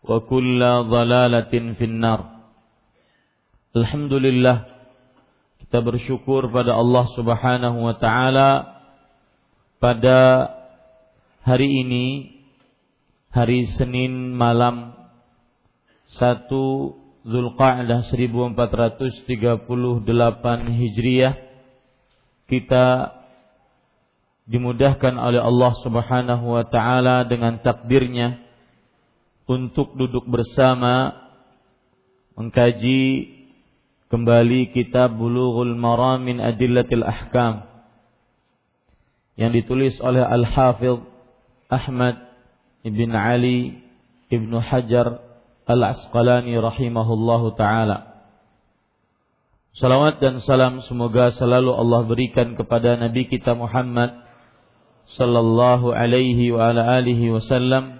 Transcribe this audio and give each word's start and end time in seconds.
wa 0.00 0.18
kulla 0.24 0.84
dhalalatin 0.88 1.76
finnar. 1.76 2.40
Alhamdulillah 3.76 4.66
kita 5.62 5.78
bersyukur 5.86 6.50
pada 6.50 6.74
Allah 6.74 7.06
Subhanahu 7.14 7.78
wa 7.86 7.94
taala 7.94 8.50
pada 9.78 10.50
hari 11.46 11.86
ini 11.86 12.34
hari 13.30 13.70
Senin 13.78 14.34
malam 14.34 14.98
1 16.18 16.50
Zulqa'dah 17.22 18.10
1438 18.10 19.30
Hijriah 20.74 21.34
kita 22.50 23.14
dimudahkan 24.50 25.14
oleh 25.14 25.38
Allah 25.38 25.72
Subhanahu 25.86 26.58
wa 26.58 26.66
taala 26.66 27.22
dengan 27.30 27.62
takdirnya 27.62 28.49
untuk 29.50 29.98
duduk 29.98 30.30
bersama 30.30 31.10
mengkaji 32.38 33.34
kembali 34.06 34.70
kitab 34.70 35.18
Bulughul 35.18 35.74
Maram 35.74 36.22
min 36.22 36.38
Adillatil 36.38 37.02
Ahkam 37.02 37.66
yang 39.34 39.50
ditulis 39.50 39.98
oleh 39.98 40.22
Al-Hafidh 40.22 41.02
Ahmad 41.66 42.30
Ibn 42.86 43.10
Ali 43.18 43.82
Ibn 44.30 44.52
Hajar 44.62 45.18
Al-Asqalani 45.66 46.54
rahimahullahu 46.54 47.58
taala. 47.58 48.22
Salawat 49.74 50.18
dan 50.18 50.42
salam 50.42 50.82
semoga 50.86 51.34
selalu 51.34 51.74
Allah 51.74 52.06
berikan 52.06 52.54
kepada 52.54 52.98
Nabi 52.98 53.26
kita 53.26 53.54
Muhammad 53.54 54.14
sallallahu 55.14 55.90
alaihi 55.94 56.54
wa 56.54 56.70
ala 56.70 56.98
alihi 56.98 57.34
wasallam 57.34 57.99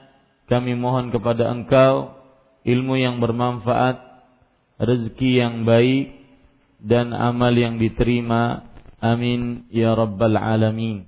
kami 0.51 0.75
mohon 0.75 1.15
kepada 1.15 1.47
Engkau 1.47 2.11
ilmu 2.67 2.99
yang 2.99 3.23
bermanfaat, 3.23 4.03
rezeki 4.83 5.39
yang 5.39 5.63
baik 5.63 6.11
dan 6.83 7.15
amal 7.15 7.55
yang 7.55 7.79
diterima. 7.79 8.67
Amin 8.99 9.65
ya 9.71 9.95
rabbal 9.95 10.35
alamin. 10.35 11.07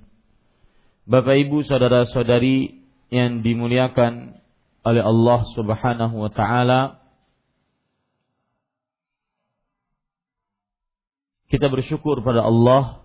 Bapak 1.04 1.36
Ibu 1.36 1.62
saudara-saudari 1.68 2.82
yang 3.12 3.44
dimuliakan 3.44 4.40
oleh 4.82 5.02
Allah 5.04 5.40
Subhanahu 5.52 6.24
wa 6.24 6.32
taala, 6.32 7.04
kita 11.52 11.68
bersyukur 11.68 12.24
pada 12.24 12.42
Allah 12.48 13.04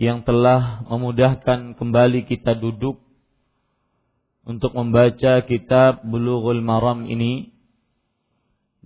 yang 0.00 0.26
telah 0.26 0.82
memudahkan 0.88 1.78
kembali 1.78 2.24
kita 2.26 2.58
duduk 2.58 3.05
untuk 4.46 4.72
membaca 4.78 5.42
kitab 5.42 6.06
Bulughul 6.06 6.62
Maram 6.62 7.10
ini. 7.10 7.50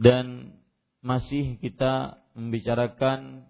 Dan 0.00 0.56
masih 1.04 1.60
kita 1.60 2.16
membicarakan 2.32 3.44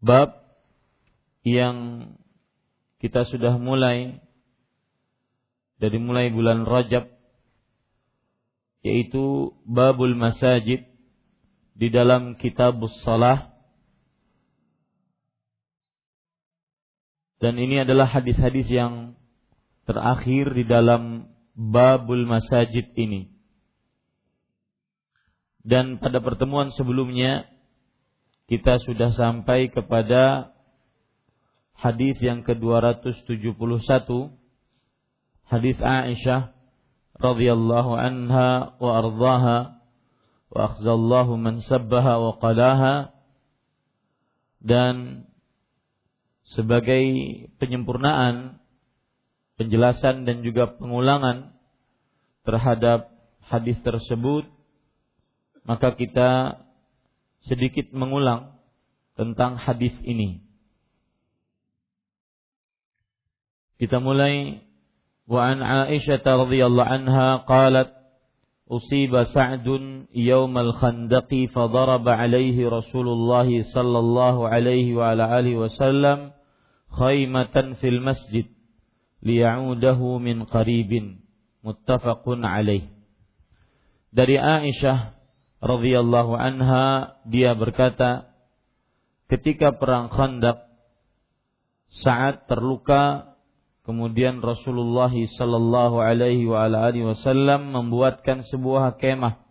bab 0.00 0.40
yang 1.44 2.08
kita 3.04 3.28
sudah 3.28 3.60
mulai. 3.60 4.24
Dari 5.80 5.96
mulai 5.96 6.28
bulan 6.32 6.64
Rajab 6.68 7.20
yaitu 8.80 9.52
babul 9.68 10.16
masajid 10.16 10.88
di 11.76 11.88
dalam 11.92 12.36
kitab 12.36 12.80
salah. 13.04 13.52
Dan 17.40 17.56
ini 17.56 17.80
adalah 17.80 18.04
hadis-hadis 18.04 18.68
yang 18.68 19.16
terakhir 19.90 20.54
di 20.54 20.62
dalam 20.62 21.26
babul 21.58 22.22
masajid 22.30 22.94
ini. 22.94 23.34
Dan 25.60 25.98
pada 25.98 26.22
pertemuan 26.22 26.70
sebelumnya 26.72 27.44
kita 28.46 28.80
sudah 28.86 29.12
sampai 29.12 29.68
kepada 29.68 30.54
hadis 31.80 32.16
yang 32.22 32.46
ke-271 32.46 33.50
hadis 35.48 35.78
Aisyah 35.80 36.52
radhiyallahu 37.20 37.92
anha 37.96 38.76
wa 38.80 38.90
ardhaha 39.00 39.58
wa 40.50 40.60
akhzallahu 40.72 41.40
man 41.40 41.64
sabbaha 41.64 42.20
wa 42.20 42.32
qalaha 42.40 42.94
dan 44.60 45.24
sebagai 46.52 47.04
penyempurnaan 47.56 48.59
penjelasan 49.60 50.24
dan 50.24 50.40
juga 50.40 50.72
pengulangan 50.80 51.52
terhadap 52.48 53.12
hadis 53.44 53.76
tersebut, 53.84 54.48
maka 55.68 55.92
kita 55.92 56.64
sedikit 57.44 57.92
mengulang 57.92 58.56
tentang 59.20 59.60
hadis 59.60 59.92
ini. 60.00 60.40
Kita 63.76 64.00
mulai 64.00 64.64
wa 65.28 65.40
an 65.44 65.60
Aisyah 65.60 66.24
radhiyallahu 66.24 66.88
anha 66.88 67.44
qalat 67.44 67.92
usiba 68.64 69.28
Sa'dun 69.28 70.08
yaumal 70.16 70.72
khandaqi 70.72 71.52
fadaraba 71.52 72.16
alaihi 72.16 72.64
Rasulullah 72.64 73.44
sallallahu 73.44 74.48
alaihi 74.48 74.96
wa 74.96 75.12
ala 75.12 75.36
wasallam 75.40 76.32
khaymatan 76.92 77.76
fil 77.80 78.00
masjid 78.04 78.48
liya'udahu 79.24 80.20
min 80.20 80.48
qaribin 80.48 81.24
muttafaqun 81.64 82.44
alaih. 82.44 82.88
Dari 84.10 84.36
Aisyah 84.40 85.14
radhiyallahu 85.60 86.34
anha 86.34 87.20
dia 87.28 87.54
berkata 87.54 88.32
ketika 89.30 89.76
perang 89.76 90.10
Khandaq 90.10 90.66
saat 92.02 92.48
terluka 92.48 93.36
kemudian 93.84 94.40
Rasulullah 94.40 95.12
sallallahu 95.12 96.00
alaihi 96.00 96.48
wa 96.48 96.66
alihi 96.66 97.06
wasallam 97.06 97.76
membuatkan 97.76 98.42
sebuah 98.48 98.98
kemah 98.98 99.42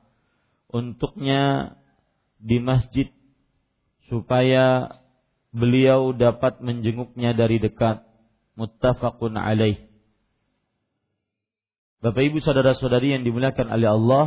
untuknya 0.70 1.76
di 2.40 2.58
masjid 2.64 3.12
supaya 4.08 4.98
beliau 5.54 6.14
dapat 6.14 6.62
menjenguknya 6.62 7.38
dari 7.38 7.62
dekat 7.62 8.09
muttafaqun 8.60 9.40
alaih. 9.40 9.88
Bapak 12.04 12.20
Ibu 12.20 12.44
saudara-saudari 12.44 13.16
yang 13.16 13.24
dimuliakan 13.24 13.72
oleh 13.72 13.90
Allah 13.92 14.26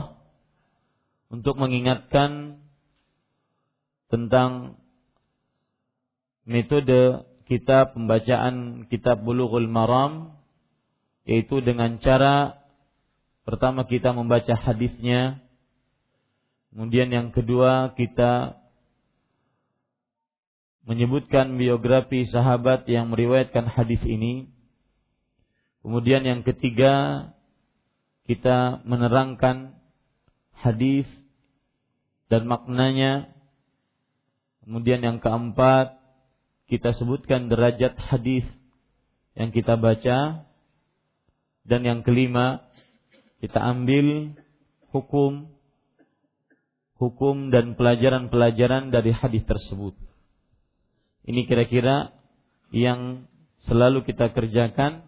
untuk 1.32 1.56
mengingatkan 1.56 2.60
tentang 4.12 4.76
metode 6.44 7.24
kita 7.48 7.96
pembacaan 7.96 8.84
kitab 8.92 9.24
Bulughul 9.24 9.68
Maram 9.68 10.36
yaitu 11.24 11.64
dengan 11.64 11.96
cara 12.02 12.60
pertama 13.48 13.88
kita 13.88 14.12
membaca 14.12 14.52
hadisnya 14.52 15.40
kemudian 16.74 17.08
yang 17.08 17.28
kedua 17.32 17.96
kita 17.96 18.61
menyebutkan 20.88 21.58
biografi 21.58 22.26
sahabat 22.26 22.88
yang 22.90 23.10
meriwayatkan 23.12 23.70
hadis 23.70 24.02
ini 24.02 24.50
kemudian 25.82 26.26
yang 26.26 26.42
ketiga 26.42 27.26
kita 28.26 28.82
menerangkan 28.86 29.74
hadis 30.62 31.10
dan 32.30 32.46
maknanya. 32.46 33.28
Kemudian 34.62 35.02
yang 35.02 35.18
keempat, 35.18 35.98
kita 36.70 36.94
sebutkan 36.94 37.50
derajat 37.50 37.98
hadis 37.98 38.46
yang 39.34 39.50
kita 39.50 39.74
baca. 39.76 40.48
Dan 41.66 41.80
yang 41.84 42.00
kelima, 42.00 42.64
kita 43.42 43.60
ambil 43.60 44.34
hukum 44.94 45.50
hukum 46.98 47.50
dan 47.50 47.74
pelajaran-pelajaran 47.74 48.94
dari 48.94 49.10
hadis 49.10 49.42
tersebut. 49.42 49.98
Ini 51.22 51.46
kira-kira 51.46 52.10
yang 52.74 53.30
selalu 53.70 54.02
kita 54.02 54.34
kerjakan 54.34 55.06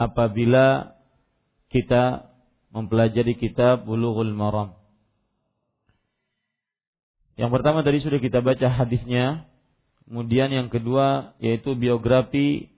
apabila 0.00 0.96
kita 1.68 2.32
mempelajari 2.72 3.36
kitab 3.36 3.84
Bulughul 3.84 4.32
Maram. 4.32 4.78
Yang 7.34 7.50
pertama 7.50 7.82
tadi 7.82 7.98
sudah 8.00 8.22
kita 8.22 8.40
baca 8.40 8.70
hadisnya. 8.70 9.50
Kemudian 10.04 10.52
yang 10.52 10.68
kedua 10.68 11.34
yaitu 11.40 11.74
biografi 11.74 12.70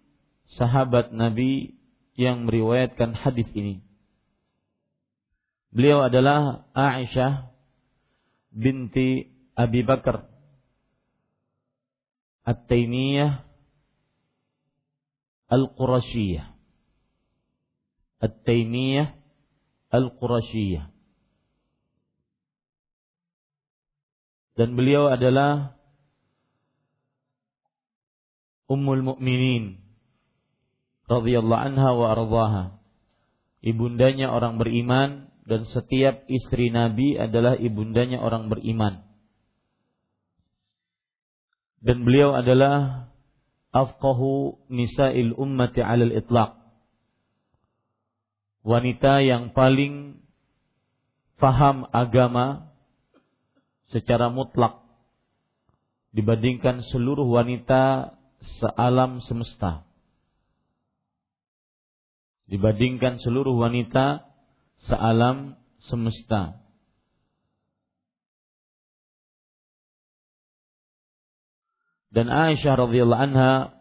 sahabat 0.57 1.11
Nabi 1.11 1.75
yang 2.15 2.47
meriwayatkan 2.49 3.13
hadis 3.19 3.47
ini. 3.53 3.83
Beliau 5.75 6.07
adalah 6.07 6.65
Aisyah 6.73 7.53
binti 8.49 9.29
Abi 9.53 9.85
Bakar 9.85 10.36
At-Taimiyah 12.47 13.43
Al-Qurashiyah 15.51 16.47
At-Taimiyah 18.23 19.09
Al-Qurashiyah 19.91 20.97
dan 24.57 24.73
beliau 24.73 25.13
adalah 25.13 25.77
Ummul 28.67 29.05
Mukminin 29.05 29.79
radhiyallahu 31.07 31.65
anha 31.71 31.91
wa 31.95 32.07
ardhaha. 32.11 32.65
Ibundanya 33.63 34.35
orang 34.35 34.59
beriman 34.59 35.31
dan 35.47 35.63
setiap 35.71 36.27
istri 36.27 36.75
Nabi 36.75 37.15
adalah 37.15 37.55
ibundanya 37.55 38.19
orang 38.19 38.51
beriman. 38.51 39.06
Dan 41.85 42.05
beliau 42.05 42.33
adalah 42.37 43.09
afqahu 43.73 44.57
nisa'il 44.73 45.37
ummati 45.37 45.85
'alal 45.85 46.13
itlaq. 46.13 46.57
Wanita 48.67 49.23
yang 49.23 49.55
paling 49.55 50.19
faham 51.39 51.87
agama 51.95 52.73
secara 53.95 54.33
mutlak 54.33 54.83
dibandingkan 56.17 56.83
seluruh 56.91 57.29
wanita 57.29 58.17
sealam 58.59 59.21
semesta. 59.23 59.85
Dibandingkan 62.49 63.21
seluruh 63.21 63.55
wanita 63.55 64.25
sealam 64.89 65.61
semesta. 65.87 66.66
Dan 72.17 72.33
Aisyah 72.33 72.81
radhiyallahu 72.81 73.25
anha 73.29 73.77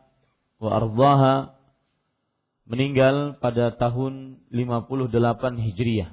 wa 0.60 0.70
ardhaha 0.76 1.56
meninggal 2.68 3.40
pada 3.40 3.72
tahun 3.80 4.44
58 4.52 5.64
Hijriah. 5.64 6.12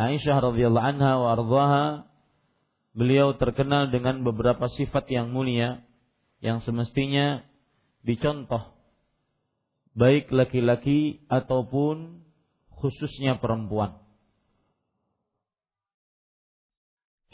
Aisyah 0.00 0.36
radhiyallahu 0.48 0.88
anha 0.96 1.12
wa 1.20 1.28
ardhaha 1.36 1.84
beliau 2.96 3.36
terkenal 3.36 3.92
dengan 3.92 4.24
beberapa 4.24 4.72
sifat 4.72 5.12
yang 5.12 5.28
mulia 5.28 5.84
yang 6.40 6.64
semestinya 6.64 7.44
dicontoh 8.00 8.76
baik 9.92 10.32
laki-laki 10.32 11.24
ataupun 11.28 12.24
khususnya 12.80 13.40
perempuan. 13.40 14.05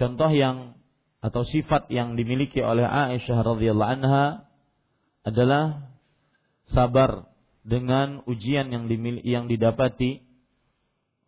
Contoh 0.01 0.31
yang 0.33 0.77
atau 1.23 1.47
sifat 1.47 1.87
yang 1.93 2.19
dimiliki 2.19 2.59
oleh 2.65 2.83
Aisyah 2.83 3.39
radhiyallahu 3.47 3.93
anha 4.03 4.49
adalah 5.23 5.95
sabar 6.73 7.31
dengan 7.63 8.27
ujian 8.27 8.75
yang 8.75 8.91
dimiliki, 8.91 9.29
yang 9.31 9.47
didapati 9.47 10.25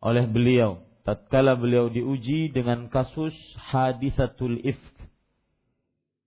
oleh 0.03 0.27
beliau. 0.27 0.83
Tatkala 1.05 1.55
beliau 1.61 1.93
diuji 1.93 2.51
dengan 2.51 2.89
kasus 2.89 3.37
hadisatul 3.61 4.57
ifk 4.65 4.95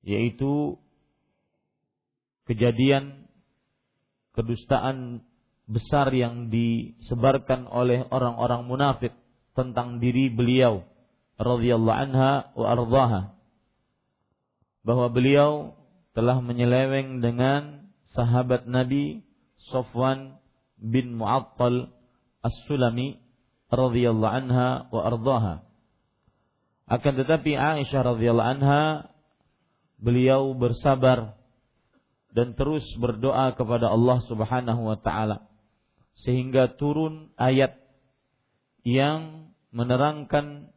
yaitu 0.07 0.79
kejadian 2.47 3.27
kedustaan 4.31 5.27
besar 5.67 6.07
yang 6.15 6.47
disebarkan 6.47 7.67
oleh 7.67 8.07
orang-orang 8.07 8.63
munafik 8.63 9.11
tentang 9.51 9.99
diri 9.99 10.31
beliau 10.31 10.87
radhiyallahu 11.37 12.01
anha 12.09 12.51
wa 12.57 12.65
ardhaha 12.65 13.21
bahwa 14.81 15.07
beliau 15.11 15.77
telah 16.17 16.41
menyeleweng 16.41 17.21
dengan 17.21 17.93
sahabat 18.15 18.65
Nabi 18.65 19.21
Sofwan 19.69 20.41
bin 20.79 21.17
Mu'attal 21.17 21.93
As-Sulami 22.41 23.19
radhiyallahu 23.67 24.33
anha 24.33 24.87
wa 24.89 25.01
ardhaha. 25.03 25.55
Akan 26.87 27.19
tetapi 27.19 27.53
Aisyah 27.53 28.15
radhiyallahu 28.15 28.51
anha 28.57 29.11
beliau 29.99 30.55
bersabar 30.55 31.35
dan 32.31 32.55
terus 32.55 32.85
berdoa 33.01 33.51
kepada 33.59 33.91
Allah 33.91 34.23
Subhanahu 34.29 34.81
wa 34.87 34.97
taala 35.01 35.49
sehingga 36.21 36.77
turun 36.79 37.33
ayat 37.35 37.77
yang 38.87 39.51
menerangkan 39.75 40.71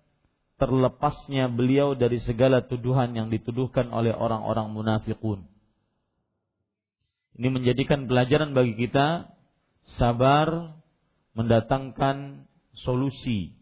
terlepasnya 0.61 1.49
beliau 1.49 1.97
dari 1.97 2.21
segala 2.21 2.61
tuduhan 2.69 3.17
yang 3.17 3.33
dituduhkan 3.33 3.89
oleh 3.89 4.13
orang-orang 4.13 4.69
munafikun. 4.69 5.49
Ini 7.41 7.49
menjadikan 7.49 8.05
pelajaran 8.05 8.53
bagi 8.53 8.77
kita 8.77 9.33
sabar 9.97 10.77
mendatangkan 11.33 12.45
solusi. 12.77 13.57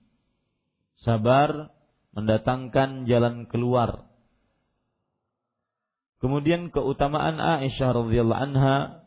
Sabar 0.99 1.71
mendatangkan 2.11 3.07
jalan 3.07 3.47
keluar. 3.47 4.11
Kemudian 6.19 6.75
keutamaan 6.75 7.38
Aisyah 7.38 7.95
radhiyallahu 7.95 8.43
anha 8.43 9.07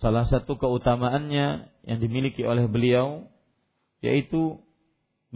salah 0.00 0.24
satu 0.24 0.56
keutamaannya 0.56 1.68
yang 1.84 1.98
dimiliki 2.00 2.40
oleh 2.40 2.64
beliau 2.64 3.28
yaitu 4.00 4.64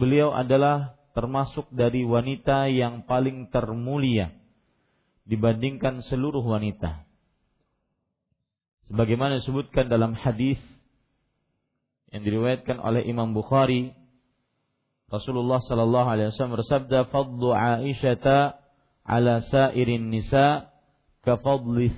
beliau 0.01 0.33
adalah 0.33 0.97
termasuk 1.13 1.69
dari 1.69 2.01
wanita 2.01 2.65
yang 2.73 3.05
paling 3.05 3.53
termulia 3.53 4.33
dibandingkan 5.29 6.01
seluruh 6.09 6.41
wanita. 6.41 7.05
Sebagaimana 8.89 9.37
disebutkan 9.37 9.93
dalam 9.93 10.17
hadis 10.17 10.57
yang 12.09 12.25
diriwayatkan 12.25 12.81
oleh 12.81 13.05
Imam 13.05 13.31
Bukhari, 13.37 13.93
Rasulullah 15.07 15.61
sallallahu 15.61 16.07
alaihi 16.09 16.33
wasallam 16.33 16.57
bersabda, 16.57 17.13
"Fadlu 17.13 17.53
Aisyah 17.53 18.57
ala 19.05 19.45
sairin 19.53 20.09
nisa 20.09 20.73
ka 21.21 21.37
fadli 21.37 21.93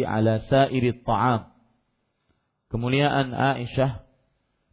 ala 0.00 0.40
sairi 0.48 0.96
ta'am." 1.04 1.52
Kemuliaan 2.72 3.36
Aisyah 3.36 4.02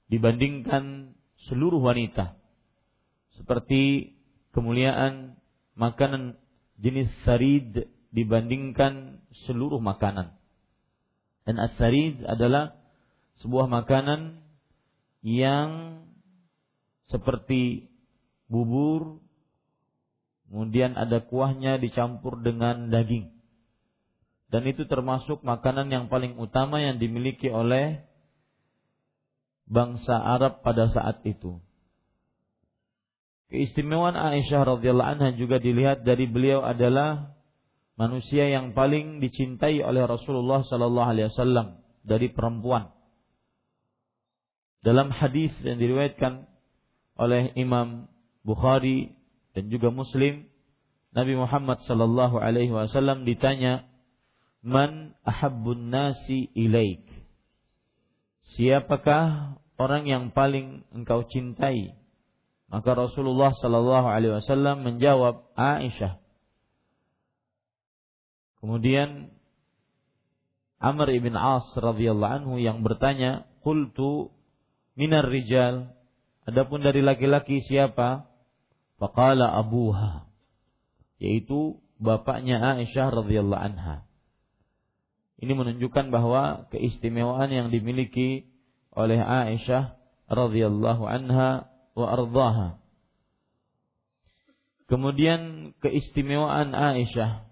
dibandingkan 0.09 1.13
seluruh 1.45 1.83
wanita 1.83 2.40
seperti 3.41 4.13
kemuliaan 4.53 5.33
makanan 5.73 6.37
jenis 6.77 7.09
sarid 7.25 7.89
dibandingkan 8.13 9.25
seluruh 9.49 9.81
makanan. 9.81 10.37
Dan 11.41 11.57
as-sarid 11.57 12.21
adalah 12.29 12.77
sebuah 13.41 13.65
makanan 13.65 14.45
yang 15.25 16.01
seperti 17.09 17.89
bubur, 18.45 19.17
kemudian 20.45 20.93
ada 20.93 21.25
kuahnya 21.25 21.81
dicampur 21.81 22.45
dengan 22.45 22.93
daging. 22.93 23.33
Dan 24.53 24.69
itu 24.69 24.85
termasuk 24.85 25.41
makanan 25.41 25.89
yang 25.89 26.05
paling 26.13 26.37
utama 26.37 26.77
yang 26.77 27.01
dimiliki 27.01 27.49
oleh 27.49 28.05
bangsa 29.65 30.19
Arab 30.19 30.61
pada 30.61 30.91
saat 30.91 31.23
itu. 31.23 31.57
Keistimewaan 33.51 34.15
Aisyah 34.15 34.63
radhiyallahu 34.63 35.11
anha 35.11 35.35
juga 35.35 35.59
dilihat 35.59 36.07
dari 36.07 36.23
beliau 36.23 36.63
adalah 36.63 37.35
manusia 37.99 38.47
yang 38.47 38.71
paling 38.71 39.19
dicintai 39.19 39.83
oleh 39.83 40.07
Rasulullah 40.07 40.63
sallallahu 40.63 41.09
alaihi 41.11 41.27
wasallam 41.27 41.83
dari 42.07 42.31
perempuan. 42.31 42.95
Dalam 44.81 45.11
hadis 45.11 45.51
yang 45.67 45.83
diriwayatkan 45.83 46.47
oleh 47.19 47.51
Imam 47.59 48.07
Bukhari 48.47 49.19
dan 49.51 49.67
juga 49.67 49.91
Muslim, 49.91 50.47
Nabi 51.11 51.35
Muhammad 51.35 51.83
sallallahu 51.83 52.39
alaihi 52.39 52.71
wasallam 52.71 53.27
ditanya, 53.27 53.83
"Man 54.63 55.11
ahabbun 55.27 55.91
nasi 55.91 56.47
ilaik?" 56.55 57.03
Siapakah 58.55 59.59
orang 59.75 60.07
yang 60.07 60.31
paling 60.31 60.87
engkau 60.95 61.27
cintai 61.27 62.00
maka 62.71 62.95
Rasulullah 62.95 63.51
Shallallahu 63.51 64.07
Alaihi 64.07 64.39
Wasallam 64.39 64.87
menjawab 64.87 65.43
Aisyah. 65.59 66.23
Kemudian 68.63 69.35
Amr 70.79 71.11
ibn 71.11 71.35
As 71.35 71.67
radhiyallahu 71.75 72.31
anhu 72.41 72.53
yang 72.63 72.79
bertanya, 72.81 73.43
"Qultu 73.59 74.31
minar 74.95 75.27
rijal." 75.27 75.91
Adapun 76.47 76.81
dari 76.81 77.03
laki-laki 77.03 77.59
siapa? 77.61 78.31
Faqala 78.97 79.51
abuha. 79.51 80.25
Yaitu 81.21 81.77
bapaknya 81.99 82.57
Aisyah 82.79 83.13
radhiyallahu 83.13 83.61
anha. 83.61 84.07
Ini 85.41 85.53
menunjukkan 85.53 86.09
bahwa 86.13 86.71
keistimewaan 86.71 87.51
yang 87.51 87.67
dimiliki 87.69 88.47
oleh 88.93 89.19
Aisyah 89.19 89.97
radhiyallahu 90.31 91.03
anha 91.05 91.70
wa 91.95 92.07
ardaha. 92.11 92.81
Kemudian 94.91 95.71
keistimewaan 95.79 96.75
Aisyah 96.75 97.47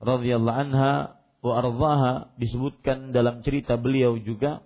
radhiyallahu 0.00 0.60
anha 0.68 1.20
wa 1.44 1.52
ardaha 1.60 2.12
disebutkan 2.40 3.12
dalam 3.12 3.44
cerita 3.44 3.76
beliau 3.76 4.16
juga 4.16 4.64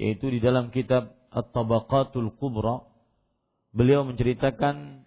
yaitu 0.00 0.32
di 0.32 0.40
dalam 0.40 0.72
kitab 0.72 1.12
At-Tabaqatul 1.28 2.32
Kubra. 2.40 2.88
Beliau 3.70 4.02
menceritakan 4.02 5.06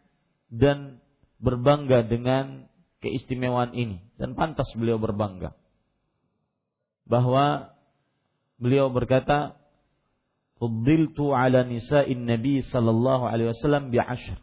dan 0.54 1.04
berbangga 1.42 2.08
dengan 2.08 2.70
keistimewaan 3.04 3.76
ini. 3.76 4.00
Dan 4.16 4.38
pantas 4.38 4.70
beliau 4.78 5.02
berbangga. 5.02 5.58
Bahwa 7.04 7.76
beliau 8.62 8.88
berkata 8.94 9.60
Fuddiltu 10.62 11.34
ala 11.34 11.66
nisa'in 11.66 12.30
Nabi 12.30 12.62
sallallahu 12.62 13.26
alaihi 13.26 13.52
wasallam 13.52 13.90
bi 13.90 13.98
ashr. 14.00 14.38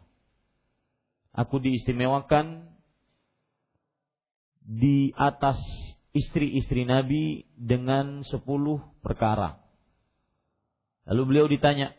Aku 1.31 1.63
diistimewakan 1.63 2.75
di 4.67 5.15
atas 5.15 5.59
istri-istri 6.11 6.83
Nabi 6.87 7.47
dengan 7.55 8.27
sepuluh 8.27 8.83
perkara. 9.03 9.63
Lalu 11.07 11.23
beliau 11.27 11.47
ditanya, 11.47 11.95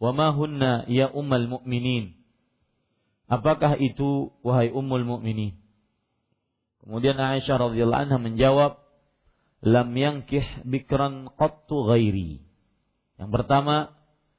"Wa 0.00 0.12
ma 0.12 0.32
hunna 0.32 0.84
ya 0.88 1.08
ummal 1.12 1.48
mu'minin?" 1.48 2.16
Apakah 3.28 3.76
itu 3.76 4.32
wahai 4.40 4.72
ummul 4.72 5.04
mu'minin? 5.04 5.52
Kemudian 6.80 7.20
Aisyah 7.20 7.60
radhiyallahu 7.60 8.02
anha 8.08 8.16
menjawab, 8.16 8.80
"Lam 9.60 9.92
yankih 9.92 10.64
bikran 10.64 11.28
qattu 11.36 11.92
ghairi." 11.92 12.47
Yang 13.18 13.30
pertama, 13.34 13.98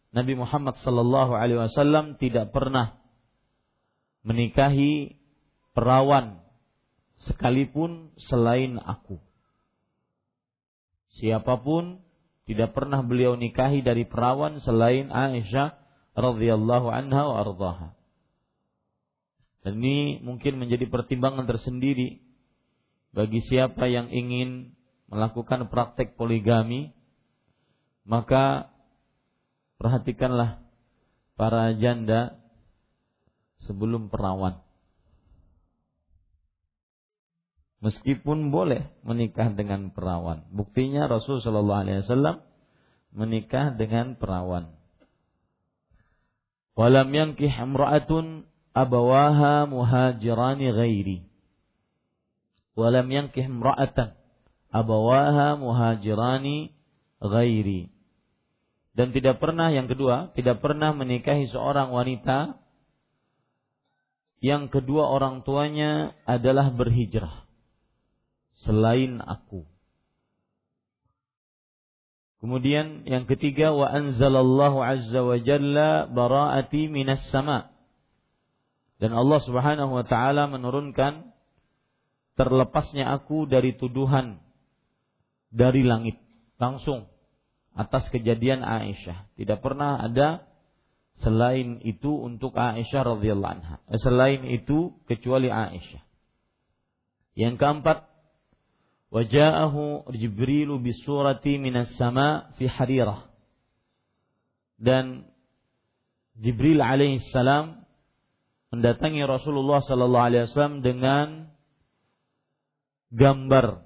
Nabi 0.09 0.33
Muhammad 0.39 0.79
sallallahu 0.81 1.37
alaihi 1.37 1.59
wasallam 1.59 2.17
tidak 2.17 2.49
pernah 2.55 2.97
menikahi 4.25 5.19
perawan 5.75 6.41
sekalipun 7.27 8.15
selain 8.17 8.79
aku. 8.79 9.19
Siapa 11.19 11.59
pun 11.59 11.99
tidak 12.49 12.73
pernah 12.73 13.03
beliau 13.05 13.37
nikahi 13.37 13.85
dari 13.85 14.07
perawan 14.07 14.57
selain 14.63 15.13
Aisyah 15.13 15.77
radhiyallahu 16.17 16.87
anha 16.89 17.21
wa 17.29 17.35
ardhaha. 17.45 17.89
Dan 19.61 19.83
ini 19.83 20.23
mungkin 20.23 20.57
menjadi 20.57 20.87
pertimbangan 20.87 21.45
tersendiri 21.45 22.23
bagi 23.11 23.43
siapa 23.43 23.91
yang 23.91 24.07
ingin 24.07 24.73
melakukan 25.11 25.67
praktek 25.67 26.15
poligami 26.15 26.95
maka 28.09 28.73
perhatikanlah 29.77 30.57
para 31.37 31.77
janda 31.77 32.41
sebelum 33.61 34.09
perawan. 34.09 34.57
Meskipun 37.79 38.51
boleh 38.51 38.91
menikah 39.07 39.53
dengan 39.55 39.93
perawan. 39.93 40.43
Buktinya 40.51 41.07
Rasul 41.07 41.39
Shallallahu 41.39 41.81
Alaihi 41.85 42.03
Wasallam 42.03 42.43
menikah 43.15 43.77
dengan 43.77 44.19
perawan. 44.19 44.73
Walam 46.75 47.07
yankih 47.13 47.47
imra'atun 47.47 48.49
abawaha 48.75 49.69
muhajirani 49.69 50.67
ghairi. 50.75 51.17
Walam 52.75 53.07
yankih 53.07 53.47
imra'atan 53.47 54.17
abawaha 54.73 55.55
muhajirani 55.55 56.75
ghairi 57.23 57.98
dan 58.97 59.13
tidak 59.13 59.37
pernah 59.37 59.69
yang 59.69 59.85
kedua, 59.85 60.33
tidak 60.33 60.59
pernah 60.59 60.91
menikahi 60.91 61.47
seorang 61.49 61.93
wanita 61.93 62.57
yang 64.39 64.71
kedua 64.71 65.11
orang 65.11 65.43
tuanya 65.43 66.15
adalah 66.23 66.71
berhijrah 66.71 67.43
selain 68.63 69.19
aku. 69.19 69.67
Kemudian 72.39 73.03
yang 73.03 73.27
ketiga 73.27 73.75
wa 73.75 73.91
anzalallahu 73.91 74.79
azza 74.79 75.19
wa 75.19 75.35
jalla 75.43 76.07
bara'ati 76.07 76.87
minas 76.87 77.19
sama. 77.35 77.67
Dan 78.99 79.11
Allah 79.11 79.43
Subhanahu 79.43 79.91
wa 79.91 80.05
taala 80.07 80.47
menurunkan 80.47 81.35
terlepasnya 82.39 83.11
aku 83.11 83.43
dari 83.43 83.75
tuduhan 83.75 84.39
dari 85.51 85.83
langit 85.83 86.15
langsung 86.55 87.11
atas 87.75 88.09
kejadian 88.09 88.65
Aisyah. 88.65 89.29
Tidak 89.37 89.59
pernah 89.61 90.01
ada 90.01 90.47
selain 91.19 91.83
itu 91.83 92.09
untuk 92.09 92.55
Aisyah 92.55 93.17
radhiyallahu 93.17 93.53
anha. 93.59 93.75
Eh, 93.91 93.99
selain 93.99 94.43
itu 94.47 94.95
kecuali 95.05 95.51
Aisyah. 95.51 96.03
Yang 97.35 97.55
keempat, 97.59 98.07
waja'ahu 99.13 100.11
Jibrilu 100.15 100.79
bisurati 100.79 101.59
minas 101.59 101.91
sama 101.95 102.55
fi 102.55 102.67
harirah. 102.67 103.27
dan 104.79 105.27
Jibril 106.39 106.79
alaihissalam 106.79 107.83
mendatangi 108.71 109.27
Rasulullah 109.27 109.83
sallallahu 109.83 110.27
alaihi 110.31 110.47
wasallam 110.47 110.79
dengan 110.79 111.51
gambar 113.11 113.83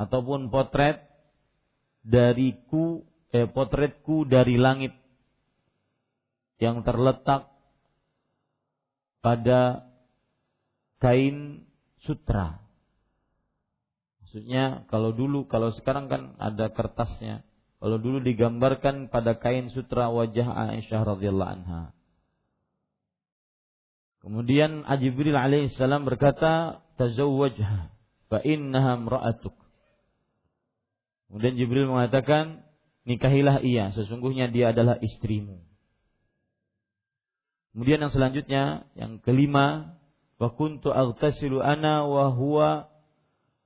ataupun 0.00 0.48
potret 0.48 1.04
dariku 2.02 3.06
eh, 3.30 3.46
potretku 3.46 4.26
dari 4.26 4.58
langit 4.58 4.94
yang 6.58 6.86
terletak 6.86 7.50
pada 9.22 9.86
kain 10.98 11.66
sutra. 12.02 12.62
Maksudnya 14.22 14.86
kalau 14.90 15.10
dulu 15.14 15.46
kalau 15.46 15.74
sekarang 15.74 16.06
kan 16.06 16.34
ada 16.38 16.70
kertasnya 16.70 17.46
kalau 17.82 17.98
dulu 17.98 18.22
digambarkan 18.22 19.10
pada 19.10 19.42
kain 19.42 19.66
sutra 19.74 20.06
wajah 20.06 20.46
Aisyah 20.46 21.02
radhiyallahu 21.02 21.50
anha. 21.50 21.90
Kemudian 24.22 24.86
Jibril 25.02 25.34
alaihissalam 25.34 26.06
berkata, 26.06 26.78
"Tazawwajha 26.94 27.90
fa 28.30 28.38
innaha 28.46 29.02
imra'atuk." 29.02 29.61
Kemudian 31.32 31.56
Jibril 31.56 31.88
mengatakan, 31.88 32.60
"Nikahilah 33.08 33.64
ia, 33.64 33.88
sesungguhnya 33.96 34.52
dia 34.52 34.76
adalah 34.76 35.00
istrimu." 35.00 35.64
Kemudian 37.72 38.04
yang 38.04 38.12
selanjutnya, 38.12 38.84
yang 38.92 39.16
kelima, 39.24 39.96
"Wa 40.36 40.52
kuntu 40.52 40.92
aghtasilu 40.92 41.64
ana 41.64 42.04
wa 42.04 42.28
huwa 42.36 42.92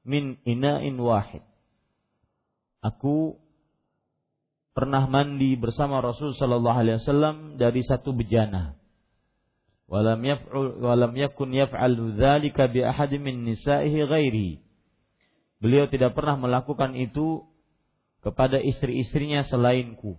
min 0.07 0.39
ina'in 0.47 0.95
wahid." 0.95 1.43
Aku 2.87 3.35
pernah 4.71 5.11
mandi 5.11 5.59
bersama 5.59 5.99
Rasul 5.99 6.39
sallallahu 6.39 6.79
alaihi 6.87 7.03
wasallam 7.03 7.59
dari 7.59 7.83
satu 7.83 8.15
bejana. 8.15 8.79
Walam 9.91 10.23
yaf'ul 10.23 10.87
walam 10.87 11.19
yakun 11.19 11.51
yaf'al 11.51 12.15
dzalika 12.15 12.71
bi 12.71 12.87
ahad 12.87 13.11
min 13.19 13.43
nisa'ihi 13.43 14.07
ghairi. 14.07 14.63
Beliau 15.59 15.91
tidak 15.91 16.15
pernah 16.15 16.39
melakukan 16.39 16.95
itu 16.95 17.43
kepada 18.25 18.61
istri-istrinya 18.61 19.45
selainku. 19.49 20.17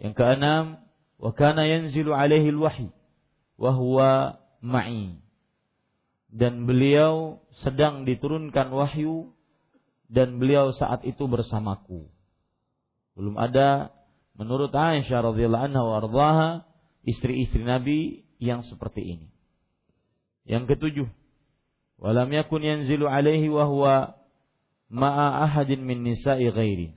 Yang 0.00 0.14
keenam, 0.16 0.64
wa 1.20 1.30
kana 1.36 1.68
yanzilu 1.68 2.16
alaihi 2.16 2.50
al-wahyi 2.50 2.88
wa 3.60 3.70
huwa 3.76 4.10
ma'i. 4.64 5.20
Dan 6.30 6.64
beliau 6.64 7.42
sedang 7.60 8.06
diturunkan 8.06 8.70
wahyu 8.70 9.34
dan 10.06 10.38
beliau 10.40 10.72
saat 10.72 11.02
itu 11.04 11.26
bersamaku. 11.26 12.06
Belum 13.18 13.36
ada 13.36 13.92
menurut 14.38 14.72
Aisyah 14.72 15.26
radhiyallahu 15.34 15.66
anha 15.74 15.82
wa 15.82 16.00
istri-istri 17.04 17.66
Nabi 17.66 18.24
yang 18.40 18.64
seperti 18.64 19.04
ini. 19.04 19.28
Yang 20.48 20.76
ketujuh, 20.76 21.08
walam 22.00 22.32
yakun 22.32 22.64
yanzilu 22.64 23.06
alaihi 23.10 23.52
wa 23.52 23.68
huwa 23.68 24.19
ma'a 24.90 25.46
ahadin 25.46 25.86
min 25.86 26.02
nisa'i 26.02 26.50
ghairi. 26.50 26.92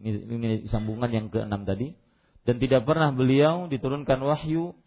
Ini, 0.00 0.10
ini 0.30 0.48
sambungan 0.70 1.10
yang 1.10 1.26
keenam 1.28 1.66
tadi. 1.66 1.92
Dan 2.46 2.62
tidak 2.62 2.86
pernah 2.86 3.10
beliau 3.10 3.66
diturunkan 3.66 4.22
wahyu 4.22 4.78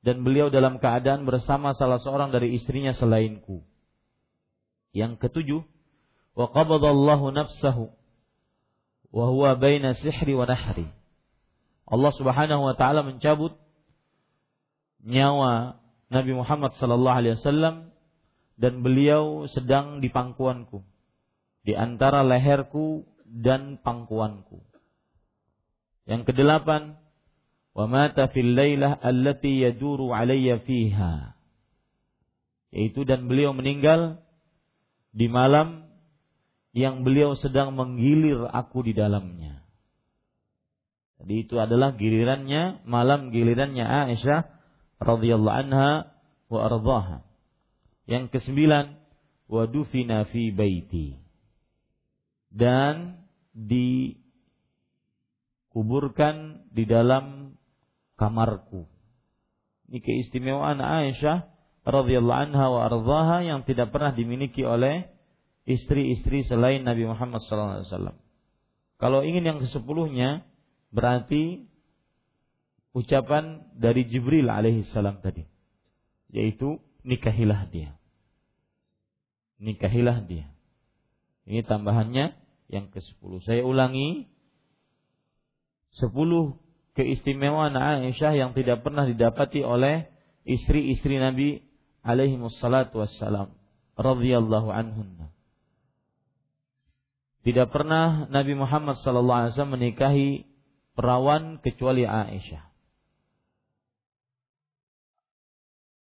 dan 0.00 0.24
beliau 0.24 0.48
dalam 0.48 0.80
keadaan 0.80 1.28
bersama 1.28 1.76
salah 1.76 2.00
seorang 2.00 2.32
dari 2.32 2.56
istrinya 2.56 2.96
selainku. 2.96 3.60
Yang 4.96 5.20
ketujuh, 5.20 5.62
wa 6.32 6.46
qabadallahu 6.48 7.36
nafsahu 7.36 7.92
wa 9.12 9.24
huwa 9.28 9.60
baina 9.60 9.92
sihri 9.92 10.32
wa 10.32 10.48
nahri. 10.48 10.88
Allah 11.84 12.12
Subhanahu 12.16 12.62
wa 12.64 12.74
taala 12.80 13.04
mencabut 13.04 13.60
nyawa 15.04 15.78
Nabi 16.08 16.32
Muhammad 16.32 16.74
sallallahu 16.80 17.18
alaihi 17.22 17.36
wasallam 17.38 17.94
dan 18.56 18.80
beliau 18.80 19.46
sedang 19.52 20.00
di 20.00 20.08
pangkuanku 20.08 20.82
di 21.66 21.74
antara 21.74 22.22
leherku 22.22 23.02
dan 23.26 23.82
pangkuanku. 23.82 24.62
Yang 26.06 26.30
kedelapan, 26.30 26.94
wa 27.74 27.90
mata 27.90 28.30
fil 28.30 28.54
lailah 28.54 29.02
allati 29.02 29.66
yaduru 29.66 30.14
alayya 30.14 30.62
fiha. 30.62 31.34
Yaitu 32.70 33.02
dan 33.02 33.26
beliau 33.26 33.50
meninggal 33.50 34.22
di 35.10 35.26
malam 35.26 35.90
yang 36.70 37.02
beliau 37.02 37.34
sedang 37.34 37.74
menggilir 37.74 38.46
aku 38.46 38.86
di 38.86 38.94
dalamnya. 38.94 39.66
Jadi 41.18 41.34
itu 41.48 41.56
adalah 41.58 41.96
gilirannya 41.96 42.86
malam 42.86 43.32
gilirannya 43.32 43.82
Aisyah 43.82 44.44
radhiyallahu 45.02 45.58
anha 45.66 46.14
wa 46.46 46.60
ardhaha. 46.62 47.18
Yang 48.06 48.38
kesembilan 48.38 48.94
wa 49.50 49.66
dufina 49.66 50.28
fi 50.30 50.54
baiti. 50.54 51.25
Dan 52.56 53.20
dikuburkan 53.52 54.16
di 56.72 56.88
dalam 56.88 57.52
kamarku. 58.16 58.88
Ini 59.92 60.00
keistimewaan 60.00 60.80
Aisyah 60.80 61.52
radhiyallahu 61.86 62.42
anha 62.50 62.66
wa 62.66 62.80
ardhaha 62.88 63.46
yang 63.46 63.62
tidak 63.68 63.94
pernah 63.94 64.10
dimiliki 64.16 64.66
oleh 64.66 65.06
istri-istri 65.68 66.42
selain 66.48 66.82
Nabi 66.82 67.06
Muhammad 67.06 67.44
SAW. 67.44 68.16
Kalau 68.96 69.20
ingin 69.22 69.44
yang 69.44 69.58
kesepuluhnya, 69.60 70.42
berarti 70.90 71.68
ucapan 72.96 73.60
dari 73.76 74.08
Jibril 74.08 74.48
alaihissalam 74.48 75.20
tadi, 75.20 75.44
yaitu 76.32 76.80
nikahilah 77.04 77.68
dia. 77.68 77.92
Nikahilah 79.60 80.24
dia. 80.24 80.48
Ini 81.44 81.62
tambahannya 81.62 82.34
yang 82.66 82.90
ke-10. 82.90 83.30
Saya 83.46 83.62
ulangi, 83.62 84.26
10 85.98 86.12
keistimewaan 86.96 87.76
Aisyah 87.76 88.32
yang 88.32 88.50
tidak 88.56 88.80
pernah 88.80 89.04
didapati 89.04 89.60
oleh 89.60 90.08
istri-istri 90.48 91.20
Nabi 91.20 91.60
alaihi 92.00 92.40
wassalatu 92.40 93.04
wassalam 93.04 93.52
radhiyallahu 94.00 94.72
anhunna. 94.72 95.32
Tidak 97.46 97.70
pernah 97.70 98.26
Nabi 98.26 98.58
Muhammad 98.58 98.98
SAW 98.98 99.54
menikahi 99.70 100.50
perawan 100.98 101.62
kecuali 101.62 102.02
Aisyah. 102.02 102.64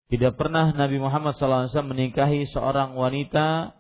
Tidak 0.08 0.34
pernah 0.40 0.72
Nabi 0.72 0.98
Muhammad 0.98 1.36
SAW 1.36 1.70
menikahi 1.84 2.48
seorang 2.48 2.96
wanita 2.96 3.76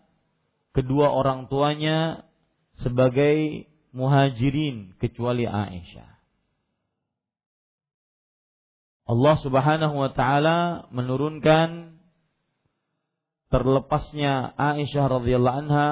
kedua 0.76 1.10
orang 1.10 1.48
tuanya 1.48 2.27
sebagai 2.82 3.66
muhajirin 3.90 4.94
kecuali 5.02 5.48
Aisyah. 5.48 6.18
Allah 9.08 9.36
Subhanahu 9.40 9.94
wa 10.04 10.10
taala 10.12 10.84
menurunkan 10.92 11.96
terlepasnya 13.48 14.52
Aisyah 14.60 15.04
radhiyallahu 15.08 15.58
anha 15.64 15.88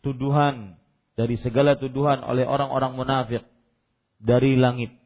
tuduhan 0.00 0.80
dari 1.12 1.36
segala 1.36 1.76
tuduhan 1.76 2.24
oleh 2.24 2.48
orang-orang 2.48 2.96
munafik 2.96 3.44
dari 4.16 4.56
langit. 4.56 4.96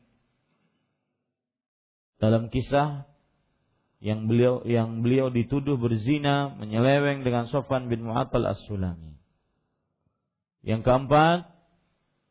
Dalam 2.22 2.50
kisah 2.50 3.06
yang 3.98 4.30
beliau 4.30 4.62
yang 4.62 5.02
beliau 5.02 5.26
dituduh 5.26 5.74
berzina 5.74 6.54
menyeleweng 6.54 7.26
dengan 7.26 7.50
Sofan 7.50 7.90
bin 7.90 8.06
Mu'attal 8.06 8.46
As-Sulami. 8.46 9.17
Yang 10.68 10.84
keempat, 10.84 11.48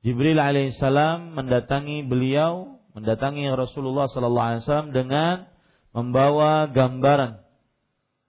Jibril 0.06 0.38
alaihissalam 0.38 1.34
mendatangi 1.34 2.06
beliau, 2.06 2.78
mendatangi 2.94 3.50
Rasulullah 3.50 4.06
sallallahu 4.14 4.48
alaihi 4.54 4.62
wasallam 4.62 4.94
dengan 4.94 5.50
membawa 5.90 6.70
gambaran 6.70 7.42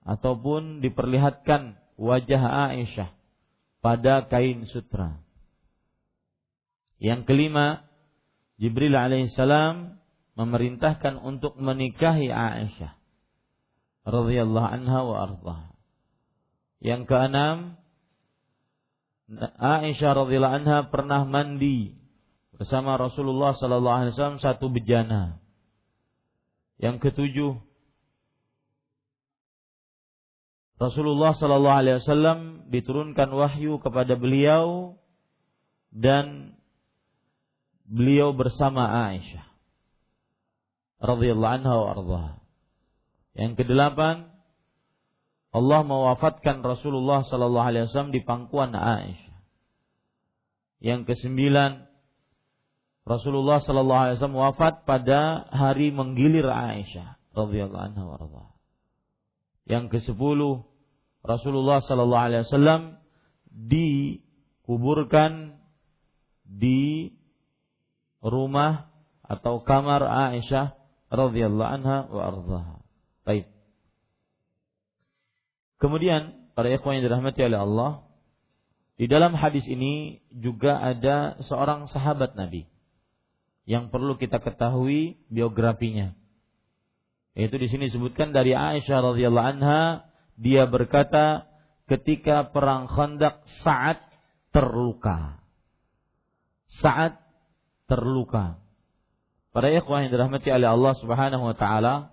ataupun 0.09 0.81
diperlihatkan 0.81 1.77
wajah 2.01 2.73
Aisyah 2.73 3.13
pada 3.85 4.25
kain 4.33 4.65
sutra. 4.73 5.21
Yang 6.97 7.29
kelima, 7.29 7.85
Jibril 8.57 8.97
alaihissalam 8.97 10.01
memerintahkan 10.41 11.21
untuk 11.21 11.61
menikahi 11.61 12.33
Aisyah 12.33 12.97
radhiyallahu 14.09 14.69
anha 14.73 15.01
wa 15.05 15.17
ardhaha. 15.29 15.69
Yang 16.81 17.03
keenam, 17.13 17.77
Aisyah 19.37 20.25
radhiyallahu 20.25 20.57
anha 20.65 20.89
pernah 20.89 21.29
mandi 21.29 21.93
bersama 22.57 22.97
Rasulullah 22.97 23.53
sallallahu 23.53 23.97
alaihi 24.01 24.13
wasallam 24.17 24.41
satu 24.41 24.73
bejana. 24.73 25.37
Yang 26.81 27.11
ketujuh, 27.11 27.53
Rasulullah 30.81 31.37
sallallahu 31.37 31.79
alaihi 31.85 31.99
wasallam 32.01 32.71
diturunkan 32.73 33.29
wahyu 33.35 33.77
kepada 33.83 34.17
beliau 34.17 34.97
dan 35.93 36.57
beliau 37.85 38.33
bersama 38.33 39.13
Aisyah 39.13 39.49
radhiyallahu 41.03 41.55
anha 41.63 41.75
wa 41.77 42.25
Yang 43.37 43.53
kedelapan, 43.65 44.38
Allah 45.49 45.81
mewafatkan 45.81 46.61
Rasulullah 46.61 47.25
sallallahu 47.25 47.69
alaihi 47.73 47.89
wasallam 47.89 48.13
di 48.13 48.21
pangkuan 48.21 48.77
Aisyah. 48.77 49.41
Yang 50.79 51.01
kesembilan, 51.11 51.89
Rasulullah 53.09 53.65
sallallahu 53.65 54.03
alaihi 54.05 54.17
wasallam 54.21 54.37
wafat 54.37 54.85
pada 54.85 55.49
hari 55.49 55.89
menggilir 55.89 56.45
Aisyah 56.45 57.17
radhiyallahu 57.33 57.97
anha 57.97 58.53
Yang 59.65 59.85
kesepuluh, 59.97 60.69
Rasulullah 61.25 61.81
sallallahu 61.81 62.25
alaihi 62.29 62.45
wasallam 62.45 63.01
dikuburkan 63.49 65.57
di 66.45 67.17
rumah 68.21 68.93
atau 69.25 69.65
kamar 69.65 70.05
Aisyah 70.05 70.77
radhiyallahu 71.09 71.73
anha 71.81 72.05
wa 72.13 72.23
ardhaha. 72.29 72.77
Baik. 73.25 73.58
Kemudian 75.79 76.51
para 76.59 76.71
ikhwan 76.75 76.99
yang 76.99 77.07
dirahmati 77.07 77.41
oleh 77.47 77.59
Allah, 77.59 77.91
di 78.99 79.07
dalam 79.07 79.31
hadis 79.39 79.63
ini 79.71 80.19
juga 80.35 80.83
ada 80.83 81.39
seorang 81.47 81.87
sahabat 81.87 82.35
Nabi 82.35 82.67
yang 83.63 83.95
perlu 83.95 84.19
kita 84.19 84.43
ketahui 84.43 85.23
biografinya. 85.31 86.19
Yaitu 87.39 87.63
di 87.63 87.71
sini 87.71 87.87
disebutkan 87.95 88.35
dari 88.35 88.59
Aisyah 88.59 89.15
radhiyallahu 89.15 89.51
anha, 89.55 90.11
dia 90.35 90.67
berkata 90.67 91.47
ketika 91.87 92.51
perang 92.51 92.91
Khandaq 92.91 93.47
saat 93.63 94.03
terluka. 94.51 95.39
Saat 96.83 97.23
terluka. 97.87 98.59
Para 99.55 99.71
ikhwah 99.71 100.03
yang 100.03 100.11
dirahmati 100.11 100.51
oleh 100.51 100.69
Allah 100.75 100.95
Subhanahu 100.99 101.45
wa 101.47 101.55
taala, 101.55 102.11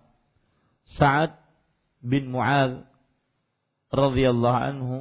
Sa'ad 1.01 1.33
bin 2.05 2.29
Mu'adz 2.29 2.85
radhiyallahu 3.95 4.59
anhu 4.59 4.97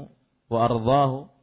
wa 0.48 0.58
ardhahu 0.64 1.34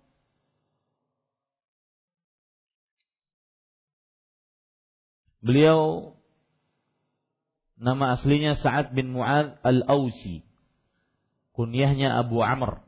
Beliau 5.41 6.13
nama 7.81 8.13
aslinya 8.13 8.61
Sa'ad 8.61 8.93
bin 8.93 9.09
Mu'adz 9.09 9.57
Al-Ausi. 9.65 10.45
Kunyahnya 11.57 12.13
Abu 12.13 12.45
Amr. 12.45 12.85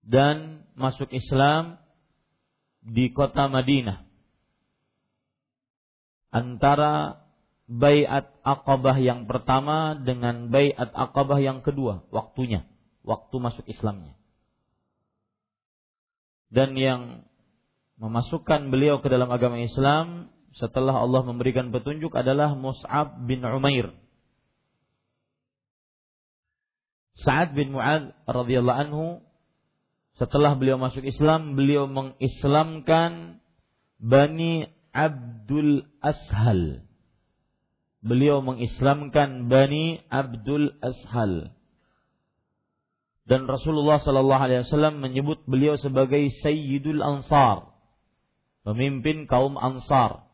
Dan 0.00 0.64
masuk 0.74 1.12
Islam 1.12 1.76
di 2.82 3.12
kota 3.12 3.46
Madinah 3.46 4.02
antara 6.32 7.22
bayat 7.70 8.32
Aqabah 8.42 8.98
yang 8.98 9.30
pertama 9.30 9.94
dengan 9.94 10.50
bayat 10.50 10.90
Aqabah 10.90 11.38
yang 11.38 11.62
kedua, 11.62 12.02
waktunya, 12.10 12.66
waktu 13.02 13.36
masuk 13.38 13.66
Islamnya. 13.66 14.14
Dan 16.52 16.76
yang 16.76 17.24
memasukkan 17.96 18.68
beliau 18.68 19.00
ke 19.00 19.08
dalam 19.08 19.30
agama 19.30 19.62
Islam 19.62 20.28
setelah 20.52 21.00
Allah 21.00 21.24
memberikan 21.24 21.72
petunjuk 21.72 22.12
adalah 22.12 22.52
Mus'ab 22.52 23.24
bin 23.24 23.40
Umair. 23.46 23.94
Sa'ad 27.22 27.54
bin 27.54 27.72
Mu'ad 27.72 28.12
radhiyallahu 28.26 28.80
anhu 28.88 29.06
setelah 30.20 30.58
beliau 30.58 30.76
masuk 30.76 31.08
Islam, 31.08 31.56
beliau 31.56 31.88
mengislamkan 31.88 33.40
Bani 33.96 34.68
Abdul 34.92 35.88
Ashal. 36.04 36.84
Beliau 38.04 38.44
mengislamkan 38.44 39.48
Bani 39.48 40.04
Abdul 40.12 40.74
Ashal. 40.84 41.54
Dan 43.22 43.46
Rasulullah 43.46 44.02
Sallallahu 44.02 44.42
Alaihi 44.42 44.66
Wasallam 44.66 44.98
menyebut 44.98 45.46
beliau 45.46 45.78
sebagai 45.78 46.26
Sayyidul 46.42 47.00
Ansar, 47.00 47.70
pemimpin 48.66 49.30
kaum 49.30 49.54
Ansar. 49.54 50.26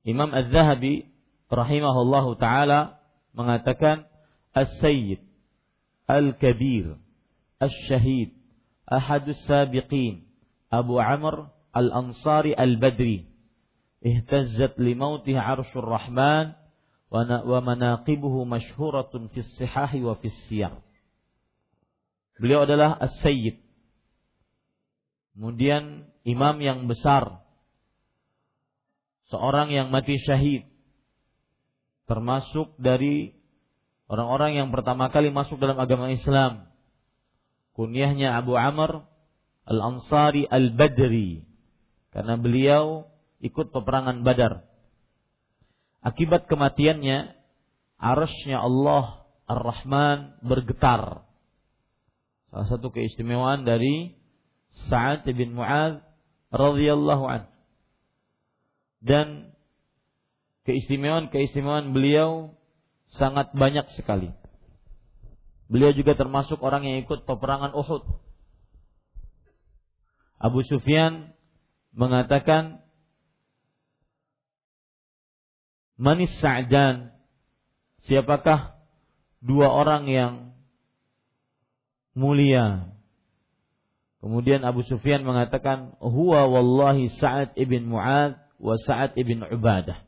Imam 0.00 0.32
Az-Zahabi 0.32 1.12
rahimahullahu 1.52 2.40
taala 2.40 3.04
mengatakan 3.36 4.08
As-Sayyid 4.56 5.20
Al-Kabir 6.08 6.96
Al-Syahid 7.60 8.32
Ahadus 8.88 9.38
Sabiqin 9.44 10.24
Abu 10.72 10.96
Amr 10.96 11.52
Al-Ansari 11.76 12.56
Al-Badri 12.56 13.30
ihtazzat 14.00 14.80
limautih 14.80 15.36
arsyur 15.36 15.84
rahman 15.84 16.56
wa 17.12 17.60
manaqibuhu 17.60 18.48
masyhuratun 18.48 19.28
fis 19.36 19.46
sihahi 19.60 20.00
wa 20.00 20.16
fis 20.16 20.34
siyar 20.48 20.80
Beliau 22.40 22.64
adalah 22.64 22.96
As-Sayyid. 22.96 23.60
Kemudian 25.36 26.08
imam 26.24 26.56
yang 26.58 26.88
besar. 26.88 27.44
Seorang 29.28 29.68
yang 29.70 29.92
mati 29.92 30.16
syahid. 30.16 30.64
Termasuk 32.08 32.74
dari 32.80 33.40
Orang-orang 34.10 34.58
yang 34.58 34.68
pertama 34.74 35.06
kali 35.14 35.30
masuk 35.30 35.62
dalam 35.62 35.78
agama 35.78 36.10
Islam. 36.10 36.66
Kunyahnya 37.78 38.34
Abu 38.34 38.58
Amr 38.58 39.06
Al-Ansari 39.70 40.50
Al-Badri. 40.50 41.46
Karena 42.10 42.34
beliau 42.34 43.06
ikut 43.38 43.70
peperangan 43.70 44.26
Badar. 44.26 44.66
Akibat 46.02 46.50
kematiannya, 46.50 47.38
arasnya 48.02 48.58
Allah 48.58 49.22
Ar-Rahman 49.46 50.42
bergetar. 50.42 51.22
Salah 52.50 52.66
satu 52.66 52.90
keistimewaan 52.90 53.62
dari 53.62 54.18
Sa'ad 54.90 55.26
bin 55.26 55.54
Mu'ad 55.54 56.02
radhiyallahu 56.50 57.24
an. 57.26 57.42
Dan 59.00 59.54
keistimewaan-keistimewaan 60.66 61.94
beliau 61.94 62.58
sangat 63.14 63.54
banyak 63.54 63.86
sekali. 63.94 64.34
Beliau 65.70 65.94
juga 65.94 66.18
termasuk 66.18 66.58
orang 66.58 66.82
yang 66.82 66.98
ikut 67.06 67.22
peperangan 67.26 67.70
Uhud. 67.70 68.02
Abu 70.42 70.66
Sufyan 70.66 71.30
mengatakan 71.94 72.82
Manis 76.00 76.32
Sa'dan 76.42 77.12
Siapakah 78.08 78.80
dua 79.44 79.68
orang 79.68 80.08
yang 80.08 80.32
mulia 82.14 82.90
Kemudian 84.20 84.60
Abu 84.68 84.84
Sufyan 84.84 85.24
mengatakan 85.24 85.96
huwa 85.96 86.44
wallahi 86.44 87.08
Sa'ad 87.08 87.56
ibn 87.56 87.88
Mu'ad 87.88 88.36
wa 88.60 88.76
Sa'ad 88.76 89.16
ibn 89.16 89.40
Ubadah. 89.48 90.04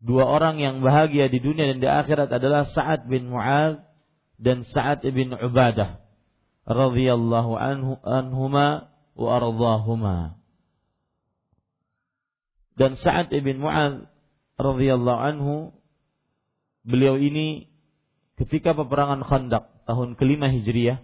Dua 0.00 0.24
orang 0.24 0.62
yang 0.62 0.80
bahagia 0.80 1.26
di 1.28 1.42
dunia 1.42 1.74
dan 1.74 1.82
di 1.82 1.90
akhirat 1.90 2.30
adalah 2.30 2.70
Sa'ad 2.70 3.10
bin 3.10 3.26
Mu'ad 3.26 3.82
dan 4.38 4.62
Sa'ad 4.62 5.02
ibn 5.02 5.34
Ubadah 5.34 5.98
radhiyallahu 6.62 7.58
anhu 7.58 7.98
anhuma 8.06 8.94
wa 9.18 9.28
ardahuma. 9.34 10.38
Dan 12.78 12.94
Sa'ad 12.94 13.34
ibn 13.34 13.58
Mu'ad 13.58 14.06
radhiyallahu 14.62 15.20
anhu 15.20 15.74
beliau 16.86 17.18
ini 17.18 17.66
ketika 18.38 18.78
peperangan 18.78 19.26
Khandaq 19.26 19.79
tahun 19.90 20.14
kelima 20.14 20.46
Hijriah 20.46 21.02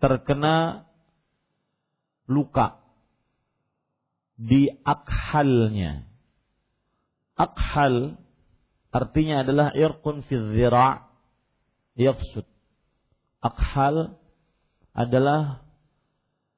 terkena 0.00 0.88
luka 2.24 2.80
di 4.40 4.72
akhalnya. 4.88 6.08
Akhal 7.36 8.16
artinya 8.88 9.44
adalah 9.44 9.76
irqun 9.76 10.24
fi 10.24 10.32
dhira' 10.32 11.04
yafsud. 11.92 12.48
Akhal 13.44 14.16
adalah 14.96 15.60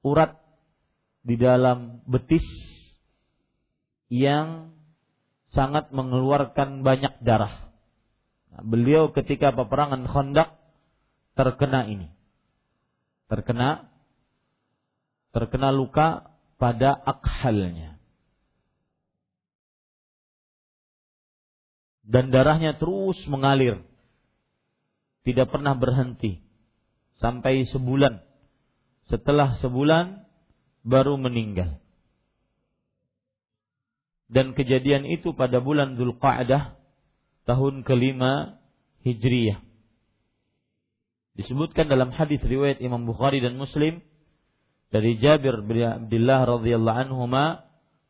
urat 0.07 0.39
di 1.27 1.35
dalam 1.35 2.07
betis 2.07 2.47
yang 4.15 4.71
sangat 5.51 5.91
mengeluarkan 5.91 6.87
banyak 6.87 7.19
darah. 7.21 7.75
Nah, 8.55 8.63
beliau 8.63 9.11
ketika 9.11 9.51
peperangan 9.51 10.07
Khandaq 10.07 10.60
terkena 11.35 11.87
ini. 11.87 12.09
Terkena 13.31 13.91
terkena 15.31 15.71
luka 15.71 16.35
pada 16.59 16.95
akhalnya. 16.95 17.99
Dan 22.03 22.35
darahnya 22.35 22.75
terus 22.75 23.17
mengalir. 23.31 23.83
Tidak 25.23 25.47
pernah 25.47 25.79
berhenti. 25.79 26.43
Sampai 27.23 27.69
sebulan 27.69 28.25
setelah 29.07 29.55
sebulan 29.61 30.25
baru 30.83 31.21
meninggal. 31.21 31.81
dan 34.31 34.55
kejadian 34.55 35.11
itu 35.11 35.35
pada 35.35 35.59
bulan 35.59 35.99
Dzulqa'dah 35.99 36.79
tahun 37.51 37.83
kelima 37.83 38.63
Hijriyah. 39.03 39.59
Disebutkan 41.41 41.89
dalam 41.89 42.13
hadis 42.13 42.45
riwayat 42.45 42.85
Imam 42.85 43.09
Bukhari 43.09 43.41
dan 43.41 43.57
Muslim 43.57 44.05
dari 44.93 45.17
Jabir 45.17 45.65
bin 45.65 45.81
Abdullah 45.81 46.45
radhiyallahu 46.45 47.01
anhu 47.09 47.25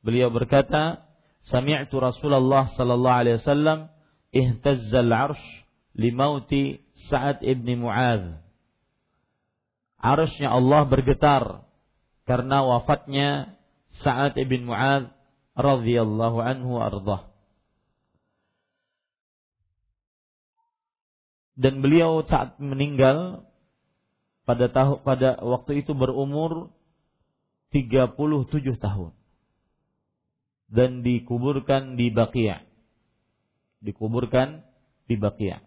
beliau 0.02 0.34
berkata, 0.34 1.06
"Sami'tu 1.46 2.02
Rasulullah 2.02 2.74
sallallahu 2.74 3.18
alaihi 3.22 3.38
wasallam 3.38 3.86
ihtazzal 4.34 5.06
'arsy 5.06 5.46
limauti 5.94 6.82
Sa'ad 7.06 7.46
ibn 7.46 7.70
Mu'adz." 7.86 8.34
Arsy 10.02 10.42
Allah 10.42 10.82
bergetar 10.90 11.62
karena 12.26 12.66
wafatnya 12.66 13.54
Sa'ad 14.02 14.34
ibn 14.42 14.66
Mu'adz 14.66 15.06
radhiyallahu 15.54 16.42
anhu 16.42 16.82
ardah. 16.82 17.29
Dan 21.60 21.84
beliau 21.84 22.24
saat 22.24 22.56
meninggal 22.56 23.44
pada 24.48 24.72
tahu 24.72 25.04
pada 25.04 25.36
waktu 25.44 25.84
itu 25.84 25.92
berumur 25.92 26.72
37 27.68 28.16
tahun 28.80 29.12
dan 30.72 31.04
dikuburkan 31.04 32.00
di 32.00 32.08
Baqi'. 32.08 32.64
Dikuburkan 33.84 34.64
di 35.04 35.20
Baqi'. 35.20 35.60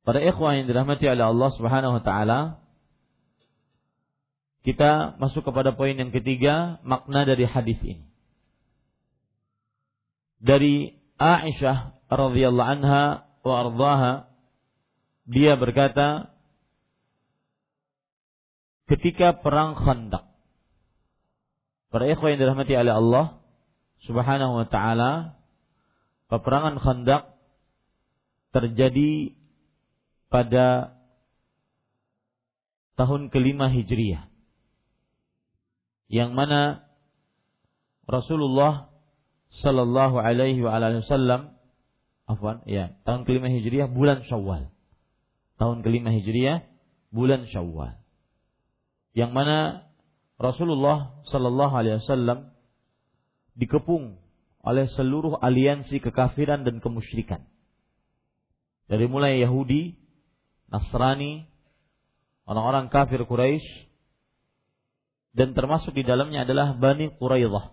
Para 0.00 0.18
ikhwan 0.24 0.64
yang 0.64 0.66
dirahmati 0.72 1.04
oleh 1.04 1.26
Allah 1.28 1.50
Subhanahu 1.54 2.00
wa 2.00 2.02
taala, 2.02 2.40
kita 4.64 5.20
masuk 5.20 5.44
kepada 5.44 5.76
poin 5.76 5.92
yang 5.92 6.08
ketiga, 6.08 6.80
makna 6.82 7.28
dari 7.28 7.44
hadis 7.44 7.76
ini. 7.84 8.06
Dari 10.40 10.96
Aisyah 11.20 11.99
radhiyallahu 12.10 12.70
anha 12.78 13.24
wa 13.46 13.54
ardhaha 13.64 14.12
dia 15.30 15.54
berkata 15.54 16.34
ketika 18.90 19.38
perang 19.38 19.78
Khandaq 19.78 20.26
para 21.94 22.04
ikhwan 22.10 22.34
yang 22.34 22.40
dirahmati 22.42 22.74
oleh 22.74 22.94
Allah 22.94 23.26
Subhanahu 24.02 24.58
wa 24.58 24.66
taala 24.66 25.38
peperangan 26.26 26.82
Khandaq 26.82 27.22
terjadi 28.50 29.38
pada 30.26 30.98
tahun 32.98 33.30
kelima 33.30 33.70
Hijriah 33.70 34.26
yang 36.10 36.34
mana 36.34 36.90
Rasulullah 38.10 38.90
Sallallahu 39.62 40.18
Alaihi 40.18 40.62
Wasallam, 40.62 41.54
afwan, 42.36 42.62
ya, 42.66 42.94
tahun 43.02 43.26
kelima 43.26 43.50
hijriah 43.50 43.90
bulan 43.90 44.22
Syawal. 44.26 44.70
Tahun 45.58 45.82
kelima 45.82 46.14
hijriah 46.14 46.64
bulan 47.10 47.44
Syawal. 47.50 47.98
Yang 49.12 49.30
mana 49.34 49.58
Rasulullah 50.40 51.20
Sallallahu 51.28 51.74
Alaihi 51.74 52.00
Wasallam 52.00 52.54
dikepung 53.58 54.16
oleh 54.64 54.88
seluruh 54.92 55.36
aliansi 55.36 56.00
kekafiran 56.00 56.64
dan 56.64 56.80
kemusyrikan. 56.80 57.44
Dari 58.88 59.06
mulai 59.06 59.40
Yahudi, 59.40 59.94
Nasrani, 60.70 61.46
orang-orang 62.46 62.90
kafir 62.90 63.22
Quraisy, 63.26 63.90
dan 65.30 65.54
termasuk 65.54 65.94
di 65.94 66.02
dalamnya 66.02 66.42
adalah 66.42 66.74
Bani 66.74 67.14
Quraidah. 67.14 67.70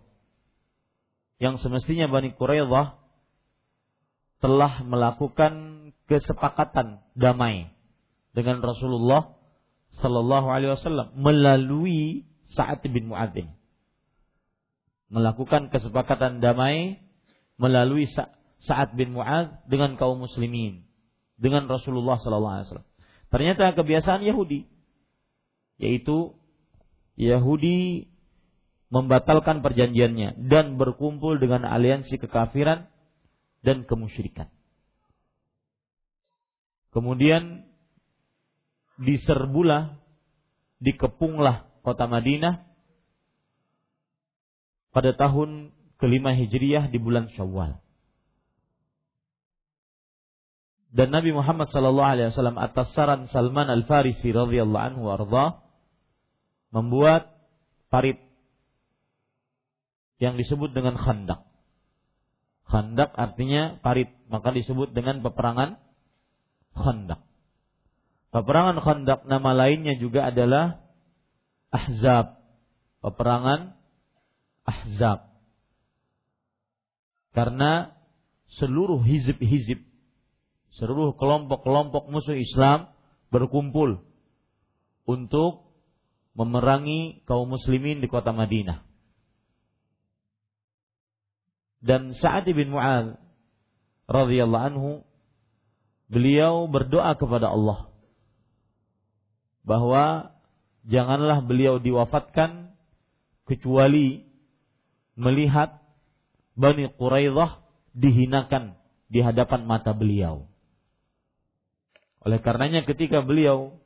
Yang 1.41 1.65
semestinya 1.65 2.05
Bani 2.09 2.33
Quraidah 2.37 3.01
telah 4.37 4.85
melakukan 4.85 5.53
kesepakatan 6.05 7.01
damai 7.17 7.73
dengan 8.37 8.61
Rasulullah 8.61 9.33
Sallallahu 9.97 10.47
Alaihi 10.53 10.77
Wasallam 10.77 11.17
melalui 11.17 12.29
Sa'ad 12.53 12.85
bin 12.85 13.09
Muadzin 13.09 13.57
melakukan 15.07 15.71
kesepakatan 15.71 16.43
damai 16.43 16.99
melalui 17.55 18.05
Sa'ad 18.61 18.93
bin 18.93 19.15
Muadz 19.15 19.55
dengan 19.65 19.95
kaum 19.95 20.21
muslimin 20.21 20.83
dengan 21.39 21.65
Rasulullah 21.65 22.19
Sallallahu 22.19 22.55
Alaihi 22.59 22.67
Wasallam. 22.69 22.89
Ternyata 23.27 23.75
kebiasaan 23.75 24.21
Yahudi 24.23 24.67
yaitu 25.77 26.33
Yahudi 27.17 28.09
membatalkan 28.87 29.61
perjanjiannya 29.61 30.47
dan 30.47 30.79
berkumpul 30.79 31.37
dengan 31.37 31.67
aliansi 31.67 32.17
kekafiran 32.17 32.87
dan 33.67 33.83
kemusyrikan. 33.83 34.47
Kemudian 36.95 37.67
diserbulah, 38.95 39.99
dikepunglah 40.79 41.67
kota 41.83 42.07
Madinah 42.07 42.63
pada 44.95 45.11
tahun 45.19 45.75
kelima 45.99 46.31
Hijriyah 46.31 46.87
di 46.87 46.97
bulan 46.97 47.27
Syawal. 47.35 47.83
Dan 50.87 51.11
Nabi 51.11 51.35
Muhammad 51.35 51.67
sallallahu 51.67 52.11
alaihi 52.17 52.31
wasallam 52.31 52.57
atas 52.57 52.95
saran 52.95 53.27
Salman 53.27 53.67
Al 53.67 53.83
Farisi 53.83 54.31
radhiyallahu 54.31 54.85
anhu 54.95 55.11
arda 55.11 55.59
membuat 56.71 57.35
parit 57.91 58.23
yang 60.23 60.39
disebut 60.39 60.71
dengan 60.71 60.95
khandak. 60.95 61.46
Khandak 62.67 63.15
artinya 63.15 63.79
parit, 63.79 64.11
maka 64.27 64.51
disebut 64.51 64.91
dengan 64.91 65.23
peperangan 65.23 65.79
khandak. 66.75 67.23
Peperangan 68.35 68.83
khandak 68.83 69.23
nama 69.23 69.55
lainnya 69.55 69.95
juga 69.95 70.27
adalah 70.27 70.83
ahzab. 71.71 72.43
Peperangan 72.99 73.79
ahzab. 74.67 75.31
Karena 77.31 77.95
seluruh 78.59 78.99
hizib-hizib, 79.05 79.79
seluruh 80.75 81.15
kelompok-kelompok 81.15 82.11
musuh 82.11 82.35
Islam 82.35 82.91
berkumpul 83.31 84.03
untuk 85.07 85.71
memerangi 86.35 87.23
kaum 87.23 87.47
muslimin 87.47 88.03
di 88.03 88.07
kota 88.11 88.35
Madinah. 88.35 88.86
Dan 91.83 92.17
Sa'ad 92.17 92.49
bin 92.49 92.73
Mu'ad 92.73 93.21
radhiyallahu 94.09 94.67
anhu 94.73 94.91
beliau 96.07 96.65
berdoa 96.71 97.13
kepada 97.19 97.51
Allah 97.51 97.91
bahwa 99.67 100.31
janganlah 100.87 101.43
beliau 101.43 101.77
diwafatkan 101.83 102.71
kecuali 103.43 104.23
melihat 105.19 105.83
Bani 106.57 106.89
Quraidah 106.89 107.61
dihinakan 107.93 108.79
di 109.11 109.21
hadapan 109.21 109.67
mata 109.67 109.93
beliau. 109.93 110.47
Oleh 112.23 112.41
karenanya 112.41 112.83
ketika 112.83 113.21
beliau 113.21 113.77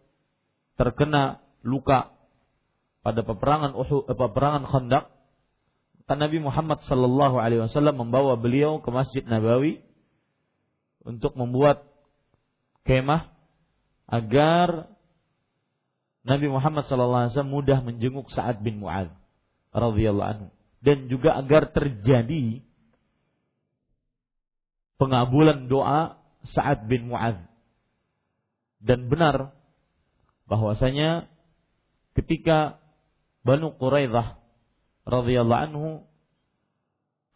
terkena 0.80 1.44
luka 1.62 2.16
pada 3.02 3.22
peperangan 3.22 3.74
Uhud, 3.78 4.10
eh, 4.10 4.18
peperangan 4.18 4.66
Khandaq, 4.66 5.06
Nabi 6.18 6.42
Muhammad 6.42 6.82
sallallahu 6.88 7.38
alaihi 7.38 7.68
wasallam 7.68 8.08
membawa 8.08 8.40
beliau 8.40 8.80
ke 8.82 8.90
Masjid 8.90 9.24
Nabawi 9.26 9.84
untuk 11.02 11.34
membuat 11.38 11.86
kemah 12.86 13.30
agar 14.10 14.92
Nabi 16.22 16.48
Muhammad 16.50 16.86
sallallahu 16.86 17.26
alaihi 17.26 17.34
wasallam 17.34 17.54
mudah 17.54 17.80
menjenguk 17.82 18.30
Sa'ad 18.30 18.62
bin 18.62 18.82
Mu'adz 18.82 19.14
radhiyallahu 19.74 20.30
anhu. 20.30 20.48
Dan 20.82 21.10
juga 21.10 21.38
agar 21.38 21.70
terjadi 21.70 22.62
pengabulan 24.98 25.70
doa 25.70 26.18
Sa'ad 26.46 26.86
bin 26.90 27.10
Mu'adz. 27.10 27.42
Dan 28.82 29.10
benar 29.10 29.54
bahwasanya 30.50 31.30
ketika 32.18 32.82
Banu 33.42 33.74
Quraidah 33.78 34.41
radhiyallahu 35.08 35.64
anhu 35.72 35.88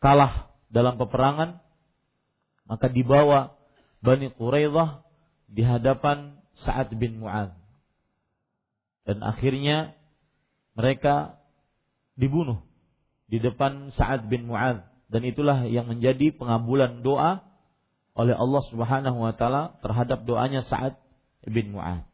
kalah 0.01 0.53
dalam 0.69 0.97
peperangan 0.99 1.61
maka 2.65 2.89
dibawa 2.89 3.53
Bani 4.01 4.29
Quraidah 4.33 5.01
di 5.49 5.61
hadapan 5.65 6.37
Sa'ad 6.61 6.93
bin 6.97 7.21
Mu'adz 7.21 7.53
dan 9.05 9.21
akhirnya 9.21 9.93
mereka 10.73 11.37
dibunuh 12.17 12.65
di 13.29 13.41
depan 13.41 13.93
Sa'ad 13.93 14.29
bin 14.29 14.49
Mu'adz 14.49 14.85
dan 15.09 15.21
itulah 15.21 15.65
yang 15.69 15.85
menjadi 15.85 16.33
pengabulan 16.33 17.05
doa 17.05 17.45
oleh 18.15 18.33
Allah 18.33 18.63
Subhanahu 18.71 19.17
wa 19.21 19.33
taala 19.35 19.77
terhadap 19.83 20.23
doanya 20.23 20.63
Sa'ad 20.65 20.97
bin 21.45 21.75
Mu'adz. 21.75 22.07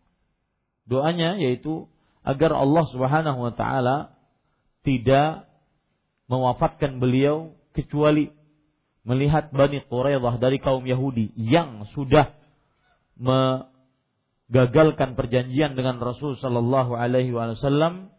Doanya 0.90 1.40
yaitu 1.40 1.88
agar 2.26 2.52
Allah 2.52 2.84
Subhanahu 2.92 3.40
wa 3.40 3.54
taala 3.54 4.18
tidak 4.82 5.46
mewafatkan 6.32 6.98
beliau 6.98 7.54
kecuali 7.76 8.32
melihat 9.02 9.50
Bani 9.50 9.82
Quraidah 9.86 10.38
dari 10.38 10.62
kaum 10.62 10.86
Yahudi 10.86 11.34
yang 11.36 11.90
sudah 11.94 12.34
menggagalkan 13.18 15.18
perjanjian 15.18 15.74
dengan 15.74 15.98
Rasul 15.98 16.38
sallallahu 16.38 16.94
alaihi 16.94 17.34
wasallam 17.34 18.14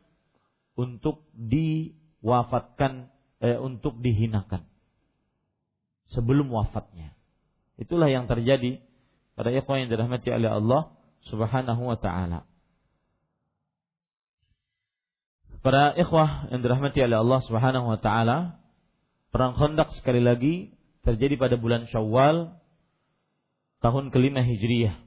untuk 0.74 1.26
diwafatkan 1.34 3.10
eh, 3.42 3.58
untuk 3.58 3.98
dihinakan 4.02 4.66
sebelum 6.12 6.52
wafatnya. 6.52 7.16
Itulah 7.80 8.12
yang 8.12 8.28
terjadi 8.28 8.78
pada 9.32 9.48
ikhwan 9.50 9.86
yang 9.86 9.90
dirahmati 9.90 10.28
oleh 10.28 10.50
Allah 10.52 10.92
Subhanahu 11.26 11.88
wa 11.88 11.96
taala. 11.96 12.44
Para 15.62 15.94
ikhwah 15.94 16.50
yang 16.50 16.58
dirahmati 16.58 16.98
oleh 17.06 17.22
Allah 17.22 17.40
Subhanahu 17.46 17.86
wa 17.86 17.98
taala, 18.02 18.58
Perang 19.32 19.56
Khandaq 19.56 19.94
sekali 19.96 20.20
lagi 20.20 20.74
terjadi 21.06 21.40
pada 21.40 21.56
bulan 21.56 21.88
Syawal 21.88 22.52
tahun 23.80 24.12
kelima 24.12 24.44
Hijriyah. 24.44 24.98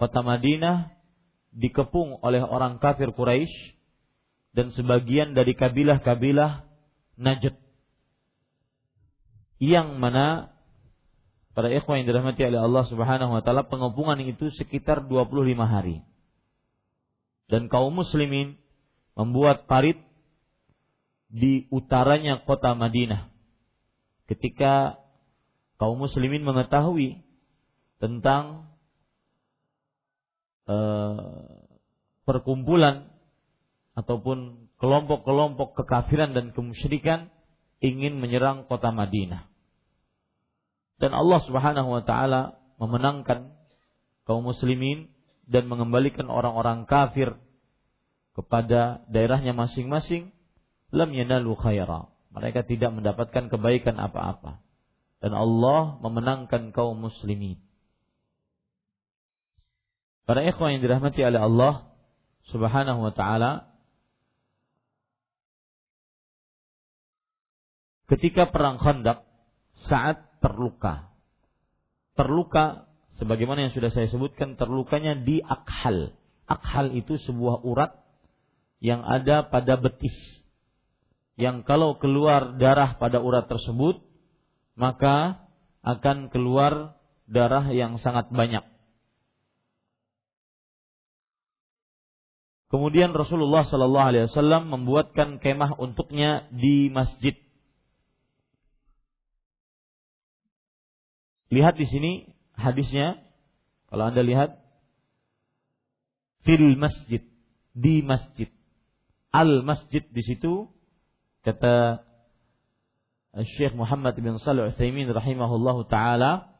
Kota 0.00 0.26
Madinah 0.26 0.90
dikepung 1.54 2.18
oleh 2.20 2.42
orang 2.42 2.82
kafir 2.82 3.14
Quraisy 3.14 3.52
dan 4.56 4.74
sebagian 4.74 5.38
dari 5.38 5.54
kabilah-kabilah 5.54 6.66
Najd. 7.20 7.54
Yang 9.62 9.88
mana 9.96 10.50
para 11.54 11.70
ikhwan 11.72 12.02
yang 12.02 12.08
dirahmati 12.10 12.42
oleh 12.42 12.60
Allah 12.60 12.84
Subhanahu 12.90 13.36
wa 13.36 13.40
taala 13.46 13.68
pengepungan 13.68 14.18
itu 14.20 14.50
sekitar 14.56 15.06
25 15.06 15.56
hari. 15.62 16.02
Dan 17.46 17.70
kaum 17.70 17.94
muslimin 17.94 18.58
membuat 19.16 19.64
parit 19.64 19.96
di 21.32 21.66
utaranya 21.72 22.44
kota 22.44 22.76
Madinah. 22.76 23.32
Ketika 24.28 25.00
kaum 25.80 25.98
muslimin 25.98 26.44
mengetahui 26.44 27.24
tentang 27.96 28.68
uh, 30.68 31.48
perkumpulan 32.28 33.08
ataupun 33.96 34.68
kelompok-kelompok 34.76 35.72
kekafiran 35.80 36.36
dan 36.36 36.52
kemusyrikan 36.52 37.32
ingin 37.80 38.20
menyerang 38.20 38.68
kota 38.68 38.92
Madinah. 38.92 39.48
Dan 40.96 41.12
Allah 41.12 41.40
Subhanahu 41.44 41.88
wa 41.92 42.02
taala 42.04 42.60
memenangkan 42.76 43.52
kaum 44.28 44.44
muslimin 44.44 45.08
dan 45.48 45.68
mengembalikan 45.70 46.28
orang-orang 46.28 46.84
kafir 46.84 47.36
kepada 48.36 49.00
daerahnya 49.08 49.56
masing-masing 49.56 50.30
lam 50.92 51.10
yanalu 51.16 51.56
khaira. 51.56 52.12
Mereka 52.36 52.68
tidak 52.68 52.92
mendapatkan 52.92 53.48
kebaikan 53.48 53.96
apa-apa. 53.96 54.60
Dan 55.24 55.32
Allah 55.32 55.96
memenangkan 56.04 56.76
kaum 56.76 57.00
muslimin. 57.00 57.56
Para 60.28 60.44
ikhwan 60.44 60.76
yang 60.76 60.82
dirahmati 60.84 61.24
oleh 61.24 61.40
Allah 61.40 61.74
Subhanahu 62.52 63.08
wa 63.08 63.12
taala 63.16 63.72
ketika 68.12 68.52
perang 68.52 68.76
Khandaq 68.76 69.24
saat 69.88 70.28
terluka. 70.44 71.10
Terluka 72.18 72.86
sebagaimana 73.18 73.68
yang 73.68 73.72
sudah 73.72 73.90
saya 73.90 74.10
sebutkan 74.12 74.60
terlukanya 74.60 75.16
di 75.18 75.40
akhal. 75.40 76.12
Akhal 76.46 76.94
itu 76.94 77.18
sebuah 77.22 77.64
urat 77.66 78.05
yang 78.80 79.00
ada 79.04 79.46
pada 79.48 79.80
betis 79.80 80.14
yang 81.36 81.64
kalau 81.68 82.00
keluar 82.00 82.56
darah 82.56 82.96
pada 82.96 83.20
urat 83.20 83.44
tersebut 83.44 84.00
maka 84.76 85.46
akan 85.84 86.28
keluar 86.32 86.96
darah 87.30 87.66
yang 87.70 88.00
sangat 88.02 88.28
banyak. 88.32 88.64
Kemudian 92.66 93.14
Rasulullah 93.14 93.62
Shallallahu 93.62 94.08
Alaihi 94.10 94.26
Wasallam 94.26 94.68
membuatkan 94.68 95.38
kemah 95.38 95.78
untuknya 95.78 96.50
di 96.50 96.90
masjid. 96.90 97.38
Lihat 101.46 101.78
di 101.78 101.86
sini 101.86 102.12
hadisnya, 102.58 103.22
kalau 103.86 104.10
anda 104.10 104.20
lihat 104.26 104.58
fil 106.42 106.74
masjid 106.74 107.22
di 107.70 108.02
masjid 108.02 108.50
al 109.36 109.60
masjid 109.60 110.00
di 110.08 110.24
situ 110.24 110.72
Kata 111.46 112.02
Syekh 113.54 113.78
Muhammad 113.78 114.18
bin 114.18 114.34
Shalih 114.42 114.74
Utsaimin 114.74 115.06
rahimahullahu 115.06 115.86
taala, 115.86 116.50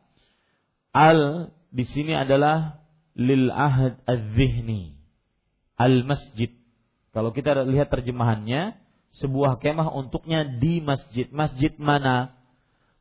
al 0.94 1.50
di 1.74 1.82
sini 1.90 2.14
adalah 2.14 2.86
lil 3.18 3.50
ahad 3.50 3.98
az-zihni. 4.06 4.94
Al 5.74 6.06
masjid. 6.06 6.54
Kalau 7.10 7.34
kita 7.34 7.66
lihat 7.66 7.90
terjemahannya, 7.90 8.78
sebuah 9.18 9.58
kemah 9.58 9.90
untuknya 9.90 10.46
di 10.46 10.78
masjid. 10.78 11.26
Masjid 11.34 11.74
mana? 11.82 12.36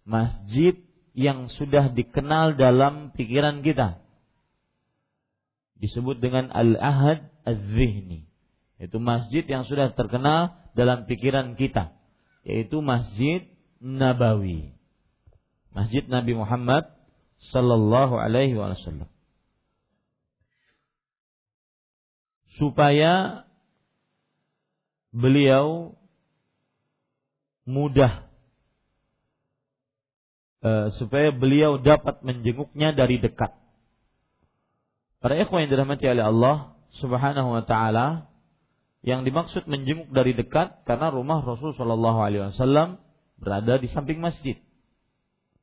Masjid 0.08 0.82
yang 1.14 1.54
sudah 1.54 1.94
dikenal 1.94 2.58
dalam 2.58 3.14
pikiran 3.14 3.62
kita. 3.62 4.02
Disebut 5.78 6.18
dengan 6.18 6.50
al-ahad 6.50 7.30
az-zihni. 7.46 8.26
Itu 8.76 9.00
masjid 9.00 9.48
yang 9.48 9.64
sudah 9.64 9.96
terkenal 9.96 10.56
dalam 10.76 11.08
pikiran 11.08 11.56
kita 11.56 11.96
yaitu 12.46 12.80
Masjid 12.80 13.50
Nabawi. 13.82 14.78
Masjid 15.74 16.06
Nabi 16.06 16.38
Muhammad 16.38 16.88
sallallahu 17.52 18.16
alaihi 18.16 18.56
wasallam. 18.56 19.10
Supaya 22.56 23.44
beliau 25.12 25.98
mudah 27.68 28.30
uh, 30.64 30.88
supaya 30.96 31.34
beliau 31.34 31.82
dapat 31.82 32.22
menjenguknya 32.24 32.96
dari 32.96 33.20
dekat. 33.20 33.52
Para 35.20 35.36
ikhwan 35.42 35.66
yang 35.66 35.72
dirahmati 35.74 36.06
oleh 36.06 36.24
Allah 36.24 36.56
Subhanahu 37.02 37.58
wa 37.58 37.64
taala, 37.66 38.30
yang 39.06 39.22
dimaksud 39.22 39.70
menjenguk 39.70 40.10
dari 40.10 40.34
dekat 40.34 40.82
karena 40.90 41.14
rumah 41.14 41.46
Rasul 41.46 41.78
Shallallahu 41.78 42.20
Alaihi 42.26 42.50
Wasallam 42.50 42.98
berada 43.38 43.78
di 43.78 43.86
samping 43.94 44.18
masjid. 44.18 44.58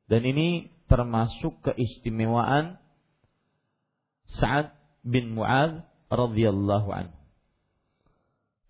Dan 0.07 0.23
ini 0.23 0.71
termasuk 0.87 1.59
keistimewaan 1.67 2.79
Sa'ad 4.39 4.71
bin 5.03 5.35
Mu'ad 5.35 5.83
radhiyallahu 6.07 6.87
anhu. 6.87 7.17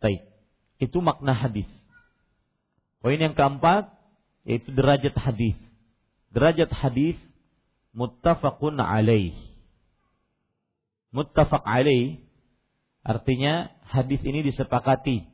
Baik. 0.02 0.26
Itu 0.82 1.06
makna 1.06 1.38
hadis. 1.38 1.70
Poin 3.00 3.22
yang 3.22 3.38
keempat 3.38 3.94
yaitu 4.42 4.74
derajat 4.74 5.14
hadis. 5.22 5.56
Derajat 6.34 6.74
hadis 6.74 7.16
muttafaqun 7.94 8.82
alaih. 8.82 9.38
Muttafaq 11.14 11.62
alaih 11.62 12.26
artinya 13.06 13.70
hadis 13.94 14.22
ini 14.26 14.42
disepakati 14.42 15.30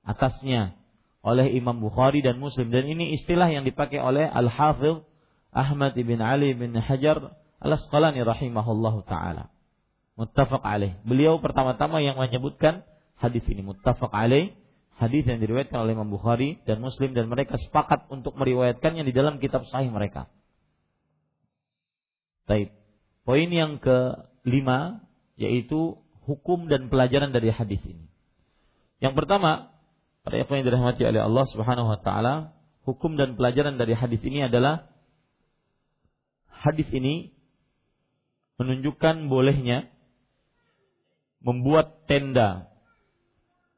atasnya 0.00 0.72
oleh 1.20 1.52
Imam 1.52 1.76
Bukhari 1.76 2.24
dan 2.24 2.40
Muslim 2.40 2.72
dan 2.72 2.88
ini 2.88 3.12
istilah 3.20 3.52
yang 3.52 3.68
dipakai 3.68 4.00
oleh 4.00 4.24
Al-Hafidh 4.24 5.04
Ahmad 5.52 5.92
ibn 6.00 6.16
Ali 6.24 6.56
bin 6.56 6.72
Hajar 6.72 7.36
Al-Asqalani 7.60 8.20
rahimahullahu 8.24 9.04
taala. 9.08 9.52
Muttafaq 10.16 10.64
alaih. 10.64 10.96
Beliau 11.04 11.40
pertama-tama 11.40 12.00
yang 12.00 12.16
menyebutkan 12.16 12.84
hadis 13.20 13.44
ini 13.48 13.60
muttafaq 13.60 14.12
alaih, 14.12 14.52
hadis 14.96 15.24
yang 15.28 15.40
diriwayatkan 15.40 15.76
oleh 15.76 15.92
Imam 15.92 16.08
Bukhari 16.08 16.60
dan 16.64 16.80
Muslim 16.80 17.12
dan 17.12 17.28
mereka 17.28 17.60
sepakat 17.60 18.08
untuk 18.08 18.36
meriwayatkannya 18.36 19.04
di 19.04 19.12
dalam 19.12 19.36
kitab 19.40 19.64
sahih 19.68 19.92
mereka. 19.92 20.28
Baik. 22.48 22.72
Poin 23.26 23.48
yang 23.50 23.82
kelima 23.82 25.02
yaitu 25.34 26.00
hukum 26.26 26.66
dan 26.66 26.90
pelajaran 26.90 27.30
dari 27.30 27.54
hadis 27.54 27.78
ini. 27.86 28.10
Yang 28.98 29.14
pertama, 29.22 29.70
para 30.26 30.42
ikhwan 30.42 30.60
yang 30.60 30.68
dirahmati 30.74 31.06
oleh 31.06 31.22
Allah 31.22 31.44
Subhanahu 31.54 31.88
wa 31.88 31.98
taala, 32.02 32.34
hukum 32.82 33.14
dan 33.14 33.38
pelajaran 33.38 33.78
dari 33.78 33.94
hadis 33.94 34.18
ini 34.26 34.50
adalah 34.50 34.90
hadis 36.50 36.90
ini 36.90 37.30
menunjukkan 38.58 39.30
bolehnya 39.30 39.86
membuat 41.44 42.08
tenda 42.10 42.66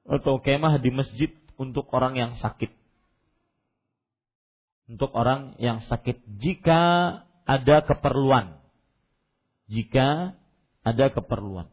atau 0.08 0.40
kemah 0.40 0.80
di 0.80 0.88
masjid 0.88 1.30
untuk 1.60 1.92
orang 1.92 2.16
yang 2.16 2.32
sakit. 2.40 2.72
Untuk 4.88 5.12
orang 5.12 5.52
yang 5.60 5.84
sakit 5.84 6.40
jika 6.40 6.80
ada 7.44 7.84
keperluan. 7.84 8.56
Jika 9.68 10.32
ada 10.80 11.12
keperluan. 11.12 11.68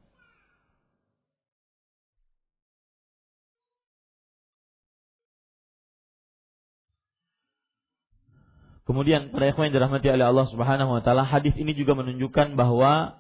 Kemudian 8.86 9.34
para 9.34 9.50
ikhwan 9.50 9.74
yang 9.74 9.82
dirahmati 9.82 10.14
oleh 10.14 10.26
Allah 10.30 10.46
Subhanahu 10.46 10.94
wa 10.94 11.02
taala, 11.02 11.26
hadis 11.26 11.58
ini 11.58 11.74
juga 11.74 11.98
menunjukkan 11.98 12.54
bahwa 12.54 13.18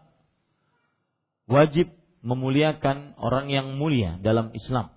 wajib 1.50 1.90
memuliakan 2.22 3.18
orang 3.18 3.50
yang 3.50 3.74
mulia 3.78 4.22
dalam 4.22 4.54
Islam. 4.54 4.94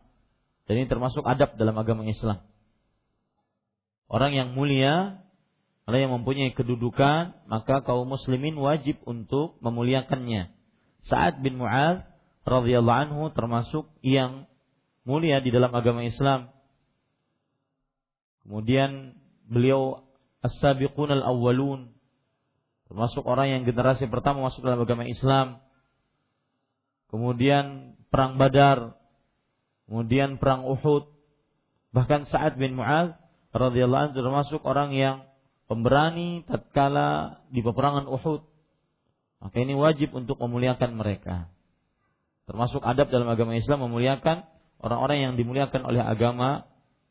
Dan 0.69 0.85
ini 0.85 0.87
termasuk 0.89 1.25
adab 1.25 1.57
dalam 1.57 1.73
agama 1.81 2.05
Islam. 2.05 2.45
Orang 4.09 4.37
yang 4.37 4.53
mulia, 4.53 5.25
orang 5.89 6.01
yang 6.09 6.13
mempunyai 6.21 6.53
kedudukan, 6.53 7.37
maka 7.49 7.81
kaum 7.85 8.09
muslimin 8.09 8.57
wajib 8.57 9.01
untuk 9.09 9.57
memuliakannya. 9.65 10.53
Sa'ad 11.09 11.41
bin 11.41 11.61
Mu'adz 11.61 12.05
radhiyallahu 12.45 13.01
anhu 13.09 13.23
termasuk 13.33 13.89
yang 14.05 14.45
mulia 15.05 15.41
di 15.41 15.49
dalam 15.49 15.73
agama 15.73 16.05
Islam. 16.05 16.53
Kemudian 18.45 19.17
beliau 19.49 20.08
as-sabiqun 20.45 21.11
al-awwalun 21.15 21.91
termasuk 22.89 23.23
orang 23.29 23.53
yang 23.53 23.63
generasi 23.69 24.09
pertama 24.09 24.49
masuk 24.49 24.65
dalam 24.65 24.81
agama 24.81 25.05
Islam. 25.05 25.61
Kemudian 27.13 27.97
perang 28.09 28.41
Badar, 28.41 28.97
kemudian 29.89 30.41
perang 30.41 30.65
Uhud, 30.65 31.09
bahkan 31.93 32.25
Sa'ad 32.29 32.57
bin 32.57 32.77
Mu'adz 32.77 33.17
radhiyallahu 33.53 34.13
anhu 34.13 34.17
termasuk 34.17 34.61
orang 34.65 34.93
yang 34.93 35.25
pemberani 35.69 36.45
tatkala 36.49 37.41
di 37.53 37.61
peperangan 37.61 38.09
Uhud. 38.09 38.45
Maka 39.39 39.57
ini 39.63 39.77
wajib 39.77 40.13
untuk 40.17 40.41
memuliakan 40.41 40.99
mereka. 40.99 41.49
Termasuk 42.49 42.81
adab 42.81 43.13
dalam 43.13 43.29
agama 43.29 43.55
Islam 43.55 43.85
memuliakan 43.89 44.45
orang-orang 44.81 45.19
yang 45.31 45.33
dimuliakan 45.37 45.85
oleh 45.85 46.01
agama 46.01 46.65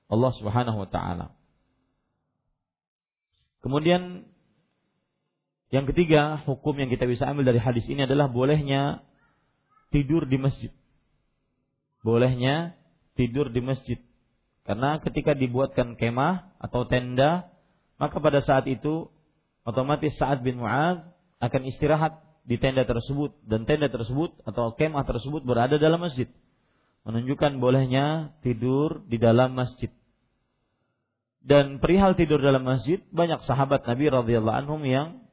Allah 0.09 0.31
Subhanahu 0.35 0.77
wa 0.83 0.89
taala. 0.89 1.37
Kemudian 3.61 4.29
yang 5.67 5.85
ketiga, 5.89 6.39
hukum 6.47 6.79
yang 6.79 6.87
kita 6.87 7.03
bisa 7.03 7.27
ambil 7.27 7.51
dari 7.51 7.59
hadis 7.59 7.83
ini 7.91 8.07
adalah 8.07 8.31
bolehnya 8.31 9.03
tidur 9.91 10.23
di 10.23 10.39
masjid. 10.39 10.71
Bolehnya 12.05 12.77
tidur 13.19 13.51
di 13.51 13.59
masjid. 13.59 13.99
Karena 14.63 14.99
ketika 15.03 15.35
dibuatkan 15.35 15.99
kemah 15.99 16.55
atau 16.59 16.87
tenda, 16.87 17.51
maka 17.99 18.19
pada 18.19 18.39
saat 18.43 18.67
itu 18.67 19.11
otomatis 19.67 20.15
saat 20.15 20.39
bin 20.39 20.63
Mu'ad 20.63 21.03
akan 21.43 21.61
istirahat 21.67 22.23
di 22.47 22.55
tenda 22.55 22.87
tersebut 22.87 23.35
dan 23.43 23.67
tenda 23.67 23.91
tersebut 23.91 24.31
atau 24.47 24.71
kemah 24.71 25.03
tersebut 25.03 25.43
berada 25.43 25.75
dalam 25.75 25.99
masjid 25.99 26.31
menunjukkan 27.07 27.63
bolehnya 27.63 28.35
tidur 28.43 28.99
di 29.07 29.15
dalam 29.15 29.55
masjid. 29.55 29.87
Dan 31.43 31.79
perihal 31.79 32.15
tidur 32.17 32.43
dalam 32.43 32.67
masjid, 32.67 32.99
banyak 33.11 33.43
sahabat 33.47 33.87
Nabi 33.87 34.11
radhiyallahu 34.11 34.57
anhum 34.57 34.81
yang 34.83 35.23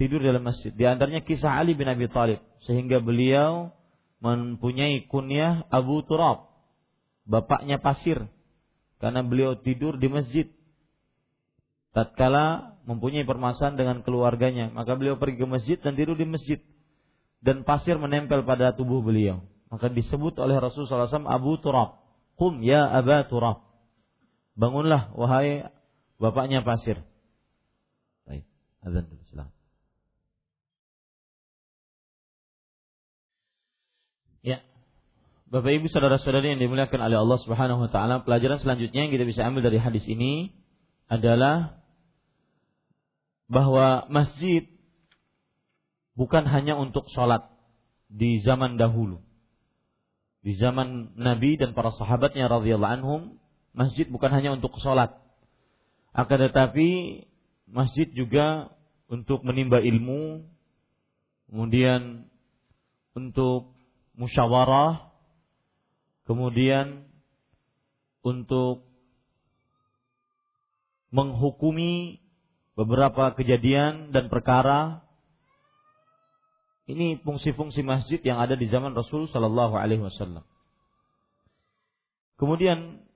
tidur 0.00 0.22
dalam 0.22 0.46
masjid. 0.46 0.72
Di 0.72 0.86
antaranya 0.88 1.20
kisah 1.20 1.58
Ali 1.58 1.74
bin 1.74 1.90
Abi 1.90 2.08
Thalib 2.08 2.40
sehingga 2.64 3.02
beliau 3.02 3.74
mempunyai 4.24 5.04
kunyah 5.10 5.68
Abu 5.68 6.00
Turab, 6.06 6.48
bapaknya 7.28 7.76
pasir 7.82 8.24
karena 9.02 9.20
beliau 9.26 9.58
tidur 9.58 9.98
di 9.98 10.08
masjid. 10.08 10.46
Tatkala 11.92 12.78
mempunyai 12.86 13.26
permasalahan 13.26 13.76
dengan 13.76 13.96
keluarganya, 14.06 14.70
maka 14.70 14.94
beliau 14.94 15.18
pergi 15.18 15.44
ke 15.44 15.46
masjid 15.50 15.76
dan 15.82 15.98
tidur 15.98 16.14
di 16.14 16.24
masjid 16.24 16.62
dan 17.38 17.62
pasir 17.62 17.98
menempel 17.98 18.42
pada 18.42 18.74
tubuh 18.74 19.02
beliau. 19.02 19.42
Maka 19.68 19.92
disebut 19.92 20.40
oleh 20.40 20.56
Rasulullah 20.56 21.06
SAW 21.06 21.28
Abu 21.28 21.60
Turab. 21.60 22.00
Qum 22.40 22.64
ya 22.64 22.88
Aba 22.88 23.28
Turab. 23.28 23.67
Bangunlah 24.58 25.14
wahai 25.14 25.70
bapaknya 26.18 26.66
pasir. 26.66 26.98
Baik, 28.26 28.42
azan 28.82 29.06
dulu 29.06 29.22
silakan. 29.30 29.54
Ya. 34.42 34.58
Bapak 35.46 35.78
Ibu 35.78 35.86
saudara-saudari 35.86 36.58
yang 36.58 36.60
dimuliakan 36.60 36.98
oleh 36.98 37.18
Allah 37.22 37.38
Subhanahu 37.46 37.86
wa 37.86 37.90
taala, 37.94 38.26
pelajaran 38.26 38.58
selanjutnya 38.58 39.06
yang 39.06 39.14
kita 39.14 39.24
bisa 39.24 39.46
ambil 39.46 39.62
dari 39.62 39.78
hadis 39.78 40.02
ini 40.10 40.50
adalah 41.06 41.78
bahwa 43.46 44.10
masjid 44.10 44.66
bukan 46.18 46.44
hanya 46.50 46.74
untuk 46.76 47.06
sholat 47.14 47.46
di 48.10 48.42
zaman 48.42 48.76
dahulu 48.76 49.22
di 50.42 50.54
zaman 50.54 51.18
Nabi 51.18 51.58
dan 51.58 51.74
para 51.74 51.90
sahabatnya 51.92 52.46
radhiyallahu 52.46 52.94
anhum, 53.02 53.22
masjid 53.72 54.06
bukan 54.08 54.30
hanya 54.32 54.54
untuk 54.56 54.76
sholat. 54.80 55.14
Akan 56.12 56.40
tetapi 56.40 57.22
masjid 57.68 58.08
juga 58.10 58.72
untuk 59.08 59.44
menimba 59.44 59.80
ilmu, 59.80 60.44
kemudian 61.48 62.28
untuk 63.16 63.72
musyawarah, 64.18 65.12
kemudian 66.28 67.08
untuk 68.20 68.84
menghukumi 71.08 72.20
beberapa 72.76 73.32
kejadian 73.32 74.12
dan 74.12 74.28
perkara 74.28 75.08
ini 76.88 77.20
fungsi-fungsi 77.20 77.84
masjid 77.84 78.20
yang 78.24 78.40
ada 78.40 78.56
di 78.56 78.64
zaman 78.68 78.96
Rasul 78.96 79.28
Shallallahu 79.28 79.76
Alaihi 79.76 80.00
Wasallam. 80.00 80.40
Kemudian 82.40 83.07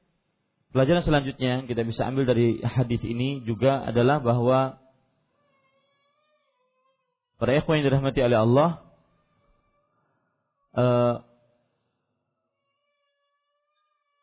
pelajaran 0.72 1.04
selanjutnya 1.04 1.48
yang 1.60 1.64
kita 1.68 1.84
bisa 1.84 2.08
ambil 2.08 2.24
dari 2.24 2.58
hadis 2.64 3.00
ini 3.04 3.44
juga 3.44 3.84
adalah 3.84 4.18
bahwa 4.24 4.80
para 7.36 7.60
ikhwan 7.60 7.80
yang 7.80 7.92
dirahmati 7.92 8.20
oleh 8.24 8.38
Allah 8.40 8.70
eh, 10.72 11.14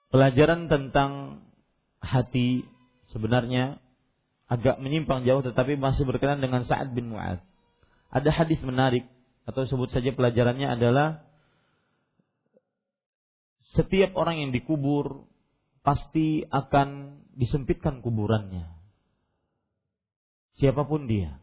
pelajaran 0.10 0.68
tentang 0.68 1.45
hati 2.02 2.66
sebenarnya 3.14 3.78
agak 4.50 4.82
menyimpang 4.82 5.30
jauh 5.30 5.45
tetapi 5.45 5.78
masih 5.78 6.10
berkenan 6.10 6.41
dengan 6.41 6.66
Sa'ad 6.66 6.97
bin 6.97 7.14
Mu'ad. 7.14 7.45
Ada 8.10 8.34
hadis 8.34 8.58
menarik 8.66 9.06
atau 9.45 9.70
sebut 9.70 9.93
saja 9.93 10.10
pelajarannya 10.10 10.66
adalah 10.66 11.22
setiap 13.78 14.18
orang 14.18 14.41
yang 14.41 14.50
dikubur 14.50 15.29
pasti 15.90 16.46
akan 16.46 17.18
disempitkan 17.34 18.06
kuburannya. 18.06 18.70
Siapa 20.62 20.86
pun 20.86 21.10
dia. 21.10 21.42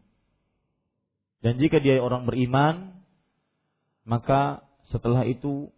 Dan 1.43 1.59
jika 1.59 1.83
dia 1.83 1.99
orang 1.99 2.31
beriman, 2.31 2.95
maka 4.07 4.63
setelah 4.95 5.27
itu 5.27 5.75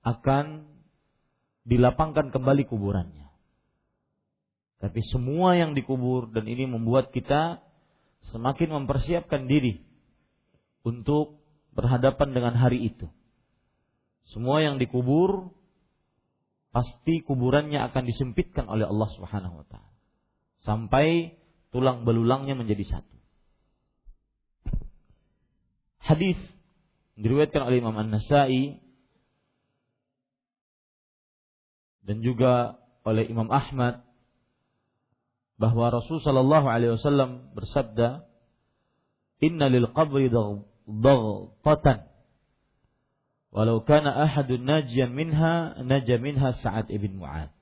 akan 0.00 0.64
dilapangkan 1.68 2.32
kembali 2.32 2.64
kuburannya. 2.64 3.28
Tapi 4.80 5.04
semua 5.12 5.60
yang 5.60 5.76
dikubur 5.76 6.32
dan 6.32 6.48
ini 6.48 6.64
membuat 6.64 7.12
kita 7.12 7.60
semakin 8.32 8.72
mempersiapkan 8.72 9.44
diri 9.44 9.84
untuk 10.80 11.44
berhadapan 11.76 12.32
dengan 12.32 12.56
hari 12.56 12.88
itu. 12.88 13.04
Semua 14.32 14.64
yang 14.64 14.80
dikubur 14.80 15.52
pasti 16.76 17.24
kuburannya 17.24 17.88
akan 17.88 18.04
disempitkan 18.04 18.68
oleh 18.68 18.84
Allah 18.84 19.08
Subhanahu 19.16 19.64
wa 19.64 19.66
taala 19.72 19.96
sampai 20.60 21.32
tulang 21.72 22.04
belulangnya 22.04 22.52
menjadi 22.52 23.00
satu. 23.00 23.16
Hadis 26.04 26.36
diriwayatkan 27.16 27.64
oleh 27.64 27.80
Imam 27.80 27.96
An-Nasa'i 27.96 28.76
dan 32.04 32.20
juga 32.20 32.76
oleh 33.08 33.24
Imam 33.24 33.48
Ahmad 33.48 34.04
bahwa 35.56 35.88
Rasul 35.88 36.20
sallallahu 36.20 36.68
alaihi 36.68 36.92
wasallam 37.00 37.56
bersabda, 37.56 38.28
"Inna 39.40 39.72
lil 39.72 39.88
qabri 39.96 40.28
dhaghatan 40.28 42.04
walau 43.56 43.80
kana 43.80 44.12
ahadun 44.12 44.68
najian 44.68 45.16
minha 45.16 45.80
naja 45.80 46.20
minha 46.20 46.52
Sa'ad 46.60 46.92
ibn 46.92 47.16
Mu'ad 47.16 47.56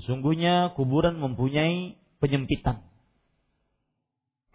Sungguhnya 0.00 0.72
kuburan 0.72 1.20
mempunyai 1.20 2.00
penyempitan. 2.24 2.80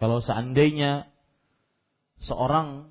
Kalau 0.01 0.19
seandainya 0.25 1.09
seorang 2.25 2.89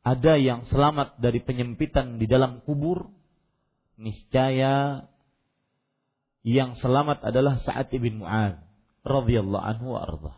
ada 0.00 0.38
yang 0.40 0.64
selamat 0.70 1.18
dari 1.20 1.42
penyempitan 1.42 2.16
di 2.16 2.24
dalam 2.30 2.62
kubur, 2.64 3.10
niscaya 4.00 5.04
yang 6.46 6.78
selamat 6.80 7.20
adalah 7.20 7.60
Sa'ad 7.60 7.92
ibn 7.92 8.24
Mu'ad 8.24 8.64
radhiyallahu 9.04 9.64
anhu 9.64 9.92
wa 9.92 10.00
arda. 10.06 10.34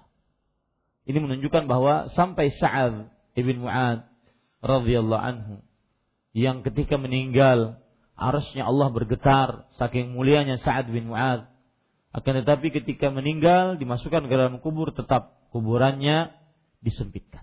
Ini 1.06 1.18
menunjukkan 1.20 1.70
bahwa 1.70 2.10
sampai 2.16 2.50
Sa'ad 2.50 3.12
ibn 3.38 3.62
Mu'ad 3.62 4.08
radhiyallahu 4.64 5.22
anhu 5.22 5.54
yang 6.32 6.64
ketika 6.64 6.96
meninggal 6.96 7.80
arasnya 8.16 8.64
Allah 8.64 8.88
bergetar 8.88 9.68
saking 9.76 10.16
mulianya 10.16 10.60
Sa'ad 10.60 10.88
bin 10.88 11.12
Mu'ad 11.12 11.48
Akan 12.12 12.36
tetapi 12.36 12.68
ketika 12.76 13.08
meninggal 13.08 13.80
dimasukkan 13.80 14.28
ke 14.28 14.34
dalam 14.36 14.60
kubur 14.60 14.92
tetap 14.92 15.48
kuburannya 15.48 16.28
disempitkan. 16.84 17.40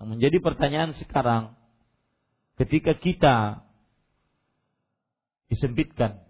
Yang 0.00 0.08
menjadi 0.08 0.36
pertanyaan 0.40 0.96
sekarang, 0.96 1.52
ketika 2.56 2.96
kita 2.96 3.36
disempitkan 5.52 6.24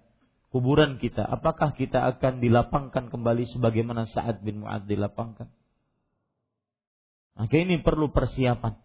kuburan 0.50 0.98
kita, 0.98 1.22
apakah 1.22 1.78
kita 1.78 2.10
akan 2.10 2.42
dilapangkan 2.42 3.06
kembali 3.06 3.46
sebagaimana 3.54 4.10
Sa'ad 4.10 4.42
bin 4.42 4.66
Mu'ad 4.66 4.90
dilapangkan? 4.90 5.46
Maka 7.38 7.54
ini 7.54 7.80
perlu 7.80 8.10
persiapan. 8.10 8.76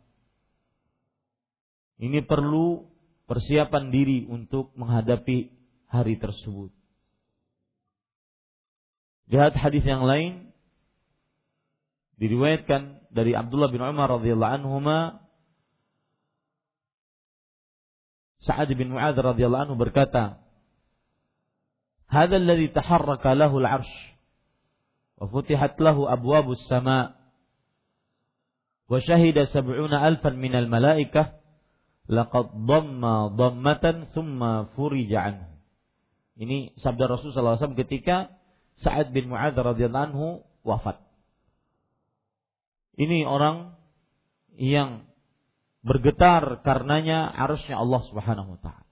Ini 1.97 2.21
perlu 2.25 2.85
persiapan 3.25 3.89
diri 3.89 4.29
untuk 4.29 4.71
menghadapi 4.77 5.49
hari 5.89 6.15
tersebut. 6.21 6.69
Lihat 9.27 9.57
hadis 9.59 9.83
yang 9.83 10.07
lain 10.07 10.55
diriwayatkan 12.21 13.11
dari 13.11 13.35
Abdullah 13.35 13.67
bin 13.67 13.83
Umar 13.83 14.07
radhiyallahu 14.21 14.55
anhu 14.61 14.79
Sa'ad 18.47 18.69
bin 18.77 18.95
Mu'adz 18.95 19.17
radhiyallahu 19.19 19.63
anhu 19.67 19.75
berkata, 19.75 20.39
"Hadzal 22.07 22.47
ladzi 22.47 22.71
taharraka 22.71 23.35
lahu 23.35 23.59
al-'arsy 23.59 24.15
wa 25.17 25.27
futihat 25.27 25.75
lahu 25.81 26.05
abwabus 26.05 26.61
sama' 26.69 27.17
wa 28.87 28.97
syahida 29.03 29.49
sab'una 29.49 29.99
alfan 30.05 30.37
minal 30.39 30.69
malaikah 30.69 31.36
laqad 32.07 32.55
dhamma 32.67 33.35
dhammatan 33.35 34.11
thumma 34.15 34.71
furija 34.75 35.19
anhu." 35.31 35.47
Ini 36.37 36.77
sabda 36.77 37.09
Rasulullah 37.09 37.57
SAW 37.57 37.73
ketika 37.73 38.29
Sa'ad 38.77 39.09
bin 39.09 39.33
Mu'adz 39.33 39.57
radhiyallahu 39.57 40.05
anhu 40.13 40.27
wafat. 40.61 41.01
Ini 42.97 43.25
orang 43.25 43.73
yang 44.57 45.05
bergetar 45.81 46.61
karenanya 46.61 47.29
arusnya 47.29 47.77
Allah 47.81 48.01
Subhanahu 48.09 48.57
wa 48.57 48.59
taala. 48.61 48.85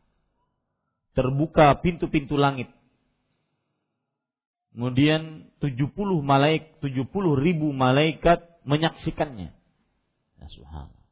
Terbuka 1.14 1.78
pintu-pintu 1.86 2.38
langit. 2.38 2.70
Kemudian 4.76 5.48
70 5.64 5.96
malaik, 6.20 6.82
70 6.84 7.08
ribu 7.40 7.72
malaikat 7.72 8.44
menyaksikannya. 8.68 9.56
Ya 10.36 10.48
subhanallah. 10.52 11.08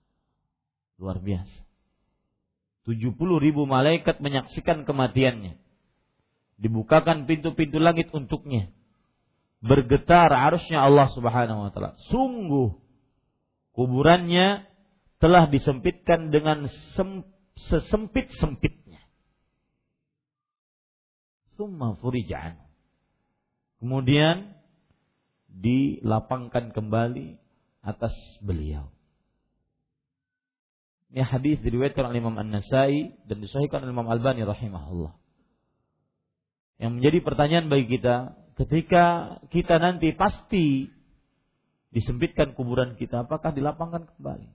Luar 0.99 1.17
biasa. 1.23 1.63
70 2.83 3.15
ribu 3.39 3.63
malaikat 3.63 4.19
menyaksikan 4.19 4.83
kematiannya. 4.83 5.55
Dibukakan 6.59 7.25
pintu-pintu 7.25 7.79
langit 7.79 8.11
untuknya. 8.11 8.71
Bergetar 9.63 10.27
arusnya 10.27 10.83
Allah 10.83 11.07
subhanahu 11.15 11.67
wa 11.67 11.71
ta'ala. 11.71 11.95
Sungguh 12.11 12.75
kuburannya 13.71 14.67
telah 15.23 15.47
disempitkan 15.47 16.35
dengan 16.35 16.67
sem, 16.95 17.23
sesempit-sempitnya. 17.71 18.99
Summa 21.55 21.95
furija'an. 22.03 22.59
Kemudian 23.79 24.51
dilapangkan 25.47 26.75
kembali 26.75 27.39
atas 27.79 28.15
beliau. 28.43 28.91
Ini 31.13 31.21
hadis 31.29 31.61
diriwayatkan 31.61 32.09
oleh 32.09 32.25
Imam 32.25 32.33
An-Nasai 32.41 33.13
dan 33.29 33.37
disahihkan 33.37 33.85
oleh 33.85 33.93
Imam 33.93 34.09
Albani 34.09 34.41
rahimahullah. 34.41 35.13
Yang 36.81 36.91
menjadi 36.97 37.17
pertanyaan 37.21 37.69
bagi 37.69 37.85
kita, 37.85 38.33
ketika 38.57 39.37
kita 39.53 39.77
nanti 39.77 40.09
pasti 40.17 40.89
disempitkan 41.93 42.57
kuburan 42.57 42.97
kita, 42.97 43.29
apakah 43.29 43.53
dilapangkan 43.53 44.09
kembali? 44.09 44.49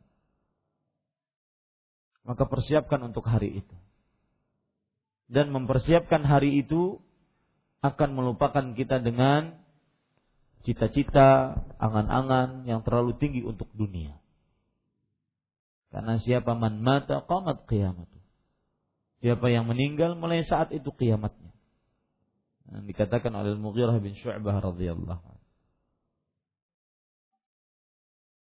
Maka 2.27 2.43
persiapkan 2.51 3.07
untuk 3.07 3.23
hari 3.31 3.63
itu. 3.63 3.77
Dan 5.31 5.55
mempersiapkan 5.55 6.27
hari 6.27 6.59
itu 6.59 6.99
akan 7.87 8.19
melupakan 8.19 8.75
kita 8.75 8.99
dengan 8.99 9.55
cita-cita, 10.67 11.55
angan-angan 11.79 12.67
yang 12.67 12.83
terlalu 12.83 13.15
tinggi 13.15 13.47
untuk 13.47 13.71
dunia. 13.79 14.19
Karena 15.89 16.21
siapa 16.21 16.53
man 16.53 16.85
mata 16.85 17.25
qamat 17.25 17.65
kiamat. 17.65 18.09
Siapa 19.25 19.51
yang 19.51 19.67
meninggal 19.67 20.15
mulai 20.15 20.45
saat 20.45 20.71
itu 20.71 20.93
kiamatnya. 20.95 21.51
Yang 22.69 22.85
dikatakan 22.95 23.33
oleh 23.33 23.57
Mughirah 23.57 23.97
bin 23.99 24.13
Syu'bah 24.15 24.61
radhiyallahu 24.61 25.23
anhu. 25.25 25.47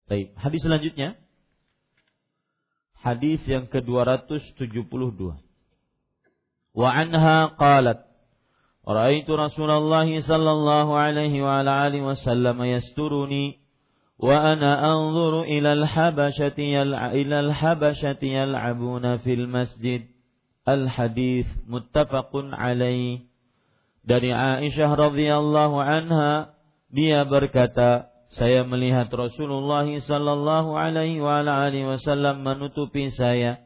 Baik, 0.07 0.39
hadis 0.39 0.63
selanjutnya 0.63 1.19
Hadis 3.07 3.39
yang 3.47 3.71
ke-272. 3.71 5.39
Wa 6.75 6.89
anha 6.91 7.55
qalat 7.55 8.03
Ra'aitu 8.87 9.35
Rasulullah 9.35 10.07
sallallahu 10.07 10.95
alaihi 10.95 11.43
wa 11.43 11.59
ala 11.59 11.91
alihi 11.91 12.07
wasallam 12.07 12.63
yasturuni 12.63 13.59
wa 14.17 14.33
ana 14.33 14.81
anzuru 14.81 15.45
ila 15.45 15.77
al-habashati 15.77 16.73
ila 16.73 17.37
al-habashati 17.45 18.33
yal'abuna 18.33 19.21
fil 19.21 19.45
masjid. 19.49 20.09
Al-hadis 20.67 21.47
muttafaqun 21.69 22.51
alaih. 22.51 23.29
Dari 24.03 24.31
Aisyah 24.35 24.91
radhiyallahu 24.95 25.79
anha 25.79 26.57
dia 26.91 27.23
berkata 27.27 28.11
saya 28.35 28.67
melihat 28.67 29.09
Rasulullah 29.09 29.87
sallallahu 29.87 30.75
alaihi 30.75 31.23
wasallam 31.23 32.43
menutupi 32.43 33.15
saya. 33.15 33.63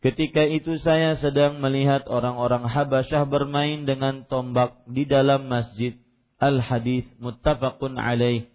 Ketika 0.00 0.48
itu 0.48 0.80
saya 0.80 1.20
sedang 1.20 1.60
melihat 1.60 2.08
orang-orang 2.08 2.64
Habasyah 2.64 3.28
bermain 3.28 3.84
dengan 3.84 4.24
tombak 4.24 4.80
di 4.88 5.04
dalam 5.04 5.44
masjid. 5.44 6.00
Al-hadis 6.40 7.04
muttafaqun 7.20 8.00
alaih. 8.00 8.48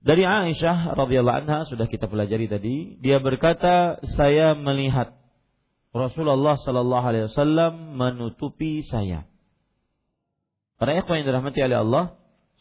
Dari 0.00 0.24
Aisyah 0.24 0.96
radhiyallahu 0.96 1.38
anha 1.44 1.68
sudah 1.68 1.84
kita 1.84 2.08
pelajari 2.08 2.48
tadi, 2.48 2.96
dia 3.04 3.20
berkata, 3.20 4.00
saya 4.16 4.56
melihat 4.56 5.12
Rasulullah 5.92 6.56
sallallahu 6.56 7.04
alaihi 7.04 7.26
wasallam 7.28 8.00
menutupi 8.00 8.80
saya. 8.88 9.28
Para 10.80 10.96
ikhwan 10.96 11.20
yang 11.20 11.28
dirahmati 11.28 11.60
oleh 11.60 11.78
Allah, 11.84 12.04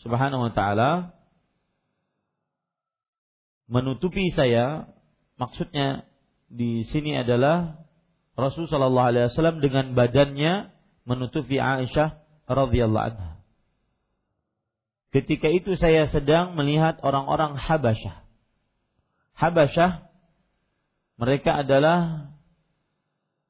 Subhanahu 0.03 0.47
wa 0.47 0.51
taala 0.55 1.11
menutupi 3.67 4.31
saya 4.31 4.89
maksudnya 5.35 6.07
di 6.49 6.87
sini 6.89 7.19
adalah 7.19 7.83
Rasul 8.39 8.65
sallallahu 8.65 9.09
alaihi 9.11 9.27
wasallam 9.31 9.59
dengan 9.59 9.93
badannya 9.93 10.71
menutupi 11.03 11.59
Aisyah 11.59 12.19
radhiyallahu 12.47 13.07
anha. 13.13 13.38
Ketika 15.09 15.49
itu 15.49 15.73
saya 15.77 16.05
sedang 16.13 16.53
melihat 16.53 17.01
orang-orang 17.01 17.57
Habasyah. 17.57 18.25
Habasyah 19.33 20.05
mereka 21.17 21.65
adalah 21.65 22.29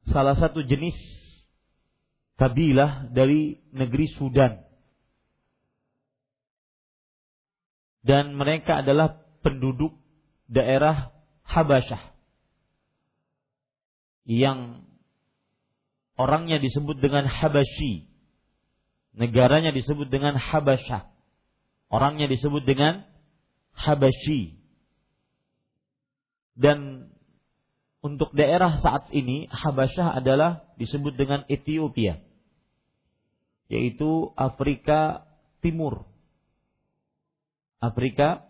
salah 0.08 0.34
satu 0.40 0.64
jenis 0.64 0.96
kabilah 2.40 3.12
dari 3.12 3.60
negeri 3.76 4.08
Sudan. 4.16 4.70
dan 8.04 8.36
mereka 8.36 8.82
adalah 8.82 9.20
penduduk 9.44 9.96
daerah 10.48 11.12
Habasyah 11.50 12.14
yang 14.30 14.86
orangnya 16.14 16.62
disebut 16.62 17.02
dengan 17.02 17.26
Habasyi, 17.26 18.06
negaranya 19.18 19.74
disebut 19.74 20.06
dengan 20.14 20.38
Habasyah, 20.38 21.10
orangnya 21.90 22.30
disebut 22.30 22.64
dengan 22.64 23.04
Habasyi. 23.76 24.58
Dan 26.60 27.10
untuk 28.00 28.32
daerah 28.36 28.80
saat 28.80 29.12
ini 29.12 29.48
Habasyah 29.52 30.20
adalah 30.20 30.64
disebut 30.80 31.16
dengan 31.20 31.44
Ethiopia, 31.52 32.20
yaitu 33.68 34.32
Afrika 34.36 35.28
Timur 35.60 36.10
Afrika 37.80 38.44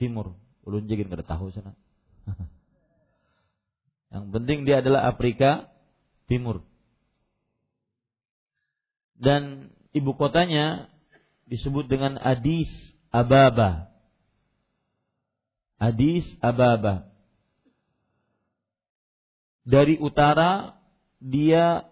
Timur. 0.00 0.32
Ulun 0.64 0.88
jadi 0.88 1.04
nggak 1.04 1.28
tahu 1.28 1.52
sana. 1.52 1.76
Yang 4.12 4.26
penting 4.32 4.58
dia 4.64 4.80
adalah 4.80 5.08
Afrika 5.08 5.68
Timur. 6.26 6.64
Dan 9.20 9.72
ibu 9.92 10.16
kotanya 10.16 10.88
disebut 11.50 11.90
dengan 11.90 12.14
Addis 12.22 12.70
Ababa. 13.10 13.90
Addis 15.82 16.22
Ababa. 16.38 17.10
Dari 19.66 19.98
utara 19.98 20.78
dia 21.18 21.90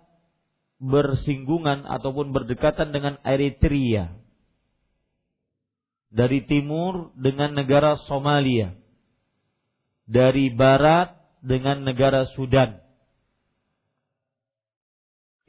bersinggungan 0.79 1.85
ataupun 1.91 2.31
berdekatan 2.31 2.95
dengan 2.95 3.19
Eritrea. 3.27 4.15
Dari 6.09 6.47
timur 6.47 7.11
dengan 7.19 7.53
negara 7.53 7.99
Somalia. 8.07 8.79
Dari 10.09 10.55
barat 10.55 11.19
dengan 11.43 11.83
negara 11.83 12.31
Sudan. 12.33 12.79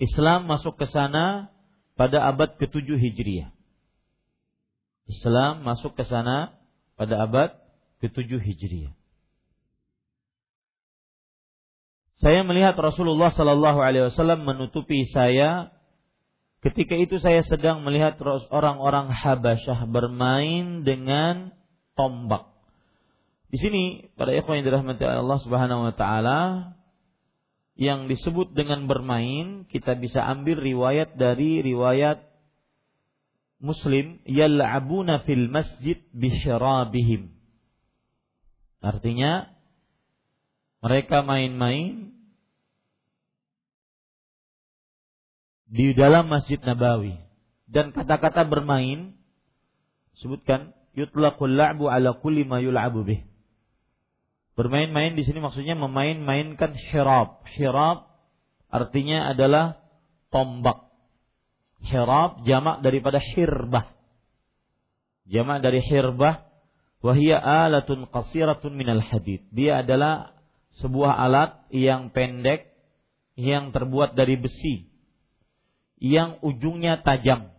Islam 0.01 0.49
masuk 0.49 0.79
ke 0.79 0.87
sana 0.89 1.51
pada 1.95 2.23
abad 2.27 2.55
ke-7 2.55 2.87
Hijriah. 2.87 3.58
Islam 5.09 5.65
masuk 5.65 5.97
ke 5.97 6.05
sana 6.05 6.53
pada 6.93 7.25
abad 7.25 7.49
ke-7 7.99 8.39
Hijriah. 8.39 8.93
Saya 12.19 12.43
melihat 12.43 12.75
Rasulullah 12.75 13.31
Sallallahu 13.31 13.79
Alaihi 13.79 14.11
Wasallam 14.11 14.43
menutupi 14.43 15.07
saya. 15.09 15.71
Ketika 16.59 16.91
itu 16.99 17.15
saya 17.23 17.39
sedang 17.47 17.87
melihat 17.87 18.19
orang-orang 18.51 19.15
Habasyah 19.15 19.87
bermain 19.87 20.83
dengan 20.83 21.55
tombak. 21.95 22.51
Di 23.47 23.57
sini 23.57 23.83
pada 24.19 24.35
ikhwan 24.35 24.59
yang 24.61 24.67
dirahmati 24.67 25.01
Allah 25.07 25.39
Subhanahu 25.39 25.89
wa 25.89 25.93
taala 25.95 26.39
yang 27.79 28.11
disebut 28.11 28.51
dengan 28.51 28.85
bermain 28.91 29.63
kita 29.71 29.95
bisa 29.95 30.19
ambil 30.21 30.59
riwayat 30.59 31.15
dari 31.15 31.63
riwayat 31.63 32.28
Muslim 33.59 34.23
yal'abuna 34.23 35.27
fil 35.27 35.51
masjid 35.51 35.99
bisyarabihim. 36.15 37.35
Artinya 38.79 39.51
mereka 40.79 41.19
main-main 41.27 42.15
di 45.67 45.91
dalam 45.91 46.31
Masjid 46.31 46.57
Nabawi 46.63 47.19
dan 47.69 47.91
kata-kata 47.91 48.47
bermain 48.47 49.13
sebutkan 50.17 50.73
yutlaqul 50.97 51.53
la'bu 51.53 51.91
ala 51.91 52.17
kulli 52.17 52.47
ma 52.47 52.63
yul'abu 52.63 53.05
bih. 53.05 53.21
Bermain-main 54.57 55.15
di 55.15 55.23
sini 55.23 55.39
maksudnya 55.39 55.77
memain-mainkan 55.77 56.75
hirab. 56.75 57.47
Hirab 57.55 58.11
artinya 58.67 59.31
adalah 59.31 59.79
tombak. 60.33 60.88
Hirab 61.85 62.43
jamak 62.43 62.83
daripada 62.83 63.17
hirbah. 63.23 63.87
Jamak 65.29 65.63
dari 65.63 65.79
hirbah 65.79 66.43
wahia 66.99 67.39
alatun 67.39 68.07
qasiratun 68.09 68.75
minal 68.75 68.99
hadid. 68.99 69.47
Dia 69.53 69.85
adalah 69.85 70.35
sebuah 70.83 71.15
alat 71.15 71.69
yang 71.71 72.11
pendek 72.11 72.67
yang 73.39 73.71
terbuat 73.71 74.19
dari 74.19 74.35
besi 74.35 74.89
yang 75.99 76.39
ujungnya 76.39 77.03
tajam. 77.03 77.51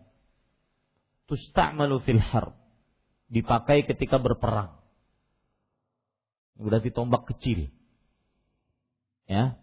Tusta'malu 1.29 2.01
fil 2.03 2.19
harb. 2.19 2.57
Dipakai 3.31 3.87
ketika 3.87 4.19
berperang. 4.19 4.75
Berarti 6.59 6.91
tombak 6.91 7.31
kecil. 7.31 7.71
Ya. 9.29 9.55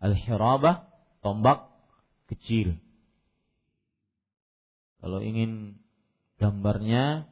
Al-hirabah 0.00 0.88
tombak 1.20 1.68
kecil. 2.32 2.80
Kalau 5.00 5.24
ingin 5.24 5.80
gambarnya 6.36 7.28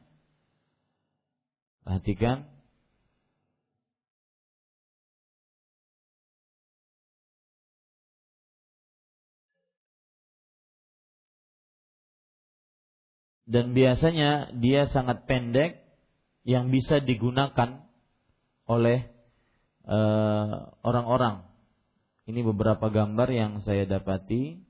perhatikan 1.85 2.49
dan 13.49 13.73
biasanya 13.73 14.53
dia 14.61 14.85
sangat 14.93 15.25
pendek 15.25 15.81
yang 16.45 16.69
bisa 16.69 17.01
digunakan 17.01 17.81
oleh 18.69 19.09
eh, 19.89 20.55
orang-orang. 20.85 21.41
Uh, 21.41 21.47
Ini 22.29 22.45
beberapa 22.45 22.93
gambar 22.93 23.29
yang 23.33 23.51
saya 23.65 23.89
dapati. 23.89 24.68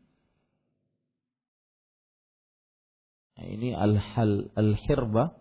Nah, 3.40 3.48
ini 3.48 3.72
al-hal 3.72 4.52
al-hirba. 4.52 5.32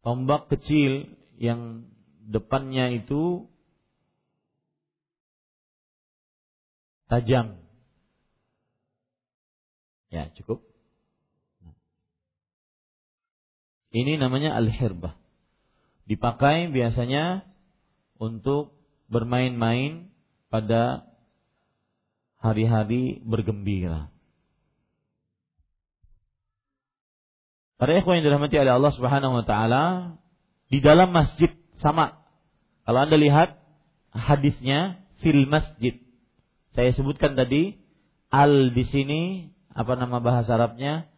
Tombak 0.00 0.48
kecil 0.48 1.12
yang 1.36 1.84
depannya 2.24 2.96
itu 2.96 3.44
tajam. 7.12 7.60
Ya, 10.08 10.32
cukup. 10.32 10.64
Ini 13.92 14.16
namanya 14.16 14.56
al-hirbah. 14.56 15.12
Dipakai 16.08 16.72
biasanya 16.72 17.44
untuk 18.16 18.72
bermain-main 19.12 20.08
pada 20.48 21.04
hari-hari 22.38 23.22
bergembira. 23.22 24.10
Para 27.78 27.94
ikhwan 27.94 28.18
yang 28.18 28.26
dirahmati 28.26 28.58
oleh 28.58 28.74
Allah 28.74 28.92
Subhanahu 28.94 29.38
wa 29.38 29.44
taala, 29.46 29.84
di 30.66 30.82
dalam 30.82 31.14
masjid 31.14 31.54
sama. 31.78 32.26
Kalau 32.82 33.06
Anda 33.06 33.14
lihat 33.14 33.60
hadisnya 34.10 35.04
fil 35.22 35.46
masjid 35.46 36.00
saya 36.78 36.94
sebutkan 36.94 37.34
tadi 37.34 37.74
al 38.30 38.70
di 38.70 38.86
sini 38.86 39.22
apa 39.74 39.98
nama 39.98 40.22
bahasa 40.22 40.54
Arabnya? 40.54 41.10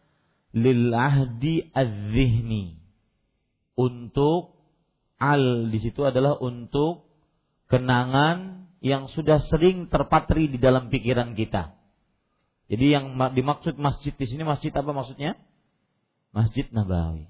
Lil 0.56 0.88
ahdi 0.88 1.68
az-zihni. 1.76 2.80
Untuk 3.76 4.56
al 5.20 5.68
di 5.68 5.78
situ 5.84 6.00
adalah 6.00 6.40
untuk 6.40 7.12
kenangan 7.68 8.69
yang 8.80 9.12
sudah 9.12 9.44
sering 9.48 9.88
terpatri 9.92 10.48
di 10.48 10.56
dalam 10.56 10.88
pikiran 10.88 11.36
kita. 11.36 11.76
Jadi 12.70 12.86
yang 12.96 13.16
dimaksud 13.16 13.76
masjid 13.76 14.14
di 14.14 14.26
sini 14.28 14.42
masjid 14.42 14.72
apa 14.72 14.90
maksudnya? 14.90 15.36
Masjid 16.30 16.64
Nabawi. 16.70 17.26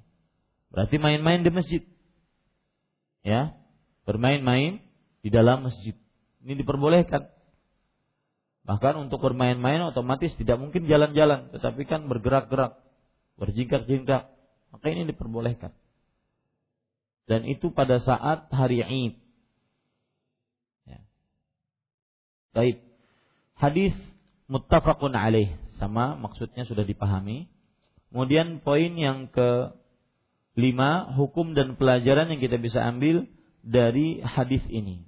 Berarti 0.70 0.96
main-main 1.00 1.42
di 1.42 1.50
masjid. 1.50 1.82
Ya, 3.26 3.58
bermain-main 4.06 4.80
di 5.20 5.28
dalam 5.28 5.66
masjid. 5.66 5.96
Ini 6.40 6.56
diperbolehkan. 6.60 7.28
Bahkan 8.64 8.94
untuk 9.08 9.20
bermain-main 9.24 9.82
otomatis 9.82 10.30
tidak 10.36 10.60
mungkin 10.60 10.86
jalan-jalan, 10.86 11.50
tetapi 11.50 11.88
kan 11.88 12.06
bergerak-gerak, 12.06 12.78
berjingkak-jingkak. 13.40 14.30
Maka 14.70 14.86
ini 14.92 15.10
diperbolehkan. 15.10 15.74
Dan 17.26 17.46
itu 17.46 17.70
pada 17.70 17.98
saat 18.02 18.50
hari 18.50 18.82
Id. 18.82 19.14
Ya. 20.86 21.00
Baik. 22.52 22.82
Hadis 23.54 23.94
muttafaqun 24.50 25.14
alaih 25.14 25.54
sama 25.78 26.18
maksudnya 26.18 26.66
sudah 26.66 26.82
dipahami. 26.82 27.46
Kemudian 28.10 28.64
poin 28.64 28.90
yang 28.98 29.30
ke 29.30 29.70
lima 30.58 31.14
hukum 31.14 31.54
dan 31.54 31.78
pelajaran 31.78 32.32
yang 32.32 32.40
kita 32.42 32.58
bisa 32.58 32.82
ambil 32.82 33.30
dari 33.62 34.18
hadis 34.18 34.64
ini. 34.66 35.06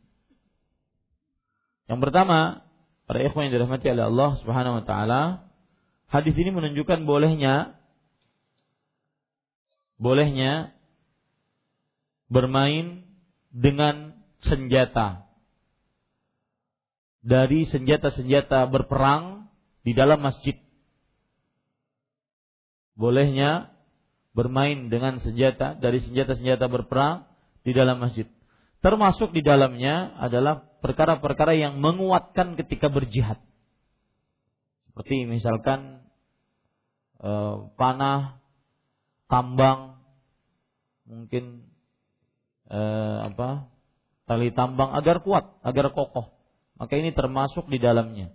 Yang 1.90 1.99
pertama, 2.09 2.62
Para 3.12 3.28
ikhwan 3.28 3.51
yang 3.51 3.61
dirahmati 3.61 3.93
oleh 3.93 4.09
Allah 4.09 4.30
Subhanahu 4.40 4.80
wa 4.80 4.84
taala, 4.88 5.22
hadis 6.09 6.32
ini 6.38 6.49
menunjukkan 6.49 7.05
bolehnya 7.05 7.76
bolehnya 10.01 10.72
bermain 12.32 13.05
dengan 13.53 14.16
senjata 14.49 15.28
dari 17.23 17.70
senjata-senjata 17.70 18.66
berperang 18.66 19.47
di 19.87 19.95
dalam 19.95 20.18
masjid. 20.18 20.59
Bolehnya 22.99 23.73
bermain 24.35 24.91
dengan 24.91 25.23
senjata 25.23 25.79
dari 25.79 26.03
senjata-senjata 26.03 26.66
berperang 26.66 27.25
di 27.62 27.73
dalam 27.73 28.03
masjid. 28.03 28.27
Termasuk 28.83 29.31
di 29.31 29.47
dalamnya 29.47 30.18
adalah 30.18 30.66
perkara-perkara 30.83 31.55
yang 31.55 31.79
menguatkan 31.79 32.59
ketika 32.59 32.91
berjihad. 32.91 33.39
Seperti 34.91 35.25
misalkan 35.31 36.03
e, 37.23 37.31
panah, 37.79 38.43
tambang, 39.31 40.03
mungkin 41.07 41.70
e, 42.66 42.81
apa 43.31 43.70
tali 44.27 44.51
tambang 44.51 44.91
agar 44.99 45.23
kuat, 45.23 45.62
agar 45.62 45.95
kokoh. 45.95 46.32
Maka 46.83 46.99
ini 46.99 47.14
termasuk 47.14 47.70
di 47.70 47.78
dalamnya. 47.78 48.35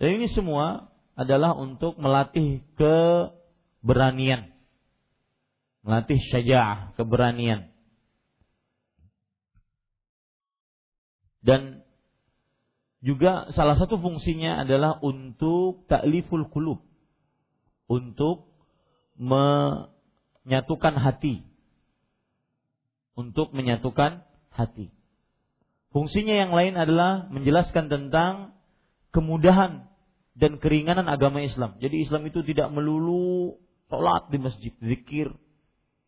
Dan 0.00 0.16
ini 0.16 0.32
semua 0.32 0.88
adalah 1.12 1.52
untuk 1.52 2.00
melatih 2.00 2.64
keberanian. 2.80 4.48
Melatih 5.84 6.16
syaja'ah, 6.32 6.96
keberanian. 6.96 7.68
Dan 11.44 11.84
juga 13.04 13.52
salah 13.52 13.76
satu 13.76 14.00
fungsinya 14.00 14.64
adalah 14.64 14.96
untuk 15.04 15.84
takliful 15.84 16.48
kulub. 16.48 16.80
Untuk 17.84 18.48
menyatukan 19.20 20.96
hati. 20.96 21.44
Untuk 23.12 23.52
menyatukan 23.52 24.24
hati. 24.56 24.88
Fungsinya 25.94 26.34
yang 26.34 26.50
lain 26.50 26.74
adalah 26.74 27.30
menjelaskan 27.30 27.86
tentang 27.86 28.58
kemudahan 29.14 29.86
dan 30.34 30.58
keringanan 30.58 31.06
agama 31.06 31.38
Islam. 31.38 31.78
Jadi 31.78 32.02
Islam 32.02 32.26
itu 32.26 32.42
tidak 32.42 32.66
melulu 32.74 33.54
sholat 33.86 34.26
di 34.34 34.42
masjid, 34.42 34.74
zikir, 34.82 35.30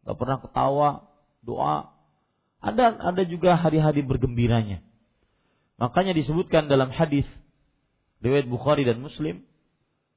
nggak 0.02 0.18
pernah 0.18 0.42
ketawa, 0.42 0.90
doa. 1.38 1.94
Ada 2.58 2.98
ada 2.98 3.22
juga 3.30 3.54
hari-hari 3.54 4.02
bergembiranya. 4.02 4.82
Makanya 5.78 6.18
disebutkan 6.18 6.66
dalam 6.66 6.90
hadis 6.90 7.28
riwayat 8.18 8.50
Bukhari 8.50 8.82
dan 8.82 8.98
Muslim 8.98 9.46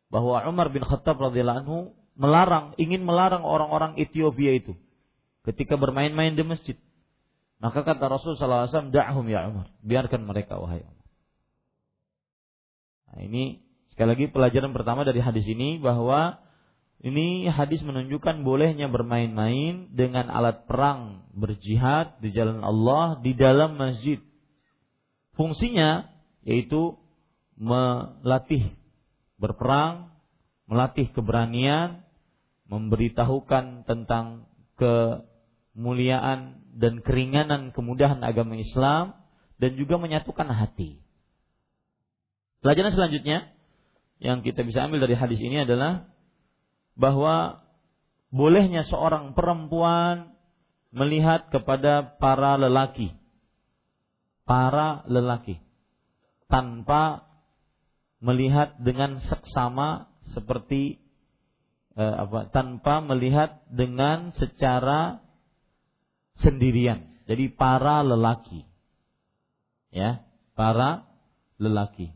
bahwa 0.09 0.41
Umar 0.49 0.73
bin 0.73 0.81
Khattab 0.81 1.21
radhiyallahu 1.21 1.61
anhu 1.61 1.77
melarang, 2.17 2.73
ingin 2.81 3.05
melarang 3.05 3.45
orang-orang 3.45 4.01
Ethiopia 4.01 4.57
itu 4.57 4.73
ketika 5.45 5.77
bermain-main 5.77 6.33
di 6.33 6.41
masjid. 6.41 6.77
Maka 7.59 7.83
kata 7.83 8.07
Rasul 8.07 8.39
wasallam, 8.39 8.95
"Da'hum 8.95 9.27
ya 9.27 9.51
Umar." 9.51 9.67
Biarkan 9.83 10.23
mereka 10.23 10.55
wahai 10.55 10.83
Umar. 10.83 11.07
Nah, 13.09 13.19
ini 13.25 13.59
sekali 13.91 14.15
lagi 14.15 14.25
pelajaran 14.31 14.71
pertama 14.71 15.03
dari 15.03 15.19
hadis 15.19 15.43
ini 15.43 15.75
bahwa 15.75 16.39
ini 16.99 17.47
hadis 17.47 17.79
menunjukkan 17.83 18.43
bolehnya 18.43 18.91
bermain-main 18.91 19.91
dengan 19.95 20.27
alat 20.27 20.67
perang, 20.67 21.27
berjihad 21.31 22.19
di 22.19 22.35
jalan 22.35 22.59
Allah 22.63 23.19
di 23.23 23.31
dalam 23.35 23.75
masjid. 23.79 24.19
Fungsinya 25.35 26.11
yaitu 26.43 26.99
melatih 27.59 28.71
berperang, 29.39 30.11
melatih 30.67 31.07
keberanian, 31.15 32.03
memberitahukan 32.67 33.87
tentang 33.87 34.47
kemuliaan 34.75 36.59
dan 36.75 37.01
keringanan 37.01 37.73
kemudahan 37.73 38.21
agama 38.21 38.57
Islam 38.59 39.17
dan 39.57 39.75
juga 39.75 39.97
menyatukan 39.97 40.47
hati. 40.49 41.01
Pelajaran 42.59 42.91
selanjutnya 42.91 43.51
yang 44.19 44.43
kita 44.43 44.67
bisa 44.67 44.83
ambil 44.83 45.07
dari 45.07 45.15
hadis 45.15 45.39
ini 45.39 45.63
adalah 45.63 46.11
bahwa 46.99 47.63
bolehnya 48.29 48.83
seorang 48.83 49.31
perempuan 49.31 50.35
melihat 50.91 51.47
kepada 51.53 52.17
para 52.19 52.59
lelaki 52.59 53.15
para 54.43 55.05
lelaki 55.05 55.61
tanpa 56.49 57.29
melihat 58.19 58.75
dengan 58.81 59.21
seksama 59.21 60.09
seperti 60.33 60.97
eh, 61.95 62.15
apa 62.27 62.49
tanpa 62.49 62.99
melihat 63.05 63.63
dengan 63.71 64.33
secara 64.35 65.21
sendirian. 66.43 67.07
Jadi 67.29 67.53
para 67.53 68.01
lelaki. 68.01 68.65
Ya, 69.93 70.25
para 70.57 71.05
lelaki. 71.61 72.13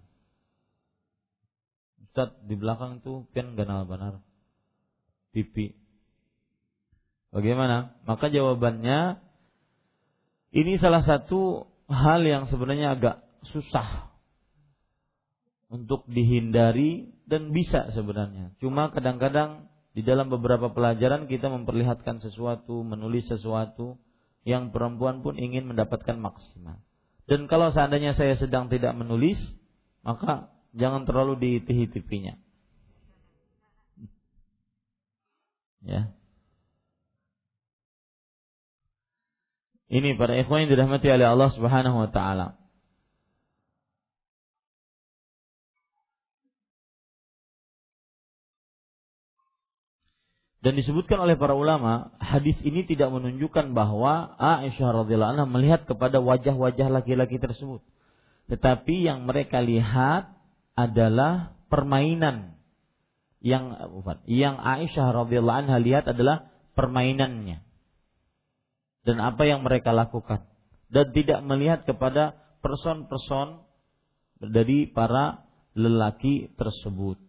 Ustaz 2.02 2.34
di 2.46 2.56
belakang 2.58 3.02
itu 3.02 3.26
pian 3.34 3.58
ganal 3.58 3.86
benar. 3.86 4.22
Pipi. 5.34 5.74
Bagaimana? 7.34 7.98
Maka 8.06 8.30
jawabannya 8.30 9.18
ini 10.54 10.78
salah 10.78 11.02
satu 11.02 11.66
hal 11.90 12.22
yang 12.22 12.46
sebenarnya 12.46 12.94
agak 12.94 13.26
susah 13.50 14.14
untuk 15.74 16.06
dihindari 16.06 17.10
dan 17.26 17.50
bisa 17.50 17.90
sebenarnya. 17.98 18.54
Cuma 18.62 18.94
kadang-kadang 18.94 19.66
di 19.98 20.06
dalam 20.06 20.30
beberapa 20.30 20.70
pelajaran 20.70 21.26
kita 21.26 21.50
memperlihatkan 21.50 22.22
sesuatu, 22.22 22.86
menulis 22.86 23.26
sesuatu 23.26 23.98
yang 24.44 24.76
perempuan 24.76 25.24
pun 25.24 25.40
ingin 25.40 25.68
mendapatkan 25.68 26.20
maksimal. 26.20 26.80
Dan 27.24 27.48
kalau 27.48 27.72
seandainya 27.72 28.16
saya 28.16 28.36
sedang 28.36 28.68
tidak 28.68 28.92
menulis, 28.96 29.40
maka 30.04 30.52
jangan 30.76 31.08
terlalu 31.08 31.40
diitihi-tipinya. 31.40 32.36
Ya. 35.84 36.12
Ini 39.94 40.16
para 40.18 40.34
ikhwan 40.40 40.66
yang 40.66 40.72
dirahmati 40.74 41.08
oleh 41.12 41.28
Allah 41.28 41.50
Subhanahu 41.54 42.08
wa 42.08 42.10
taala. 42.10 42.63
Dan 50.64 50.80
disebutkan 50.80 51.20
oleh 51.20 51.36
para 51.36 51.52
ulama, 51.60 52.16
hadis 52.24 52.56
ini 52.64 52.88
tidak 52.88 53.12
menunjukkan 53.12 53.76
bahwa 53.76 54.40
Aisyah 54.40 55.04
radhiyallahu 55.04 55.36
anha 55.36 55.44
melihat 55.44 55.84
kepada 55.84 56.24
wajah-wajah 56.24 56.88
laki-laki 56.88 57.36
tersebut. 57.36 57.84
Tetapi 58.48 59.04
yang 59.04 59.28
mereka 59.28 59.60
lihat 59.60 60.32
adalah 60.80 61.60
permainan 61.68 62.56
yang 63.44 63.76
yang 64.24 64.56
Aisyah 64.56 65.12
radhiyallahu 65.12 65.68
anha 65.68 65.78
lihat 65.84 66.08
adalah 66.08 66.48
permainannya 66.80 67.60
dan 69.04 69.18
apa 69.20 69.44
yang 69.44 69.68
mereka 69.68 69.92
lakukan 69.92 70.48
dan 70.88 71.12
tidak 71.12 71.44
melihat 71.44 71.84
kepada 71.84 72.40
person-person 72.64 73.68
dari 74.40 74.88
para 74.88 75.44
lelaki 75.76 76.52
tersebut. 76.56 77.20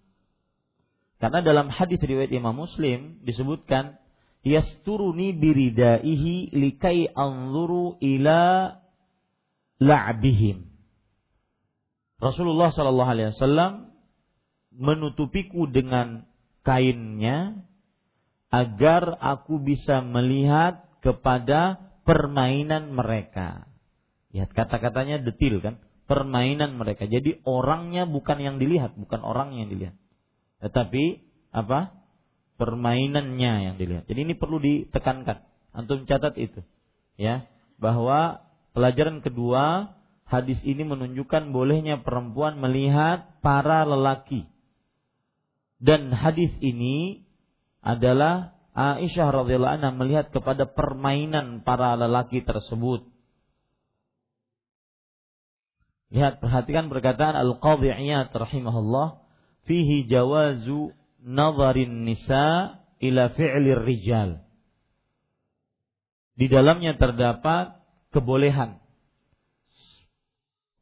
Karena 1.25 1.41
dalam 1.41 1.73
hadis 1.73 2.05
riwayat 2.05 2.29
Imam 2.37 2.53
Muslim 2.53 3.25
disebutkan 3.25 3.97
yasturuni 4.45 5.33
biridaihi 5.33 6.53
likai 6.53 7.09
anzuru 7.17 7.97
ila 7.97 8.77
la'bihim. 9.81 10.69
Rasulullah 12.21 12.77
Shallallahu 12.77 13.09
alaihi 13.09 13.33
wasallam 13.33 13.89
menutupiku 14.77 15.65
dengan 15.65 16.29
kainnya 16.61 17.57
agar 18.53 19.17
aku 19.17 19.65
bisa 19.65 20.05
melihat 20.05 20.85
kepada 21.01 21.89
permainan 22.05 22.93
mereka. 22.93 23.65
Lihat 24.37 24.53
kata-katanya 24.53 25.25
detil 25.25 25.65
kan, 25.65 25.81
permainan 26.05 26.77
mereka. 26.77 27.09
Jadi 27.09 27.41
orangnya 27.49 28.05
bukan 28.05 28.45
yang 28.45 28.57
dilihat, 28.61 28.93
bukan 28.93 29.25
orang 29.25 29.57
yang 29.57 29.73
dilihat. 29.73 29.97
Tetapi 30.65 31.05
apa? 31.53 31.93
Permainannya 32.57 33.53
yang 33.69 33.75
dilihat. 33.77 34.09
Jadi 34.09 34.21
ini 34.25 34.35
perlu 34.35 34.57
ditekankan. 34.57 35.45
Antum 35.77 36.09
catat 36.09 36.39
itu. 36.41 36.65
Ya, 37.21 37.45
bahwa 37.77 38.41
pelajaran 38.73 39.21
kedua 39.21 39.93
hadis 40.25 40.57
ini 40.65 40.89
menunjukkan 40.89 41.53
bolehnya 41.53 42.01
perempuan 42.01 42.57
melihat 42.57 43.39
para 43.45 43.85
lelaki. 43.85 44.49
Dan 45.85 46.09
hadis 46.17 46.51
ini 46.65 47.29
adalah 47.85 48.57
Aisyah 48.75 49.31
radhiyallahu 49.31 49.75
anha 49.79 49.91
melihat 49.93 50.33
kepada 50.33 50.65
permainan 50.67 51.63
para 51.63 51.95
lelaki 51.95 52.41
tersebut. 52.43 53.07
Lihat 56.11 56.39
perhatikan 56.39 56.89
perkataan 56.89 57.35
Al-Qadhi 57.35 57.91
Iyad 57.91 58.31
rahimahullah 58.31 59.24
fihi 59.65 60.09
jawazu 60.09 60.93
nazarin 61.25 62.05
nisa 62.05 62.79
ila 63.01 63.33
fi'lir 63.33 63.81
rijal. 63.85 64.45
Di 66.35 66.51
dalamnya 66.51 66.99
terdapat 66.99 67.79
kebolehan 68.11 68.85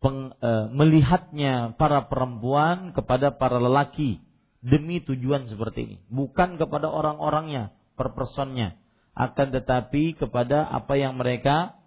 peng, 0.03 0.35
e, 0.35 0.51
melihatnya 0.75 1.79
para 1.79 2.11
perempuan 2.11 2.91
kepada 2.93 3.39
para 3.39 3.63
lelaki 3.63 4.19
demi 4.59 4.99
tujuan 5.07 5.47
seperti 5.47 5.81
ini, 5.87 5.97
bukan 6.11 6.59
kepada 6.59 6.91
orang-orangnya, 6.91 7.71
per 7.95 8.13
personnya, 8.19 8.75
akan 9.15 9.55
tetapi 9.55 10.19
kepada 10.19 10.67
apa 10.67 10.99
yang 10.99 11.15
mereka 11.15 11.79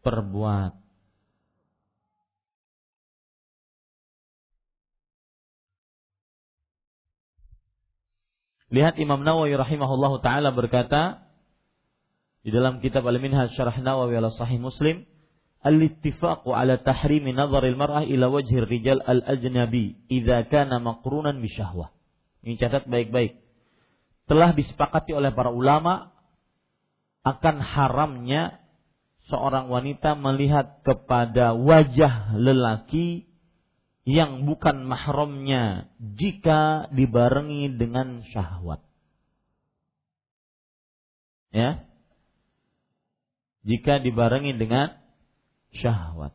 perbuat. 0.00 0.79
Lihat 8.70 8.98
Imam 9.02 9.26
Nawawi 9.26 9.58
rahimahullahu 9.58 10.22
taala 10.22 10.54
berkata 10.54 11.26
di 12.46 12.54
dalam 12.54 12.78
kitab 12.78 13.02
Al-Minhaj 13.04 13.52
Syarah 13.58 13.76
Nawawi 13.82 14.16
ala 14.16 14.30
Sahih 14.32 14.62
Muslim, 14.62 15.04
al-ittifaq 15.60 16.46
ala 16.46 16.80
tahrimi 16.80 17.34
nazar 17.34 17.66
al-mar'ah 17.66 18.06
ila 18.06 18.30
wajhi 18.30 18.62
rijal 18.64 19.02
al-ajnabi 19.04 19.98
idza 20.08 20.46
kana 20.48 20.78
maqrunan 20.78 21.42
bi 21.42 21.50
syahwah. 21.50 21.90
Ini 22.46 22.56
catat 22.56 22.88
baik-baik 22.88 23.40
telah 24.30 24.54
disepakati 24.54 25.10
oleh 25.10 25.34
para 25.34 25.50
ulama 25.50 26.14
akan 27.26 27.58
haramnya 27.58 28.62
seorang 29.26 29.66
wanita 29.66 30.14
melihat 30.14 30.86
kepada 30.86 31.58
wajah 31.58 32.38
lelaki 32.38 33.26
yang 34.08 34.48
bukan 34.48 34.88
mahramnya 34.88 35.92
jika 36.00 36.88
dibarengi 36.92 37.68
dengan 37.76 38.24
syahwat. 38.32 38.80
Ya. 41.52 41.84
Jika 43.60 44.00
dibarengi 44.00 44.56
dengan 44.56 44.96
syahwat. 45.76 46.32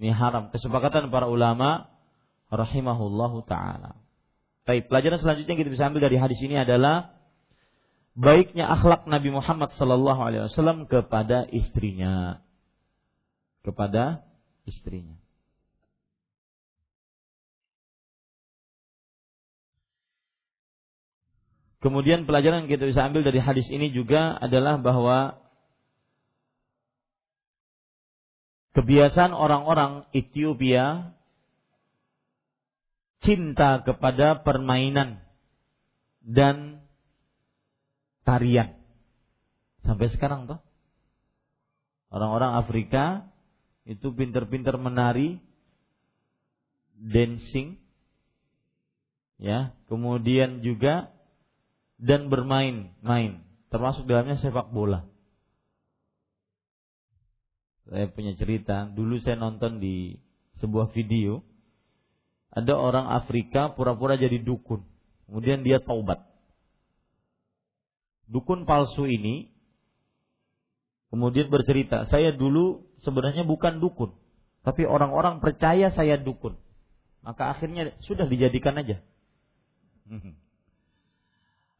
Ini 0.00 0.10
haram. 0.16 0.48
Kesepakatan 0.48 1.12
para 1.12 1.28
ulama 1.28 1.92
rahimahullahu 2.48 3.44
taala. 3.44 4.00
Baik, 4.64 4.88
pelajaran 4.88 5.20
selanjutnya 5.20 5.60
kita 5.60 5.70
bisa 5.70 5.84
ambil 5.92 6.08
dari 6.08 6.16
hadis 6.16 6.40
ini 6.40 6.56
adalah 6.56 7.12
baiknya 8.16 8.64
akhlak 8.64 9.04
Nabi 9.04 9.28
Muhammad 9.28 9.76
sallallahu 9.76 10.20
alaihi 10.24 10.48
wasallam 10.48 10.88
kepada 10.88 11.44
istrinya. 11.52 12.40
Kepada 13.60 14.24
istrinya. 14.64 15.23
Kemudian 21.84 22.24
pelajaran 22.24 22.64
yang 22.64 22.72
kita 22.72 22.88
bisa 22.88 23.04
ambil 23.04 23.28
dari 23.28 23.44
hadis 23.44 23.68
ini 23.68 23.92
juga 23.92 24.32
adalah 24.40 24.80
bahwa 24.80 25.36
kebiasaan 28.72 29.36
orang-orang 29.36 30.08
Ethiopia 30.16 31.12
cinta 33.20 33.84
kepada 33.84 34.40
permainan 34.40 35.20
dan 36.24 36.80
tarian. 38.24 38.80
Sampai 39.84 40.08
sekarang 40.08 40.48
tuh. 40.48 40.60
Orang-orang 42.08 42.56
Afrika 42.56 43.28
itu 43.84 44.08
pinter-pinter 44.16 44.80
menari, 44.80 45.36
dancing, 46.96 47.76
ya, 49.36 49.76
kemudian 49.92 50.64
juga 50.64 51.13
dan 52.04 52.28
bermain-main, 52.28 53.40
termasuk 53.72 54.04
dalamnya 54.04 54.36
sepak 54.36 54.68
bola. 54.68 55.08
Saya 57.88 58.12
punya 58.12 58.36
cerita, 58.36 58.84
dulu 58.92 59.16
saya 59.24 59.40
nonton 59.40 59.80
di 59.80 60.20
sebuah 60.60 60.92
video, 60.92 61.40
ada 62.52 62.76
orang 62.76 63.08
Afrika 63.08 63.72
pura-pura 63.72 64.20
jadi 64.20 64.36
dukun, 64.36 64.84
kemudian 65.24 65.64
dia 65.64 65.80
taubat. 65.80 66.20
Dukun 68.28 68.68
palsu 68.68 69.08
ini 69.08 69.48
kemudian 71.08 71.48
bercerita, 71.48 72.04
saya 72.12 72.36
dulu 72.36 72.84
sebenarnya 73.00 73.48
bukan 73.48 73.80
dukun, 73.80 74.12
tapi 74.60 74.84
orang-orang 74.84 75.40
percaya 75.40 75.88
saya 75.88 76.20
dukun. 76.20 76.60
Maka 77.24 77.56
akhirnya 77.56 77.96
sudah 78.04 78.28
dijadikan 78.28 78.76
aja. 78.76 79.00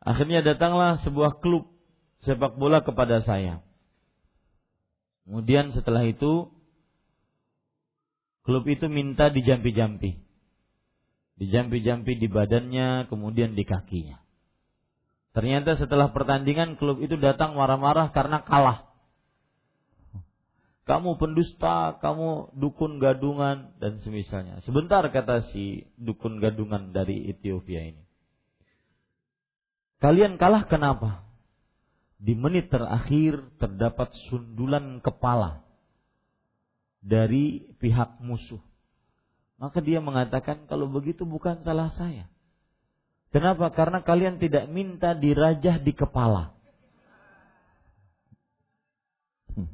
Akhirnya 0.04 0.44
datanglah 0.44 1.00
sebuah 1.00 1.40
klub 1.40 1.64
sepak 2.28 2.60
bola 2.60 2.84
kepada 2.84 3.24
saya. 3.24 3.64
Kemudian 5.24 5.72
setelah 5.72 6.04
itu 6.04 6.52
klub 8.44 8.68
itu 8.68 8.92
minta 8.92 9.32
dijampi-jampi. 9.32 10.20
Dijampi-jampi 11.40 12.20
di 12.20 12.28
badannya, 12.28 13.08
kemudian 13.08 13.56
di 13.56 13.64
kakinya. 13.64 14.20
Ternyata 15.34 15.74
setelah 15.80 16.14
pertandingan 16.14 16.78
klub 16.78 17.02
itu 17.02 17.18
datang 17.18 17.58
marah-marah 17.58 18.12
karena 18.14 18.44
kalah. 18.44 18.86
Kamu 20.84 21.16
pendusta, 21.16 21.96
kamu 22.04 22.54
dukun 22.60 23.00
gadungan 23.00 23.72
dan 23.80 24.04
semisalnya. 24.04 24.60
Sebentar 24.68 25.00
kata 25.08 25.48
si 25.48 25.88
dukun 25.96 26.44
gadungan 26.44 26.92
dari 26.92 27.24
Ethiopia 27.32 27.88
ini. 27.88 28.03
Kalian 30.04 30.36
kalah 30.36 30.68
kenapa? 30.68 31.24
Di 32.20 32.36
menit 32.36 32.68
terakhir 32.68 33.40
terdapat 33.56 34.12
sundulan 34.28 35.00
kepala 35.00 35.64
dari 37.00 37.72
pihak 37.80 38.20
musuh. 38.20 38.60
Maka 39.56 39.80
dia 39.80 40.04
mengatakan 40.04 40.68
kalau 40.68 40.92
begitu 40.92 41.24
bukan 41.24 41.64
salah 41.64 41.88
saya. 41.96 42.28
Kenapa? 43.32 43.72
Karena 43.72 44.04
kalian 44.04 44.36
tidak 44.36 44.68
minta 44.68 45.16
dirajah 45.16 45.80
di 45.80 45.96
kepala. 45.96 46.52
Hmm. 49.56 49.72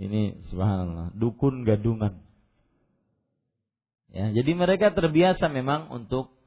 Ini 0.00 0.48
subhanallah, 0.48 1.12
dukun 1.12 1.68
gadungan. 1.68 2.24
Ya, 4.08 4.32
jadi 4.32 4.56
mereka 4.56 4.96
terbiasa 4.96 5.52
memang 5.52 5.92
untuk 5.92 6.40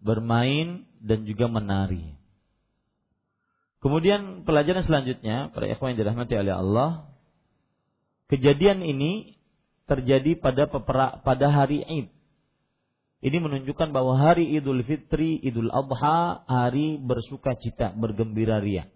bermain 0.00 0.88
dan 1.04 1.28
juga 1.28 1.52
menari. 1.52 2.16
Kemudian 3.84 4.48
pelajaran 4.48 4.80
selanjutnya, 4.88 5.52
para 5.52 5.68
ikhwan 5.68 5.92
yang 5.92 6.00
dirahmati 6.00 6.40
oleh 6.40 6.56
Allah, 6.56 6.90
kejadian 8.32 8.80
ini 8.80 9.36
terjadi 9.84 10.40
pada 10.40 10.64
pada 11.20 11.46
hari 11.52 11.84
Id. 11.84 12.08
Ini 13.24 13.36
menunjukkan 13.40 13.92
bahwa 13.92 14.16
hari 14.16 14.56
Idul 14.56 14.84
Fitri, 14.88 15.36
Idul 15.40 15.68
Adha, 15.68 16.44
hari 16.48 16.96
bersuka 16.96 17.56
cita, 17.56 17.92
bergembira 17.92 18.60
ria. 18.60 18.88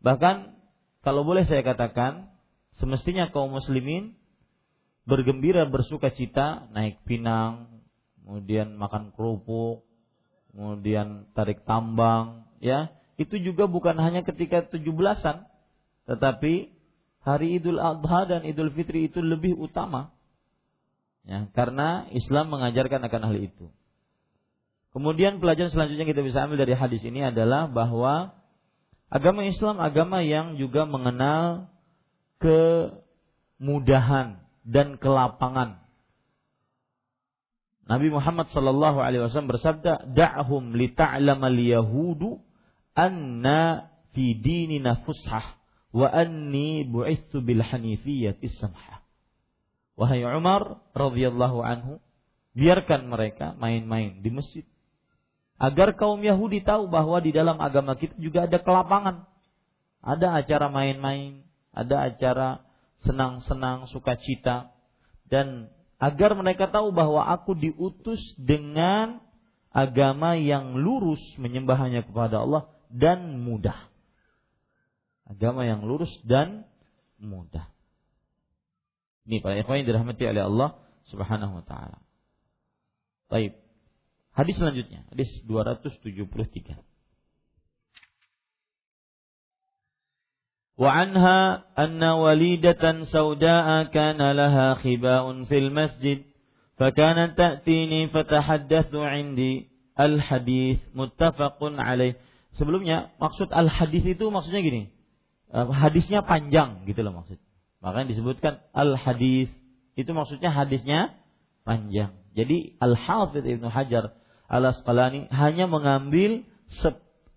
Bahkan 0.00 0.56
kalau 1.04 1.24
boleh 1.24 1.44
saya 1.44 1.60
katakan, 1.60 2.32
semestinya 2.80 3.28
kaum 3.32 3.52
muslimin 3.52 4.16
bergembira 5.04 5.64
bersuka 5.68 6.12
cita, 6.12 6.68
naik 6.72 7.04
pinang, 7.04 7.84
kemudian 8.24 8.76
makan 8.76 9.12
kerupuk, 9.12 9.88
kemudian 10.52 11.26
tarik 11.34 11.64
tambang, 11.64 12.46
ya. 12.62 12.92
Itu 13.20 13.36
juga 13.36 13.68
bukan 13.68 14.00
hanya 14.00 14.24
ketika 14.24 14.64
tujuh 14.70 14.96
belasan, 14.96 15.44
tetapi 16.08 16.72
hari 17.20 17.60
Idul 17.60 17.76
Adha 17.76 18.24
dan 18.24 18.48
Idul 18.48 18.72
Fitri 18.72 19.12
itu 19.12 19.20
lebih 19.20 19.60
utama. 19.60 20.08
Ya, 21.28 21.44
karena 21.52 22.08
Islam 22.16 22.48
mengajarkan 22.48 23.04
akan 23.04 23.22
hal 23.28 23.36
itu. 23.36 23.68
Kemudian 24.90 25.38
pelajaran 25.38 25.70
selanjutnya 25.70 26.08
kita 26.08 26.24
bisa 26.24 26.48
ambil 26.48 26.66
dari 26.66 26.74
hadis 26.74 27.04
ini 27.06 27.22
adalah 27.22 27.70
bahwa 27.70 28.34
agama 29.06 29.46
Islam 29.46 29.78
agama 29.78 30.18
yang 30.24 30.58
juga 30.58 30.82
mengenal 30.88 31.70
kemudahan 32.42 34.42
dan 34.66 34.98
kelapangan 34.98 35.78
Nabi 37.90 38.06
Muhammad 38.06 38.46
sallallahu 38.54 39.02
alaihi 39.02 39.26
wasallam 39.26 39.50
bersabda, 39.50 40.14
"Da'hum 40.14 40.78
li 40.78 40.94
ta'lama 40.94 41.50
al-yahudu 41.50 42.38
anna 42.94 43.90
fi 44.14 44.38
dinina 44.38 45.02
fushah 45.02 45.58
wa 45.90 46.06
anni 46.06 46.86
bu'ithu 46.86 47.42
bil 47.42 47.58
hanifiyyati 47.58 48.46
samhah." 48.62 49.02
Wahai 49.98 50.22
Umar 50.22 50.78
radhiyallahu 50.94 51.66
anhu, 51.66 51.98
biarkan 52.54 53.10
mereka 53.10 53.58
main-main 53.58 54.22
di 54.22 54.30
masjid. 54.30 54.62
Agar 55.58 55.98
kaum 55.98 56.22
Yahudi 56.22 56.62
tahu 56.62 56.86
bahwa 56.88 57.18
di 57.18 57.34
dalam 57.34 57.58
agama 57.58 57.98
kita 57.98 58.14
juga 58.22 58.46
ada 58.46 58.62
kelapangan. 58.62 59.26
Ada 60.00 60.40
acara 60.40 60.70
main-main, 60.70 61.42
ada 61.74 62.06
acara 62.06 62.64
senang-senang, 63.02 63.90
sukacita 63.90 64.72
dan 65.26 65.68
agar 66.00 66.32
mereka 66.32 66.66
tahu 66.72 66.96
bahwa 66.96 67.28
aku 67.28 67.52
diutus 67.52 68.18
dengan 68.40 69.20
agama 69.70 70.34
yang 70.34 70.80
lurus 70.80 71.20
menyembahnya 71.36 72.08
kepada 72.08 72.42
Allah 72.42 72.72
dan 72.88 73.38
mudah. 73.44 73.76
Agama 75.28 75.62
yang 75.62 75.86
lurus 75.86 76.10
dan 76.26 76.66
mudah. 77.20 77.70
Ini 79.28 79.44
para 79.44 79.54
ikhwan 79.60 79.84
yang 79.84 79.94
dirahmati 79.94 80.24
oleh 80.26 80.42
Allah 80.42 80.70
Subhanahu 81.12 81.62
wa 81.62 81.64
taala. 81.68 82.02
Baik. 83.30 83.54
Hadis 84.34 84.58
selanjutnya, 84.58 85.06
hadis 85.12 85.30
273. 85.46 86.89
وعنها 90.79 91.63
أن 91.79 92.03
وليدة 92.03 93.03
سوداء 93.03 93.83
كان 93.83 94.31
لها 94.31 94.73
خباء 94.73 95.43
في 95.43 95.57
المسجد 95.57 96.19
فكانت 96.77 97.37
تأتيني 97.37 98.07
فتحدث 98.07 98.95
عندي 98.95 99.67
الحديث 99.99 100.79
متفق 100.95 101.59
عليه 101.63 102.15
sebelumnya 102.55 103.11
maksud 103.19 103.51
al 103.51 103.67
hadis 103.67 104.03
itu 104.03 104.25
maksudnya 104.31 104.63
gini 104.63 104.91
eh, 105.51 105.65
hadisnya 105.75 106.23
panjang 106.23 106.87
gitu 106.87 107.03
loh 107.03 107.23
maksud 107.23 107.39
makanya 107.83 108.15
disebutkan 108.15 108.63
al 108.71 108.95
hadis 108.95 109.51
itu 109.99 110.11
maksudnya 110.15 110.51
hadisnya 110.51 111.15
panjang 111.67 112.15
jadi 112.35 112.79
al 112.79 112.95
hafidh 112.95 113.43
ibnu 113.43 113.67
hajar 113.67 114.15
al 114.47 114.63
asqalani 114.71 115.27
hanya 115.31 115.67
mengambil 115.67 116.47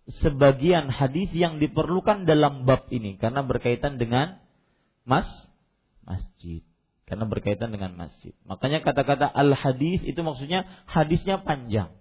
sebagian 0.08 0.92
hadis 0.92 1.32
yang 1.32 1.64
diperlukan 1.64 2.28
dalam 2.28 2.68
bab 2.68 2.92
ini 2.92 3.16
karena 3.16 3.44
berkaitan 3.44 3.96
dengan 3.96 4.44
mas 5.08 5.28
masjid 6.04 6.60
karena 7.08 7.28
berkaitan 7.28 7.72
dengan 7.72 7.94
masjid. 7.96 8.32
Makanya 8.48 8.84
kata-kata 8.84 9.28
al 9.28 9.54
hadis 9.54 10.04
itu 10.04 10.20
maksudnya 10.24 10.66
hadisnya 10.88 11.44
panjang. 11.44 11.92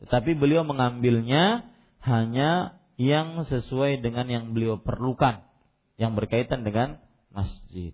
Tetapi 0.00 0.36
beliau 0.36 0.64
mengambilnya 0.64 1.68
hanya 2.00 2.80
yang 2.96 3.44
sesuai 3.44 4.00
dengan 4.00 4.28
yang 4.28 4.44
beliau 4.56 4.80
perlukan 4.80 5.44
yang 6.00 6.16
berkaitan 6.16 6.64
dengan 6.64 7.00
masjid. 7.32 7.92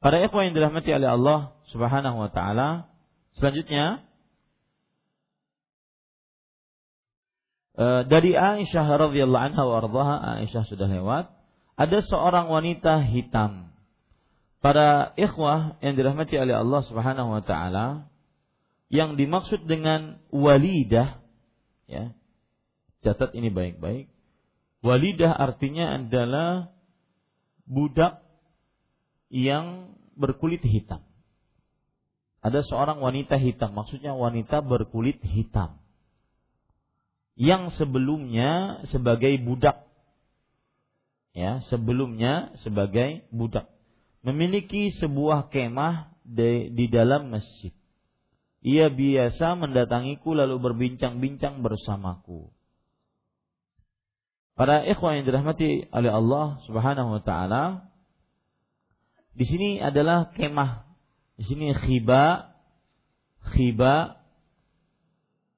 Para 0.00 0.22
ikhwan 0.22 0.50
yang 0.50 0.56
dirahmati 0.56 0.90
oleh 0.96 1.10
Allah 1.12 1.38
Subhanahu 1.74 2.24
wa 2.24 2.30
taala, 2.32 2.88
selanjutnya 3.36 4.06
eh, 7.78 8.02
dari 8.06 8.34
Aisyah 8.34 8.86
radhiyallahu 8.86 9.44
anha 9.52 9.62
wa 9.62 10.38
Aisyah 10.42 10.64
sudah 10.66 10.88
lewat, 10.90 11.30
ada 11.80 11.98
seorang 12.04 12.50
wanita 12.52 13.00
hitam. 13.06 13.72
Para 14.60 15.16
ikhwah 15.16 15.80
yang 15.80 15.96
dirahmati 15.96 16.36
oleh 16.36 16.52
Allah 16.52 16.84
Subhanahu 16.84 17.32
wa 17.32 17.40
taala 17.40 18.12
yang 18.92 19.16
dimaksud 19.16 19.64
dengan 19.64 20.20
walidah 20.28 21.24
ya. 21.88 22.12
Catat 23.00 23.32
ini 23.32 23.48
baik-baik. 23.48 24.12
Walidah 24.84 25.32
artinya 25.32 25.96
adalah 25.96 26.68
budak 27.64 28.20
yang 29.32 29.96
berkulit 30.20 30.60
hitam. 30.60 31.00
Ada 32.44 32.60
seorang 32.68 33.00
wanita 33.00 33.40
hitam 33.40 33.72
maksudnya 33.72 34.12
wanita 34.12 34.60
berkulit 34.60 35.16
hitam 35.24 35.79
yang 37.40 37.72
sebelumnya 37.72 38.84
sebagai 38.92 39.32
budak 39.40 39.88
ya 41.32 41.64
sebelumnya 41.72 42.52
sebagai 42.60 43.24
budak 43.32 43.64
memiliki 44.20 44.92
sebuah 45.00 45.48
kemah 45.48 46.12
di, 46.24 46.70
di 46.72 46.86
dalam 46.92 47.32
masjid. 47.32 47.72
Ia 48.60 48.92
biasa 48.92 49.56
mendatangiku 49.56 50.36
lalu 50.36 50.60
berbincang-bincang 50.60 51.64
bersamaku. 51.64 52.52
Para 54.52 54.84
ikhwan 54.84 55.20
yang 55.20 55.26
dirahmati 55.32 55.88
oleh 55.88 56.12
Allah 56.12 56.60
Subhanahu 56.68 57.16
wa 57.16 57.22
taala, 57.24 57.88
di 59.32 59.48
sini 59.48 59.80
adalah 59.80 60.36
kemah. 60.36 60.84
Di 61.40 61.48
sini 61.48 61.72
khiba 61.72 62.52
khiba 63.56 64.20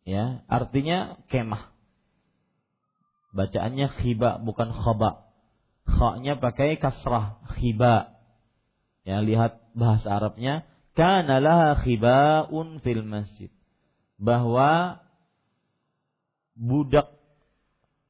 ya, 0.07 0.47
artinya 0.47 1.19
kemah. 1.27 1.72
Bacaannya 3.33 3.89
khiba 4.01 4.41
bukan 4.45 4.71
khaba. 4.71 5.29
Kha-nya 5.89 6.39
pakai 6.39 6.79
kasrah 6.79 7.43
khiba 7.59 8.13
Ya, 9.03 9.19
lihat 9.19 9.59
bahasa 9.75 10.15
Arabnya, 10.15 10.63
kana 10.95 11.43
laha 11.43 11.83
khibaun 11.83 12.79
fil 12.87 13.03
masjid. 13.03 13.51
Bahwa 14.15 15.03
budak 16.55 17.11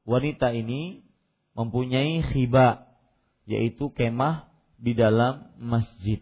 wanita 0.05 0.53
ini 0.53 1.01
mempunyai 1.57 2.21
khiba 2.21 2.85
yaitu 3.49 3.89
kemah 3.89 4.45
di 4.77 4.93
dalam 4.93 5.49
masjid. 5.57 6.21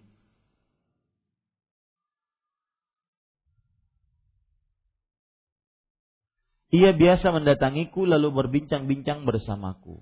Ia 6.72 6.95
biasa 6.95 7.36
mendatangiku 7.36 8.07
lalu 8.07 8.32
berbincang-bincang 8.32 9.28
bersamaku. 9.28 9.99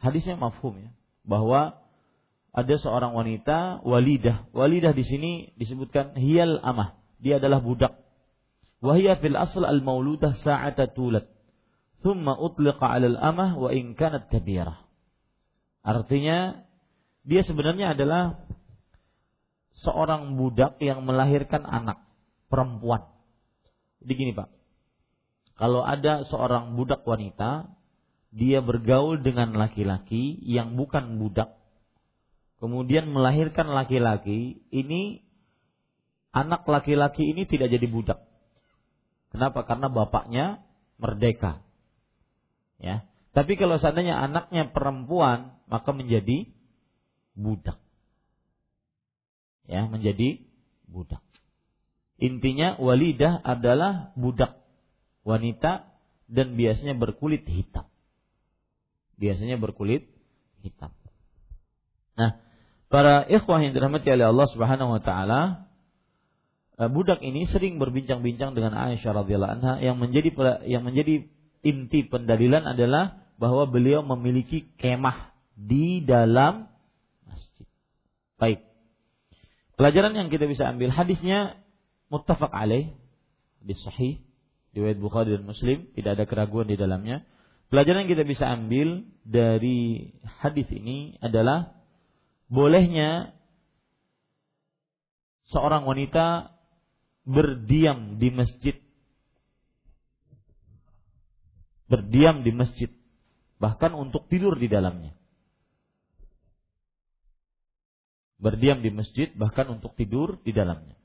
Hadisnya 0.00 0.40
mafhum 0.40 0.80
ya, 0.80 0.90
bahwa 1.24 1.84
ada 2.54 2.74
seorang 2.80 3.12
wanita 3.12 3.84
walidah. 3.84 4.48
Walidah 4.56 4.96
di 4.96 5.04
sini 5.04 5.32
disebutkan 5.60 6.16
hiyal 6.16 6.64
amah. 6.64 6.96
Dia 7.20 7.36
adalah 7.36 7.60
budak. 7.60 7.92
Wahia 8.80 9.20
fil 9.20 9.36
asl 9.36 9.64
al 9.68 9.84
mauludah 9.84 10.32
sa'ata 10.40 10.92
tulat. 10.96 11.28
Thumma 12.00 12.36
utliqa 12.36 12.94
al 12.94 13.16
amah 13.16 13.56
wa 13.56 13.68
in 13.68 13.92
kanat 13.96 14.32
kabirah. 14.32 14.80
Artinya 15.84 16.64
dia 17.24 17.44
sebenarnya 17.44 17.92
adalah 17.92 18.44
seorang 19.84 20.40
budak 20.40 20.80
yang 20.80 21.04
melahirkan 21.04 21.68
anak 21.68 22.00
perempuan. 22.48 23.04
Jadi 24.04 24.12
gini, 24.14 24.32
Pak. 24.36 24.48
Kalau 25.54 25.86
ada 25.86 26.26
seorang 26.26 26.74
budak 26.74 27.06
wanita, 27.06 27.70
dia 28.34 28.58
bergaul 28.58 29.22
dengan 29.22 29.54
laki-laki 29.54 30.42
yang 30.42 30.74
bukan 30.74 31.22
budak, 31.22 31.54
kemudian 32.58 33.06
melahirkan 33.14 33.70
laki-laki, 33.70 34.58
ini 34.74 35.22
anak 36.34 36.66
laki-laki 36.66 37.30
ini 37.30 37.46
tidak 37.46 37.70
jadi 37.70 37.86
budak. 37.86 38.26
Kenapa? 39.30 39.62
Karena 39.62 39.86
bapaknya 39.86 40.66
merdeka. 40.98 41.62
Ya. 42.82 43.06
Tapi 43.30 43.54
kalau 43.54 43.78
seandainya 43.78 44.18
anaknya 44.18 44.70
perempuan, 44.74 45.58
maka 45.70 45.90
menjadi 45.94 46.50
budak. 47.38 47.78
Ya, 49.70 49.86
menjadi 49.86 50.42
budak. 50.90 51.22
Intinya 52.18 52.78
walidah 52.78 53.42
adalah 53.42 54.14
budak 54.18 54.63
wanita 55.24 55.88
dan 56.28 56.54
biasanya 56.54 56.94
berkulit 56.94 57.42
hitam. 57.48 57.88
Biasanya 59.16 59.56
berkulit 59.56 60.06
hitam. 60.60 60.92
Nah, 62.14 62.38
para 62.92 63.26
ikhwah 63.26 63.58
yang 63.64 63.74
dirahmati 63.74 64.06
oleh 64.06 64.30
Allah 64.30 64.48
Subhanahu 64.52 64.94
wa 64.94 65.02
taala 65.02 65.40
eh, 66.78 66.88
budak 66.92 67.24
ini 67.24 67.48
sering 67.50 67.80
berbincang-bincang 67.82 68.54
dengan 68.54 68.76
Aisyah 68.76 69.24
radhiyallahu 69.24 69.54
anha 69.60 69.72
yang 69.82 69.98
menjadi 69.98 70.30
yang 70.68 70.86
menjadi 70.86 71.26
inti 71.64 72.06
pendalilan 72.06 72.68
adalah 72.68 73.24
bahwa 73.40 73.66
beliau 73.66 74.04
memiliki 74.04 74.68
kemah 74.78 75.34
di 75.58 76.04
dalam 76.04 76.70
masjid. 77.26 77.66
Baik. 78.38 78.62
Pelajaran 79.74 80.14
yang 80.14 80.30
kita 80.30 80.46
bisa 80.46 80.70
ambil 80.70 80.94
hadisnya 80.94 81.58
muttafaq 82.06 82.50
alaih 82.52 82.94
di 83.58 83.74
sahih 83.74 84.22
riwayat 84.74 84.98
Bukhari 84.98 85.38
dan 85.38 85.46
Muslim, 85.46 85.86
tidak 85.94 86.18
ada 86.18 86.24
keraguan 86.26 86.66
di 86.66 86.74
dalamnya. 86.74 87.22
Pelajaran 87.70 88.04
yang 88.04 88.12
kita 88.12 88.24
bisa 88.26 88.44
ambil 88.50 89.06
dari 89.22 90.10
hadis 90.42 90.68
ini 90.74 91.16
adalah 91.22 91.74
bolehnya 92.50 93.32
seorang 95.48 95.86
wanita 95.86 96.54
berdiam 97.24 98.18
di 98.18 98.28
masjid. 98.34 98.76
Berdiam 101.86 102.42
di 102.42 102.50
masjid 102.50 102.90
bahkan 103.62 103.94
untuk 103.94 104.26
tidur 104.26 104.58
di 104.58 104.66
dalamnya. 104.66 105.14
Berdiam 108.42 108.82
di 108.82 108.90
masjid 108.90 109.30
bahkan 109.38 109.70
untuk 109.70 109.94
tidur 109.96 110.42
di 110.42 110.52
dalamnya 110.52 110.98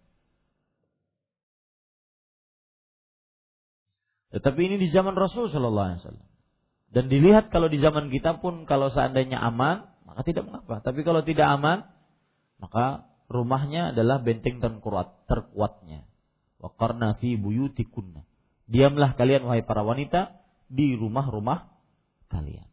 tetapi 4.29 4.59
ini 4.61 4.75
di 4.77 4.87
zaman 4.93 5.17
Rasul 5.17 5.49
Shallallahu 5.49 5.87
Alaihi 5.89 6.01
Wasallam 6.05 6.27
dan 6.89 7.05
dilihat 7.09 7.53
kalau 7.53 7.69
di 7.69 7.77
zaman 7.77 8.09
kita 8.09 8.41
pun 8.41 8.65
kalau 8.65 8.89
seandainya 8.89 9.37
aman 9.37 9.89
maka 10.09 10.25
tidak 10.25 10.49
mengapa. 10.49 10.81
Tapi 10.81 11.05
kalau 11.05 11.21
tidak 11.21 11.45
aman, 11.45 11.85
maka 12.57 13.05
rumahnya 13.29 13.93
adalah 13.93 14.17
benteng 14.25 14.57
terkuat, 14.57 15.29
terkuatnya. 15.29 16.09
Wa 16.57 16.73
qarna 16.73 17.13
fi 17.21 17.37
buyutikunna. 17.37 18.25
Diamlah 18.65 19.13
kalian 19.13 19.45
wahai 19.45 19.61
para 19.61 19.85
wanita 19.85 20.33
di 20.65 20.97
rumah-rumah 20.97 21.69
kalian. 22.33 22.65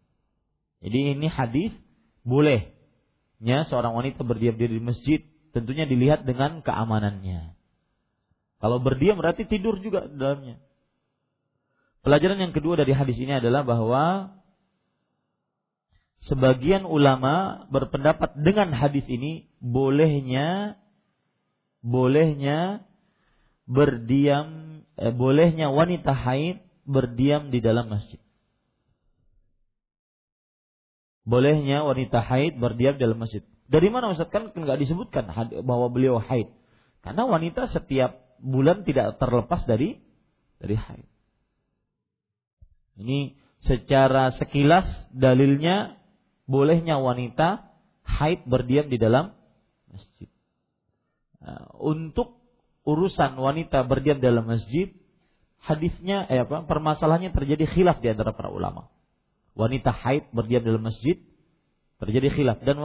Jadi 0.81 0.99
ini 1.17 1.29
hadis 1.29 1.73
bolehnya 2.25 3.69
seorang 3.69 3.93
wanita 3.93 4.25
berdiam 4.25 4.57
diri 4.57 4.81
di 4.81 4.85
masjid, 4.85 5.21
tentunya 5.53 5.85
dilihat 5.85 6.25
dengan 6.25 6.65
keamanannya. 6.65 7.53
Kalau 8.65 8.81
berdiam 8.81 9.21
berarti 9.21 9.45
tidur 9.45 9.77
juga 9.85 10.09
dalamnya. 10.09 10.57
Pelajaran 12.07 12.39
yang 12.39 12.55
kedua 12.55 12.79
dari 12.79 12.95
hadis 12.95 13.19
ini 13.19 13.35
adalah 13.35 13.67
bahwa 13.67 14.31
sebagian 16.23 16.87
ulama 16.87 17.67
berpendapat 17.67 18.39
dengan 18.39 18.71
hadis 18.71 19.03
ini 19.11 19.51
bolehnya 19.59 20.79
bolehnya 21.83 22.87
berdiam 23.67 24.87
eh, 24.95 25.11
bolehnya 25.11 25.75
wanita 25.75 26.15
haid 26.15 26.63
berdiam 26.87 27.51
di 27.51 27.59
dalam 27.59 27.91
masjid. 27.91 28.23
Bolehnya 31.27 31.83
wanita 31.83 32.23
haid 32.23 32.55
berdiam 32.63 32.95
di 32.95 33.03
dalam 33.03 33.19
masjid. 33.19 33.43
Dari 33.67 33.91
mana 33.91 34.15
Ustaz 34.15 34.31
kan 34.31 34.55
nggak 34.55 34.79
disebutkan 34.79 35.27
bahwa 35.67 35.91
beliau 35.91 36.23
haid? 36.23 36.55
Karena 37.03 37.27
wanita 37.27 37.67
setiap 37.67 38.39
bulan 38.39 38.87
tidak 38.87 39.19
terlepas 39.19 39.67
dari 39.67 39.99
dari 40.63 40.79
haid. 40.79 41.16
Ini 42.97 43.37
secara 43.65 44.33
sekilas 44.33 44.87
dalilnya 45.13 46.01
bolehnya 46.49 46.97
wanita 47.01 47.69
haid 48.07 48.47
berdiam 48.47 48.89
di 48.89 48.97
dalam 48.97 49.35
masjid. 49.91 50.31
Nah, 51.43 51.77
untuk 51.77 52.41
urusan 52.87 53.37
wanita 53.37 53.85
berdiam 53.85 54.23
dalam 54.23 54.47
masjid, 54.47 54.95
hadisnya 55.61 56.25
eh 56.31 56.47
apa? 56.47 56.65
Permasalahannya 56.65 57.35
terjadi 57.35 57.67
khilaf 57.69 58.01
di 58.01 58.09
antara 58.11 58.33
para 58.33 58.49
ulama. 58.49 58.89
Wanita 59.59 59.91
haid 59.93 60.31
berdiam 60.31 60.63
dalam 60.63 60.87
masjid 60.87 61.19
terjadi 61.97 62.29
khilaf 62.33 62.61
dan 62.61 62.77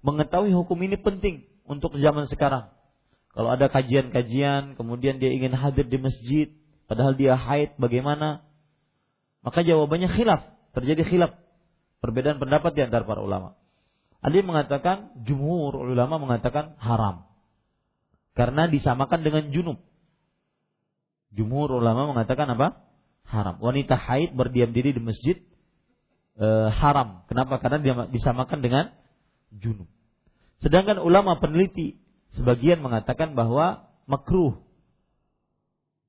mengetahui 0.00 0.52
hukum 0.52 0.76
ini 0.84 0.96
penting 1.00 1.44
untuk 1.68 1.96
zaman 1.96 2.28
sekarang. 2.28 2.68
Kalau 3.34 3.50
ada 3.50 3.66
kajian-kajian, 3.66 4.78
kemudian 4.78 5.18
dia 5.18 5.34
ingin 5.34 5.58
hadir 5.58 5.90
di 5.90 5.98
masjid, 5.98 6.54
padahal 6.86 7.18
dia 7.18 7.34
haid, 7.34 7.74
bagaimana? 7.82 8.46
Maka 9.44 9.60
jawabannya 9.60 10.08
khilaf, 10.08 10.40
terjadi 10.72 11.04
khilaf. 11.04 11.36
Perbedaan 12.00 12.40
pendapat 12.40 12.72
di 12.72 12.80
antara 12.80 13.04
para 13.04 13.20
ulama. 13.20 13.60
Yang 14.24 14.48
mengatakan, 14.48 15.12
jumhur 15.28 15.84
ulama 15.84 16.16
mengatakan 16.16 16.80
haram. 16.80 17.28
Karena 18.32 18.64
disamakan 18.66 19.20
dengan 19.20 19.52
junub. 19.52 19.84
Jumhur 21.36 21.76
ulama 21.76 22.08
mengatakan 22.08 22.48
apa? 22.56 22.88
Haram. 23.28 23.60
Wanita 23.60 24.00
haid 24.00 24.32
berdiam 24.32 24.72
diri 24.72 24.96
di 24.96 25.00
masjid 25.04 25.36
e, 26.40 26.46
haram. 26.72 27.28
Kenapa? 27.28 27.60
Karena 27.60 28.08
disamakan 28.08 28.64
dengan 28.64 28.84
junub. 29.52 29.86
Sedangkan 30.64 31.04
ulama 31.04 31.36
peneliti 31.36 32.00
sebagian 32.32 32.80
mengatakan 32.80 33.36
bahwa 33.36 33.92
makruh. 34.08 34.56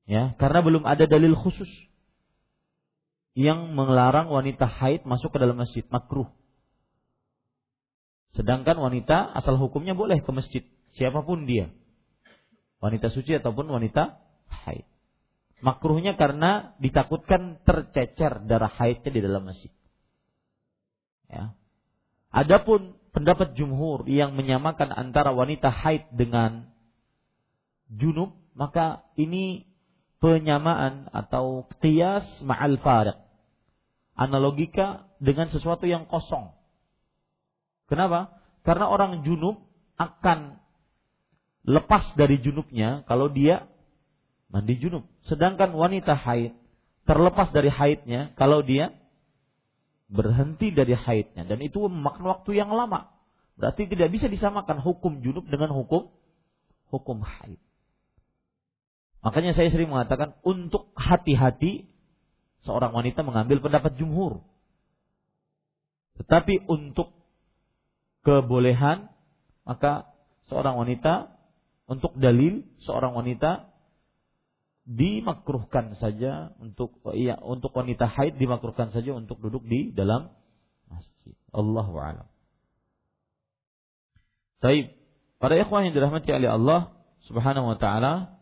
Ya, 0.07 0.37
karena 0.39 0.63
belum 0.63 0.87
ada 0.87 1.03
dalil 1.09 1.35
khusus 1.35 1.67
yang 3.35 3.75
melarang 3.75 4.31
wanita 4.31 4.63
haid 4.63 5.03
masuk 5.03 5.35
ke 5.35 5.37
dalam 5.43 5.59
masjid, 5.59 5.83
makruh. 5.91 6.31
Sedangkan 8.31 8.79
wanita 8.79 9.35
asal 9.35 9.59
hukumnya 9.59 9.91
boleh 9.91 10.23
ke 10.23 10.31
masjid, 10.31 10.63
siapa 10.95 11.19
pun 11.23 11.43
dia. 11.43 11.67
Wanita 12.79 13.11
suci 13.11 13.35
ataupun 13.35 13.67
wanita 13.67 14.23
haid. 14.47 14.87
Makruhnya 15.59 16.15
karena 16.15 16.75
ditakutkan 16.79 17.59
tercecer 17.67 18.43
darah 18.47 18.71
haidnya 18.71 19.11
di 19.11 19.21
dalam 19.23 19.43
masjid. 19.47 19.71
Ya. 21.27 21.55
Adapun 22.31 22.95
pendapat 23.15 23.55
jumhur 23.55 24.07
yang 24.07 24.35
menyamakan 24.35 24.91
antara 24.91 25.31
wanita 25.31 25.71
haid 25.71 26.07
dengan 26.11 26.71
junub, 27.91 28.35
maka 28.55 29.07
ini 29.15 29.67
penyamaan 30.19 31.11
atau 31.11 31.67
qiyas 31.79 32.27
ma'al 32.43 32.79
fariq. 32.79 33.24
Analogika 34.15 35.11
dengan 35.19 35.51
sesuatu 35.51 35.83
yang 35.83 36.07
kosong. 36.07 36.55
Kenapa? 37.91 38.39
Karena 38.63 38.89
orang 38.89 39.27
junub 39.27 39.61
akan 39.99 40.57
lepas 41.67 42.15
dari 42.15 42.39
junubnya 42.39 43.03
kalau 43.05 43.27
dia 43.29 43.67
mandi 44.49 44.79
junub. 44.79 45.05
Sedangkan 45.27 45.75
wanita 45.75 46.15
haid 46.15 46.55
terlepas 47.05 47.53
dari 47.53 47.69
haidnya 47.69 48.33
kalau 48.39 48.65
dia 48.65 48.95
berhenti 50.09 50.69
dari 50.73 50.93
haidnya 50.93 51.45
dan 51.45 51.61
itu 51.61 51.85
memakan 51.85 52.25
waktu 52.25 52.57
yang 52.57 52.73
lama. 52.73 53.13
Berarti 53.55 53.87
tidak 53.87 54.11
bisa 54.11 54.27
disamakan 54.27 54.81
hukum 54.83 55.21
junub 55.21 55.45
dengan 55.47 55.71
hukum 55.71 56.11
hukum 56.89 57.19
haid. 57.23 57.59
Makanya 59.25 59.57
saya 59.57 59.73
sering 59.73 59.89
mengatakan 59.89 60.37
untuk 60.45 60.93
hati-hati 60.93 61.89
seorang 62.65 62.91
wanita 62.91 63.21
mengambil 63.21 63.61
pendapat 63.61 63.95
jumhur. 63.95 64.41
Tetapi 66.19 66.65
untuk 66.65 67.13
kebolehan 68.25 69.13
maka 69.65 70.09
seorang 70.49 70.77
wanita 70.77 71.33
untuk 71.85 72.17
dalil 72.17 72.65
seorang 72.81 73.13
wanita 73.13 73.69
dimakruhkan 74.85 75.97
saja 75.97 76.53
untuk 76.61 77.01
iya 77.13 77.37
untuk 77.41 77.73
wanita 77.73 78.05
haid 78.05 78.37
dimakruhkan 78.37 78.93
saja 78.93 79.17
untuk 79.17 79.41
duduk 79.41 79.65
di 79.65 79.93
dalam 79.93 80.29
masjid. 80.89 81.33
Allahu 81.49 81.97
a'lam. 81.97 82.29
Baik, 84.61 84.97
para 85.41 85.57
ikhwan 85.57 85.89
yang 85.89 85.93
dirahmati 85.97 86.29
oleh 86.33 86.49
Allah 86.49 86.93
Subhanahu 87.25 87.73
wa 87.73 87.77
taala 87.77 88.34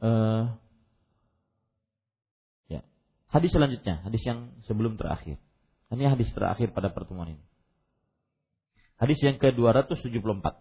uh, 0.00 0.56
ya. 2.68 2.80
Hadis 3.28 3.52
selanjutnya, 3.52 4.02
hadis 4.04 4.22
yang 4.24 4.52
sebelum 4.66 4.96
terakhir. 5.00 5.40
Ini 5.90 6.06
hadis 6.06 6.30
terakhir 6.30 6.70
pada 6.70 6.90
pertemuan 6.94 7.34
ini. 7.34 7.44
Hadis 9.00 9.18
yang 9.24 9.40
ke-274. 9.40 10.60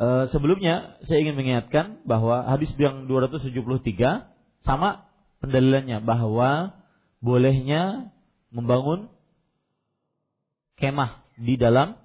Uh, 0.00 0.24
sebelumnya 0.32 0.96
saya 1.04 1.20
ingin 1.20 1.36
mengingatkan 1.36 2.00
bahwa 2.08 2.48
hadis 2.48 2.72
yang 2.80 3.04
273 3.04 3.52
sama 4.64 5.04
pendalilannya 5.44 6.00
bahwa 6.00 6.72
bolehnya 7.20 8.08
membangun 8.48 9.12
kemah 10.80 11.19
di 11.40 11.56
dalam 11.56 11.96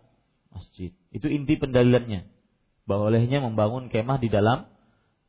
masjid. 0.56 0.96
Itu 1.12 1.28
inti 1.28 1.60
pendalilannya. 1.60 2.24
Bahwa 2.88 3.12
olehnya 3.12 3.44
membangun 3.44 3.92
kemah 3.92 4.24
di 4.24 4.32
dalam 4.32 4.72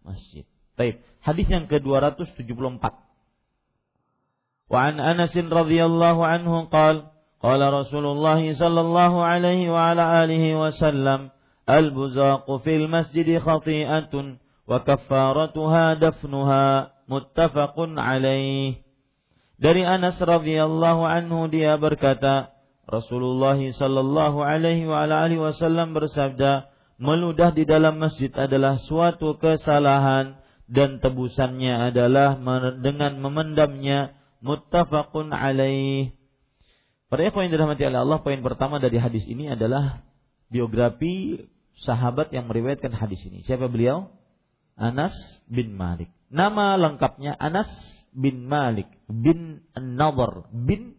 masjid. 0.06 0.46
Baik. 0.78 1.02
Hadis 1.26 1.50
yang 1.50 1.66
ke-274. 1.66 2.84
Wa 4.70 4.78
an 4.90 5.02
Anas 5.02 5.34
radhiyallahu 5.34 6.22
anhu 6.22 6.70
qala 6.70 7.10
qala 7.42 7.70
Rasulullah 7.70 8.38
sallallahu 8.38 9.22
alaihi 9.22 9.70
wa 9.70 9.94
ala 9.94 10.26
alihi 10.26 10.58
wasallam 10.58 11.30
al-buzaq 11.66 12.50
fil 12.66 12.90
masjid 12.90 13.38
khati'atun 13.38 14.42
wa 14.66 14.82
kaffaratuha 14.82 15.98
dafnuha 16.02 16.90
muttafaqun 17.06 17.98
alaihi. 17.98 18.82
Dari 19.56 19.86
Anas 19.86 20.18
radhiyallahu 20.20 21.02
anhu 21.06 21.48
dia 21.48 21.78
berkata, 21.80 22.55
Rasulullah 22.86 23.58
sallallahu 23.58 24.38
alaihi 24.46 24.86
wa 24.86 25.10
alihi 25.10 25.42
wasallam 25.42 25.90
bersabda 25.90 26.70
meludah 27.02 27.50
di 27.50 27.66
dalam 27.66 27.98
masjid 27.98 28.30
adalah 28.32 28.78
suatu 28.78 29.36
kesalahan 29.42 30.38
dan 30.70 31.02
tebusannya 31.02 31.90
adalah 31.92 32.38
dengan 32.78 33.18
memendamnya 33.18 34.14
muttafaqun 34.42 35.34
alaih. 35.34 36.14
Para 37.06 37.22
ikhwan 37.26 37.46
yang 37.46 37.54
dirahmati 37.54 37.86
oleh 37.86 38.02
Allah, 38.02 38.18
poin 38.22 38.42
pertama 38.42 38.82
dari 38.82 38.98
hadis 38.98 39.22
ini 39.30 39.46
adalah 39.46 40.02
biografi 40.50 41.46
sahabat 41.86 42.34
yang 42.34 42.50
meriwayatkan 42.50 42.90
hadis 42.94 43.22
ini. 43.26 43.46
Siapa 43.46 43.70
beliau? 43.70 44.10
Anas 44.74 45.14
bin 45.46 45.74
Malik. 45.78 46.10
Nama 46.30 46.74
lengkapnya 46.74 47.38
Anas 47.38 47.70
bin 48.10 48.50
Malik 48.50 48.90
bin 49.06 49.62
An-Nadhr 49.72 50.50
bin 50.50 50.98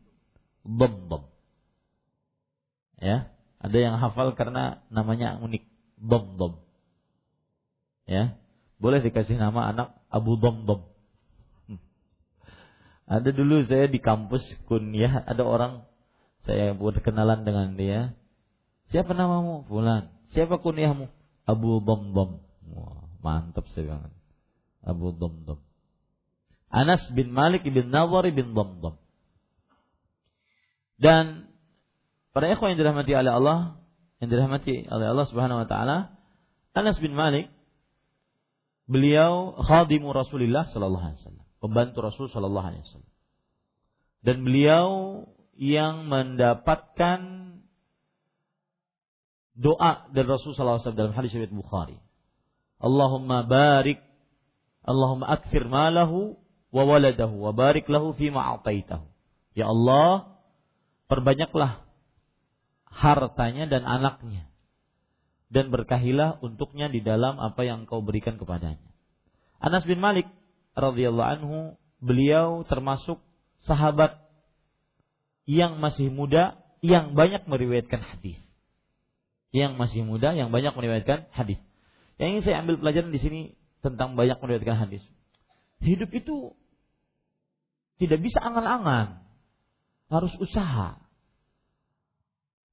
Damdam. 0.64 1.37
Ya, 2.98 3.30
ada 3.62 3.78
yang 3.78 4.02
hafal 4.02 4.34
karena 4.34 4.82
namanya 4.90 5.38
unik, 5.42 5.64
Damdam. 5.98 6.62
Ya, 8.06 8.38
boleh 8.78 9.02
dikasih 9.02 9.38
nama 9.38 9.70
anak 9.74 9.98
Abu 10.10 10.38
Damdam. 10.38 10.86
Ada 13.08 13.32
dulu 13.32 13.64
saya 13.64 13.88
di 13.88 14.04
kampus 14.04 14.44
kuliah 14.68 15.24
ada 15.24 15.48
orang 15.48 15.88
saya 16.44 16.76
buat 16.76 17.00
kenalan 17.00 17.48
dengan 17.48 17.80
dia. 17.80 18.12
Siapa 18.92 19.16
namamu? 19.16 19.64
Fulan. 19.68 20.12
Siapa 20.36 20.60
kunyahmu? 20.60 21.08
Abu 21.48 21.80
Domdom. 21.84 22.44
Wah, 22.72 23.08
mantap 23.24 23.68
saya 23.72 23.96
banget. 23.96 24.14
Abu 24.84 25.16
Domdom. 25.16 25.60
Anas 26.68 27.04
bin 27.16 27.32
Malik 27.32 27.64
bin 27.64 27.88
Nawar 27.92 28.28
bin 28.28 28.52
Domdom. 28.52 29.00
Dan 31.00 31.48
para 32.38 32.54
ikhwan 32.54 32.78
yang 32.78 32.86
dirahmati 32.86 33.18
oleh 33.18 33.34
Allah, 33.34 33.82
yang 34.22 34.30
dirahmati 34.30 34.86
oleh 34.94 35.06
Allah 35.10 35.26
Subhanahu 35.26 35.66
wa 35.66 35.68
taala, 35.68 36.14
Anas 36.78 37.02
bin 37.02 37.18
Malik 37.18 37.50
beliau 38.86 39.58
khadimu 39.66 40.14
Rasulullah 40.14 40.70
sallallahu 40.70 41.02
alaihi 41.02 41.20
wasallam 41.26 41.48
pembantu 41.60 41.98
Rasul 42.06 42.30
Shallallahu 42.30 42.68
Alaihi 42.68 42.84
Wasallam. 42.86 43.14
Dan 44.22 44.36
beliau 44.46 44.90
yang 45.58 46.06
mendapatkan 46.10 47.20
doa 49.58 50.06
dari 50.14 50.28
Rasul 50.28 50.54
Shallallahu 50.54 50.82
Alaihi 50.82 50.86
Wasallam 50.86 51.02
dalam 51.02 51.16
hadis 51.18 51.32
riwayat 51.34 51.54
Bukhari. 51.54 51.98
Allahumma 52.78 53.42
barik, 53.46 53.98
Allahumma 54.86 55.34
akfir 55.34 55.66
malahu 55.66 56.38
wa 56.70 56.84
waladahu 56.86 57.42
wa 57.42 57.52
barik 57.58 57.90
lahu 57.90 58.14
fi 58.14 58.30
ma'ataitahu. 58.30 59.06
Ya 59.58 59.74
Allah, 59.74 60.38
perbanyaklah 61.10 61.87
hartanya 62.98 63.70
dan 63.70 63.86
anaknya 63.86 64.50
dan 65.48 65.72
berkahilah 65.72 66.42
untuknya 66.44 66.92
di 66.92 67.00
dalam 67.00 67.40
apa 67.40 67.64
yang 67.64 67.88
kau 67.88 68.04
berikan 68.04 68.36
kepadanya. 68.36 68.84
Anas 69.64 69.88
bin 69.88 70.02
Malik 70.04 70.28
radhiyallahu 70.76 71.30
anhu 71.40 71.58
beliau 72.04 72.68
termasuk 72.68 73.24
sahabat 73.64 74.22
yang 75.48 75.80
masih 75.80 76.12
muda 76.12 76.60
yang 76.84 77.16
banyak 77.16 77.48
meriwayatkan 77.48 78.04
hadis. 78.04 78.38
Yang 79.56 79.80
masih 79.80 80.02
muda 80.04 80.36
yang 80.36 80.52
banyak 80.52 80.76
meriwayatkan 80.76 81.32
hadis. 81.32 81.58
Yang 82.20 82.28
ingin 82.30 82.44
saya 82.44 82.56
ambil 82.66 82.76
pelajaran 82.84 83.16
di 83.16 83.22
sini 83.24 83.42
tentang 83.80 84.20
banyak 84.20 84.38
meriwayatkan 84.44 84.78
hadis. 84.78 85.04
Hidup 85.80 86.12
itu 86.12 86.54
tidak 87.98 88.20
bisa 88.22 88.44
angan-angan. 88.44 89.24
Harus 90.12 90.36
usaha. 90.38 91.00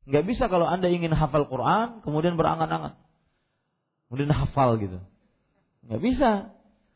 Nggak 0.05 0.25
bisa 0.29 0.45
kalau 0.53 0.69
Anda 0.69 0.93
ingin 0.93 1.13
hafal 1.17 1.49
Quran, 1.49 2.05
kemudian 2.05 2.37
berangan-angan. 2.37 3.01
Kemudian 4.09 4.33
hafal 4.37 4.77
gitu. 4.77 5.01
Nggak 5.89 6.01
bisa. 6.05 6.31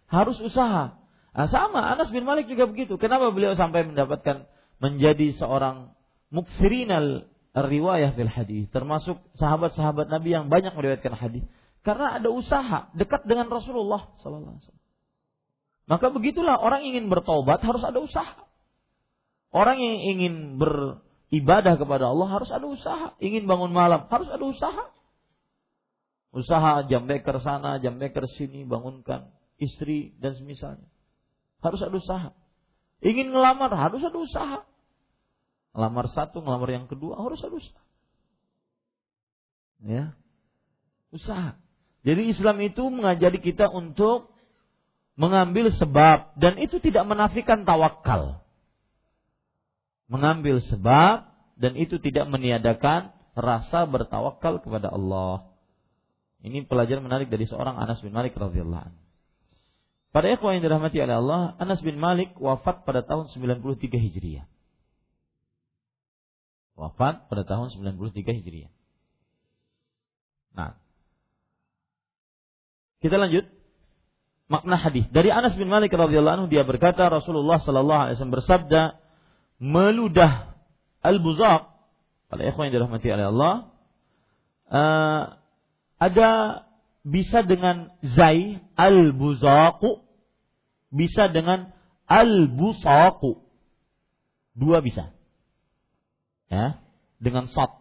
Harus 0.08 0.36
usaha. 0.40 0.96
Nah, 1.32 1.48
sama, 1.48 1.92
Anas 1.92 2.12
bin 2.12 2.24
Malik 2.24 2.48
juga 2.48 2.68
begitu. 2.68 2.96
Kenapa 3.00 3.32
beliau 3.32 3.56
sampai 3.56 3.84
mendapatkan 3.84 4.48
menjadi 4.80 5.36
seorang 5.36 5.92
muksirinal 6.28 7.28
riwayah 7.56 8.12
fil 8.14 8.30
hadis, 8.30 8.68
termasuk 8.70 9.18
sahabat-sahabat 9.40 10.12
Nabi 10.12 10.36
yang 10.36 10.52
banyak 10.52 10.72
meriwayatkan 10.76 11.16
hadis. 11.16 11.44
Karena 11.82 12.20
ada 12.20 12.28
usaha 12.28 12.92
dekat 12.92 13.24
dengan 13.24 13.48
Rasulullah 13.48 14.12
sallallahu 14.20 14.52
alaihi 14.52 14.64
wasallam. 14.68 14.86
Maka 15.88 16.06
begitulah 16.12 16.60
orang 16.60 16.84
ingin 16.84 17.08
bertobat 17.08 17.64
harus 17.64 17.80
ada 17.80 17.96
usaha. 17.96 18.44
Orang 19.48 19.80
yang 19.80 19.96
ingin 20.04 20.34
ber 20.60 21.00
ibadah 21.28 21.76
kepada 21.76 22.08
Allah 22.08 22.28
harus 22.28 22.50
ada 22.52 22.64
usaha. 22.64 23.14
Ingin 23.20 23.44
bangun 23.44 23.72
malam 23.72 24.08
harus 24.08 24.28
ada 24.28 24.44
usaha. 24.44 24.84
Usaha 26.28 26.84
jam 26.88 27.08
beker 27.08 27.40
sana, 27.40 27.80
jam 27.80 27.96
beker 27.96 28.28
sini, 28.36 28.64
bangunkan 28.68 29.32
istri 29.56 30.12
dan 30.20 30.36
semisalnya. 30.36 30.86
Harus 31.64 31.80
ada 31.80 31.96
usaha. 31.96 32.30
Ingin 33.00 33.32
ngelamar 33.32 33.72
harus 33.72 34.02
ada 34.04 34.18
usaha. 34.18 34.58
Ngelamar 35.72 36.06
satu, 36.12 36.42
ngelamar 36.44 36.68
yang 36.74 36.86
kedua 36.90 37.16
harus 37.16 37.40
ada 37.40 37.54
usaha. 37.54 37.84
Ya. 39.84 40.04
Usaha. 41.14 41.56
Jadi 42.02 42.30
Islam 42.30 42.56
itu 42.62 42.82
mengajari 42.88 43.40
kita 43.42 43.68
untuk 43.70 44.32
mengambil 45.18 45.74
sebab 45.74 46.38
dan 46.38 46.56
itu 46.62 46.78
tidak 46.78 47.02
menafikan 47.02 47.66
tawakal 47.66 48.38
mengambil 50.08 50.64
sebab 50.64 51.28
dan 51.60 51.72
itu 51.76 52.00
tidak 52.00 52.26
meniadakan 52.26 53.12
rasa 53.36 53.86
bertawakal 53.86 54.58
kepada 54.64 54.90
Allah. 54.90 55.52
Ini 56.42 56.66
pelajaran 56.66 57.04
menarik 57.04 57.30
dari 57.30 57.46
seorang 57.46 57.78
Anas 57.78 58.02
bin 58.02 58.14
Malik 58.14 58.34
radhiyallahu 58.34 58.84
anhu. 58.90 59.00
Pada 60.08 60.32
ikhwan 60.32 60.58
yang 60.58 60.64
dirahmati 60.64 60.98
oleh 61.04 61.16
Allah, 61.20 61.40
Anas 61.60 61.84
bin 61.84 62.00
Malik 62.00 62.32
wafat 62.40 62.88
pada 62.88 63.04
tahun 63.04 63.28
93 63.28 63.92
Hijriah. 63.92 64.48
Wafat 66.78 67.28
pada 67.28 67.42
tahun 67.44 67.74
93 67.74 68.38
Hijriah. 68.40 68.72
Nah, 70.56 70.74
kita 73.04 73.14
lanjut 73.20 73.46
makna 74.48 74.80
hadis. 74.80 75.06
Dari 75.12 75.28
Anas 75.28 75.54
bin 75.54 75.68
Malik 75.68 75.92
radhiyallahu 75.92 76.34
anhu 76.34 76.48
dia 76.48 76.64
berkata 76.64 77.06
Rasulullah 77.12 77.60
sallallahu 77.60 78.02
alaihi 78.08 78.14
wasallam 78.16 78.36
bersabda, 78.40 78.82
meludah 79.58 80.54
al-buzaq 81.02 81.74
pada 82.30 82.42
ikhwan 82.46 82.70
yang 82.70 82.74
dirahmati 82.82 83.08
oleh 83.10 83.26
Allah 83.34 83.54
uh, 84.70 85.22
ada 85.98 86.30
bisa 87.02 87.42
dengan 87.42 87.90
zai 88.02 88.62
al-buzaqu 88.78 90.06
bisa 90.94 91.28
dengan 91.28 91.72
al-busaqu 92.08 93.44
dua 94.56 94.80
bisa. 94.80 95.12
Ya 96.48 96.80
dengan 97.18 97.50
sat 97.50 97.74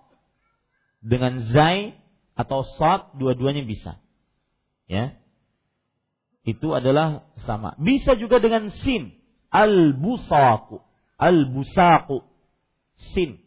dengan 1.00 1.40
zai 1.54 1.96
atau 2.36 2.66
sat 2.80 3.16
dua-duanya 3.16 3.64
bisa. 3.64 4.02
Ya 4.88 5.20
itu 6.48 6.72
adalah 6.72 7.28
sama. 7.44 7.76
Bisa 7.80 8.16
juga 8.16 8.40
dengan 8.40 8.72
sin 8.72 9.16
al-busaqu 9.52 10.87
Al-busaqu. 11.18 12.22
Sin. 13.14 13.42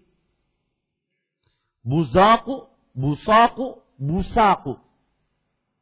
Buzaku, 1.82 2.70
busaku, 2.94 3.82
busaku. 3.98 4.78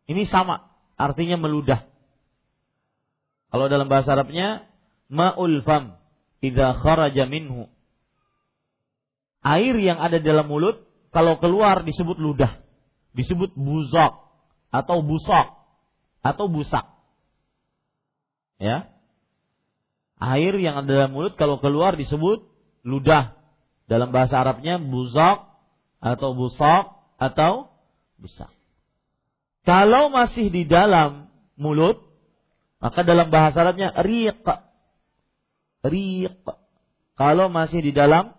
Ini 0.08 0.24
sama. 0.28 0.72
Artinya 0.96 1.36
meludah. 1.36 1.84
Kalau 3.48 3.66
dalam 3.68 3.88
bahasa 3.88 4.12
Arabnya, 4.12 4.68
ma'ul 5.08 5.64
fam. 5.64 5.96
Kharaja 6.38 7.26
minhu. 7.26 7.66
Air 9.42 9.74
yang 9.80 9.98
ada 9.98 10.22
dalam 10.22 10.46
mulut, 10.46 10.86
kalau 11.10 11.40
keluar 11.42 11.82
disebut 11.82 12.20
ludah. 12.20 12.62
Disebut 13.16 13.56
buzak. 13.56 14.28
Atau 14.68 15.00
busak. 15.02 15.50
Atau 16.20 16.46
busak. 16.52 16.84
Ya. 18.60 18.92
Air 20.18 20.58
yang 20.58 20.82
ada 20.82 20.90
dalam 20.90 21.14
mulut 21.14 21.38
kalau 21.38 21.62
keluar 21.62 21.94
disebut 21.94 22.42
ludah. 22.82 23.38
Dalam 23.88 24.12
bahasa 24.12 24.42
Arabnya 24.42 24.76
buzak 24.76 25.48
atau 26.02 26.34
busak 26.34 26.84
atau 27.18 27.72
busak. 28.18 28.50
Kalau 29.64 30.08
masih 30.08 30.50
di 30.50 30.64
dalam 30.64 31.30
mulut, 31.58 32.02
maka 32.78 33.02
dalam 33.02 33.28
bahasa 33.28 33.62
Arabnya 33.62 33.94
riq. 34.02 34.46
Riq. 35.86 36.44
Kalau 37.18 37.50
masih 37.50 37.82
di 37.82 37.92
dalam 37.94 38.34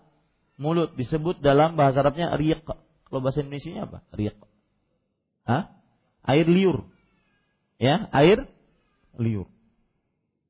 mulut 0.60 0.95
disebut 0.95 1.39
dalam 1.39 1.76
bahasa 1.80 2.03
Arabnya 2.03 2.35
riq. 2.35 2.64
Kalau 3.10 3.19
bahasa 3.23 3.41
Indonesia 3.41 3.88
apa? 3.88 3.99
Riq. 4.14 4.38
Hah? 5.47 5.73
Air 6.30 6.45
liur. 6.45 6.85
Ya, 7.80 8.11
air 8.11 8.45
liur. 9.15 9.47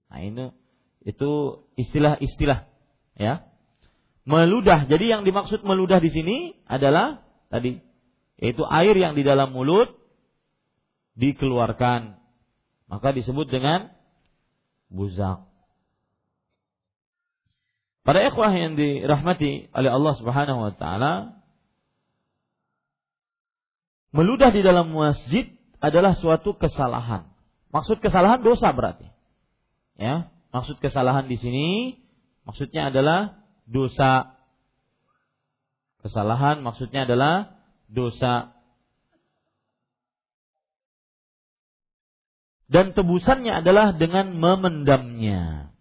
Nah, 0.10 0.20
ini 0.26 0.50
itu 1.10 1.66
istilah-istilah 1.76 2.70
ya. 3.18 3.50
Meludah. 4.30 4.86
Jadi 4.86 5.10
yang 5.10 5.26
dimaksud 5.26 5.66
meludah 5.66 5.98
di 5.98 6.14
sini 6.14 6.38
adalah 6.70 7.26
tadi 7.50 7.82
yaitu 8.40 8.64
air 8.70 8.96
yang 8.96 9.18
di 9.18 9.26
dalam 9.26 9.52
mulut 9.52 9.90
dikeluarkan. 11.18 12.22
Maka 12.90 13.14
disebut 13.14 13.50
dengan 13.50 13.94
buzak. 14.90 15.50
Para 18.02 18.26
ikhwah 18.26 18.50
yang 18.50 18.74
dirahmati 18.74 19.70
oleh 19.70 19.92
Allah 19.94 20.14
Subhanahu 20.18 20.60
wa 20.66 20.74
taala, 20.74 21.14
meludah 24.10 24.50
di 24.50 24.66
dalam 24.66 24.90
masjid 24.90 25.46
adalah 25.78 26.18
suatu 26.18 26.58
kesalahan. 26.58 27.30
Maksud 27.70 28.02
kesalahan 28.02 28.42
dosa 28.42 28.74
berarti. 28.74 29.06
Ya, 30.00 30.34
Maksud 30.50 30.82
kesalahan 30.82 31.30
di 31.30 31.38
sini 31.38 31.68
maksudnya 32.46 32.90
adalah 32.90 33.38
dosa. 33.70 34.34
Kesalahan 36.02 36.66
maksudnya 36.66 37.06
adalah 37.06 37.62
dosa. 37.86 38.58
Dan 42.70 42.94
tebusannya 42.94 43.66
adalah 43.66 43.98
dengan 43.98 44.38
memendamnya. 44.38 45.74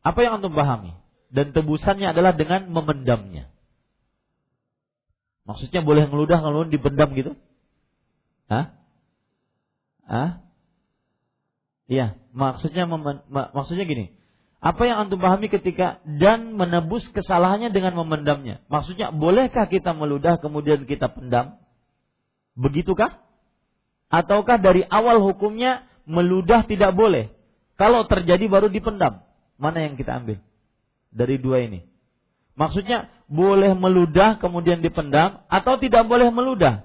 Apa 0.00 0.18
yang 0.22 0.40
antum 0.40 0.54
pahami? 0.54 0.96
Dan 1.30 1.50
tebusannya 1.50 2.10
adalah 2.10 2.34
dengan 2.34 2.70
memendamnya. 2.70 3.50
Maksudnya 5.46 5.82
boleh 5.82 6.06
ngeludah 6.06 6.38
ngeludah 6.42 6.70
dipendam 6.70 7.10
gitu? 7.14 7.32
Hah? 8.46 8.79
Ah? 10.10 10.42
Iya, 11.86 12.18
maksudnya 12.34 12.90
maksudnya 13.30 13.86
gini. 13.86 14.10
Apa 14.60 14.84
yang 14.84 15.06
antum 15.06 15.22
pahami 15.22 15.48
ketika 15.48 16.04
dan 16.04 16.52
menebus 16.52 17.08
kesalahannya 17.16 17.72
dengan 17.72 17.96
memendamnya? 17.96 18.60
Maksudnya 18.68 19.08
bolehkah 19.08 19.64
kita 19.70 19.96
meludah 19.96 20.36
kemudian 20.36 20.84
kita 20.84 21.08
pendam? 21.08 21.56
Begitukah? 22.58 23.24
Ataukah 24.12 24.60
dari 24.60 24.84
awal 24.84 25.22
hukumnya 25.24 25.88
meludah 26.04 26.68
tidak 26.68 26.92
boleh? 26.92 27.32
Kalau 27.80 28.04
terjadi 28.04 28.44
baru 28.52 28.68
dipendam. 28.68 29.24
Mana 29.56 29.80
yang 29.80 29.96
kita 29.96 30.20
ambil? 30.20 30.44
Dari 31.08 31.40
dua 31.40 31.64
ini. 31.64 31.88
Maksudnya 32.52 33.08
boleh 33.32 33.72
meludah 33.72 34.36
kemudian 34.36 34.84
dipendam 34.84 35.40
atau 35.48 35.80
tidak 35.80 36.04
boleh 36.04 36.28
meludah? 36.28 36.84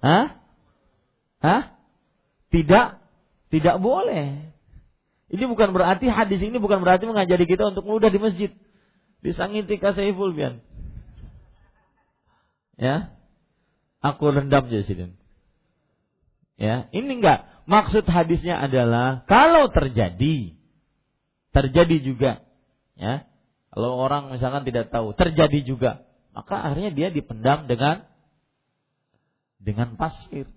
Hah? 0.00 0.40
Hah? 1.44 1.75
Tidak, 2.56 2.88
tidak 3.52 3.76
boleh. 3.84 4.48
Ini 5.28 5.44
bukan 5.44 5.76
berarti 5.76 6.08
hadis 6.08 6.40
ini 6.40 6.56
bukan 6.56 6.80
berarti 6.80 7.04
mengajari 7.04 7.44
kita 7.44 7.68
untuk 7.68 7.84
mudah 7.84 8.08
di 8.08 8.16
masjid. 8.16 8.48
Disangiti 9.20 9.76
kasaiful 9.76 10.32
bian. 10.32 10.64
Ya. 12.80 13.12
Aku 14.00 14.32
rendam 14.32 14.72
sini. 14.72 15.12
Ya, 16.56 16.88
ini 16.96 17.20
enggak. 17.20 17.44
Maksud 17.68 18.08
hadisnya 18.08 18.56
adalah 18.56 19.28
kalau 19.28 19.68
terjadi 19.68 20.56
terjadi 21.52 21.96
juga 22.00 22.32
ya. 22.96 23.28
Kalau 23.76 24.00
orang 24.00 24.32
misalkan 24.32 24.64
tidak 24.64 24.88
tahu, 24.88 25.12
terjadi 25.12 25.60
juga, 25.60 26.08
maka 26.32 26.64
akhirnya 26.64 26.96
dia 26.96 27.08
dipendam 27.12 27.68
dengan 27.68 28.08
dengan 29.60 30.00
pasir. 30.00 30.48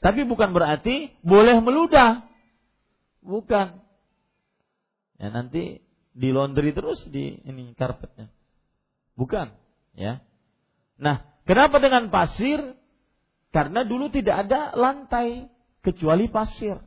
Tapi 0.00 0.24
bukan 0.24 0.56
berarti 0.56 1.12
boleh 1.20 1.60
meludah. 1.60 2.24
Bukan. 3.20 3.84
Ya 5.20 5.28
nanti 5.28 5.84
di 6.16 6.28
laundry 6.32 6.72
terus 6.72 7.04
di 7.12 7.36
ini 7.44 7.76
karpetnya. 7.76 8.32
Bukan, 9.14 9.52
ya. 9.92 10.24
Nah, 10.96 11.20
kenapa 11.44 11.76
dengan 11.76 12.08
pasir? 12.08 12.76
Karena 13.52 13.84
dulu 13.84 14.08
tidak 14.08 14.48
ada 14.48 14.72
lantai 14.72 15.50
kecuali 15.84 16.30
pasir. 16.32 16.80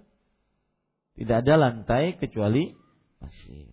Tidak 1.13 1.45
ada 1.45 1.53
lantai 1.59 2.17
kecuali 2.17 2.73
pasir. 3.21 3.69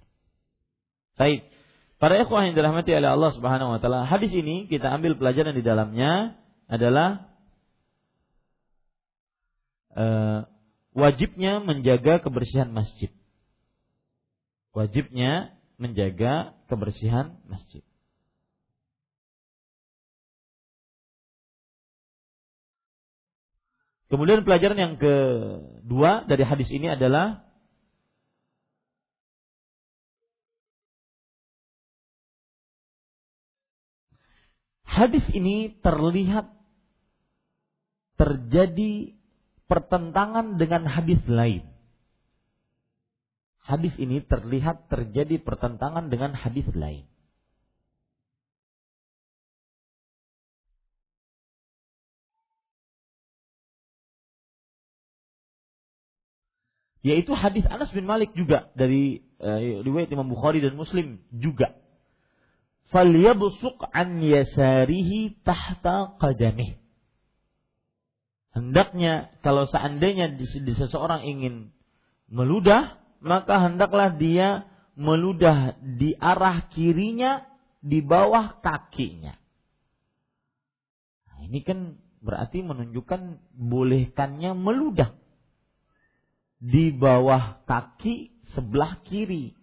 Baik. 1.16 1.48
Para 1.96 2.16
ikhwah 2.20 2.48
yang 2.48 2.56
dirahmati 2.56 2.96
oleh 2.96 3.12
Allah 3.12 3.30
Subhanahu 3.32 3.76
wa 3.76 3.78
taala, 3.80 4.08
hadis 4.08 4.32
ini 4.32 4.68
kita 4.68 4.88
ambil 4.88 5.16
pelajaran 5.20 5.52
di 5.52 5.60
dalamnya 5.64 6.36
adalah 6.68 7.29
uh, 9.94 10.46
wajibnya 10.94 11.62
menjaga 11.62 12.22
kebersihan 12.22 12.70
masjid. 12.70 13.10
Wajibnya 14.70 15.56
menjaga 15.80 16.54
kebersihan 16.70 17.38
masjid. 17.48 17.82
Kemudian 24.10 24.42
pelajaran 24.42 24.78
yang 24.78 24.94
kedua 24.98 26.26
dari 26.26 26.42
hadis 26.42 26.66
ini 26.74 26.90
adalah 26.90 27.46
hadis 34.82 35.22
ini 35.30 35.78
terlihat 35.78 36.50
terjadi 38.18 39.19
pertentangan 39.70 40.58
dengan 40.58 40.90
hadis 40.90 41.22
lain. 41.30 41.62
Hadis 43.62 43.94
ini 44.02 44.18
terlihat 44.26 44.90
terjadi 44.90 45.38
pertentangan 45.38 46.10
dengan 46.10 46.34
hadis 46.34 46.66
lain. 46.74 47.06
yaitu 57.00 57.32
hadis 57.32 57.64
Anas 57.68 57.90
bin 57.96 58.04
Malik 58.04 58.32
juga 58.36 58.68
dari 58.76 59.24
uh, 59.40 59.80
riwayat 59.84 60.12
Imam 60.12 60.28
Bukhari 60.28 60.60
dan 60.60 60.76
Muslim 60.76 61.20
juga. 61.32 61.72
Falyabsuq 62.92 63.86
an 63.94 64.20
yasarihi 64.20 65.40
tahta 65.46 66.18
qadamih. 66.20 66.79
Hendaknya 68.50 69.30
kalau 69.46 69.66
seandainya 69.70 70.34
di, 70.34 70.46
seseorang 70.74 71.22
ingin 71.22 71.70
meludah, 72.26 72.98
maka 73.22 73.62
hendaklah 73.62 74.14
dia 74.18 74.66
meludah 74.98 75.78
di 75.80 76.18
arah 76.18 76.66
kirinya 76.74 77.46
di 77.80 78.02
bawah 78.02 78.58
kakinya. 78.58 79.38
Nah, 81.30 81.38
ini 81.46 81.62
kan 81.62 81.96
berarti 82.20 82.60
menunjukkan 82.60 83.40
bolehkannya 83.56 84.52
meludah 84.52 85.16
di 86.60 86.92
bawah 86.92 87.64
kaki 87.64 88.34
sebelah 88.52 89.00
kiri. 89.08 89.56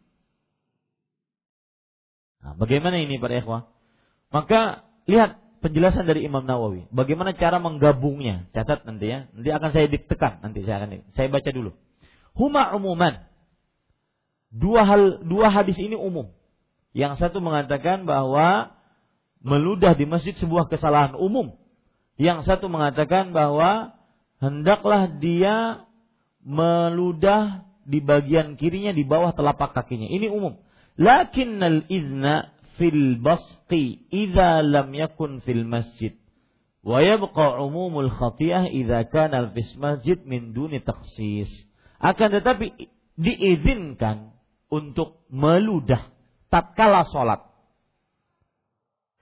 Nah, 2.42 2.58
bagaimana 2.58 2.98
ini 2.98 3.22
para 3.22 3.38
ikhwah? 3.38 3.70
Maka 4.34 4.88
lihat 5.06 5.38
penjelasan 5.60 6.06
dari 6.06 6.24
Imam 6.24 6.46
Nawawi. 6.46 6.90
Bagaimana 6.94 7.34
cara 7.34 7.58
menggabungnya? 7.58 8.50
Catat 8.54 8.86
nanti 8.86 9.10
ya. 9.10 9.28
Nanti 9.34 9.50
akan 9.50 9.70
saya 9.74 9.88
ditekan 9.90 10.40
nanti 10.42 10.64
saya 10.64 10.84
akan 10.84 10.90
saya 11.14 11.28
baca 11.28 11.50
dulu. 11.50 11.72
Huma 12.38 12.74
umuman. 12.78 13.26
Dua 14.54 14.88
hal 14.88 15.26
dua 15.26 15.52
hadis 15.52 15.76
ini 15.78 15.98
umum. 15.98 16.32
Yang 16.96 17.22
satu 17.22 17.44
mengatakan 17.44 18.08
bahwa 18.08 18.74
meludah 19.44 19.94
di 19.94 20.10
masjid 20.10 20.34
sebuah 20.38 20.70
kesalahan 20.70 21.14
umum. 21.18 21.54
Yang 22.18 22.50
satu 22.50 22.66
mengatakan 22.72 23.36
bahwa 23.36 23.94
hendaklah 24.42 25.10
dia 25.22 25.86
meludah 26.42 27.68
di 27.88 28.02
bagian 28.02 28.58
kirinya 28.58 28.92
di 28.92 29.06
bawah 29.06 29.32
telapak 29.38 29.78
kakinya. 29.78 30.10
Ini 30.10 30.34
umum. 30.34 30.58
Lakinnal 30.98 31.86
izna 31.88 32.57
fil 32.78 33.20
basqi 33.20 34.08
idza 34.10 34.64
lam 34.64 34.94
yakun 34.94 35.44
fil 35.44 35.66
masjid. 35.66 36.16
Wa 36.86 37.04
yabqa 37.04 37.60
umumul 37.60 38.10
khatiyah 38.10 38.72
idza 38.72 39.10
kana 39.12 39.52
fis 39.52 39.74
masjid 39.76 40.18
min 40.24 40.56
duni 40.56 40.80
takhsis. 40.80 41.50
Akan 42.00 42.32
tetapi 42.32 42.74
diizinkan 43.18 44.38
untuk 44.70 45.26
meludah 45.34 46.14
tatkala 46.54 47.10
sholat. 47.10 47.44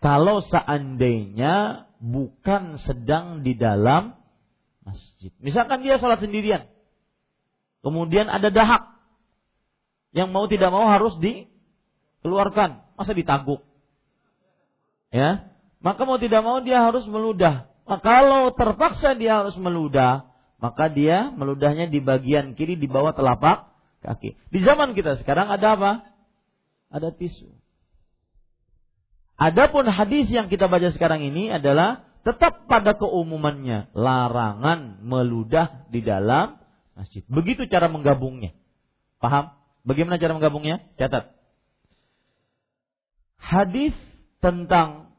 Kalau 0.03 0.43
seandainya 0.45 1.87
bukan 1.97 2.77
sedang 2.77 3.41
di 3.41 3.57
dalam 3.57 4.13
masjid. 4.85 5.33
Misalkan 5.41 5.81
dia 5.81 5.97
sholat 5.97 6.21
sendirian. 6.21 6.69
Kemudian 7.81 8.29
ada 8.29 8.53
dahak. 8.53 8.93
Yang 10.13 10.29
mau 10.29 10.45
tidak 10.45 10.69
mau 10.69 10.85
harus 10.87 11.17
dikeluarkan. 12.25 12.97
Masa 12.97 13.13
ditaguk? 13.13 13.61
Ya. 15.13 15.53
Maka 15.85 16.01
mau 16.09 16.17
tidak 16.17 16.41
mau 16.41 16.57
dia 16.65 16.81
harus 16.81 17.05
meludah. 17.05 17.69
Maka 17.85 18.01
kalau 18.01 18.49
terpaksa 18.57 19.13
dia 19.13 19.45
harus 19.45 19.53
meludah, 19.61 20.25
maka 20.57 20.89
dia 20.89 21.29
meludahnya 21.29 21.85
di 21.85 22.01
bagian 22.01 22.57
kiri 22.57 22.73
di 22.73 22.89
bawah 22.89 23.13
telapak 23.13 23.69
kaki. 24.01 24.33
Di 24.49 24.59
zaman 24.65 24.97
kita 24.97 25.21
sekarang 25.21 25.53
ada 25.53 25.77
apa? 25.77 25.91
Ada 26.89 27.13
tisu. 27.13 27.45
Adapun 29.37 29.85
hadis 29.85 30.25
yang 30.33 30.49
kita 30.49 30.65
baca 30.65 30.89
sekarang 30.89 31.21
ini 31.21 31.53
adalah 31.53 32.09
tetap 32.25 32.65
pada 32.65 32.97
keumumannya 32.97 33.93
larangan 33.93 35.05
meludah 35.05 35.85
di 35.93 36.01
dalam 36.01 36.57
masjid. 36.97 37.21
Begitu 37.29 37.69
cara 37.69 37.85
menggabungnya. 37.85 38.57
Paham? 39.21 39.53
Bagaimana 39.85 40.17
cara 40.17 40.33
menggabungnya? 40.33 40.81
Catat. 40.97 41.35
Hadis 43.45 43.93
tentang 44.41 45.13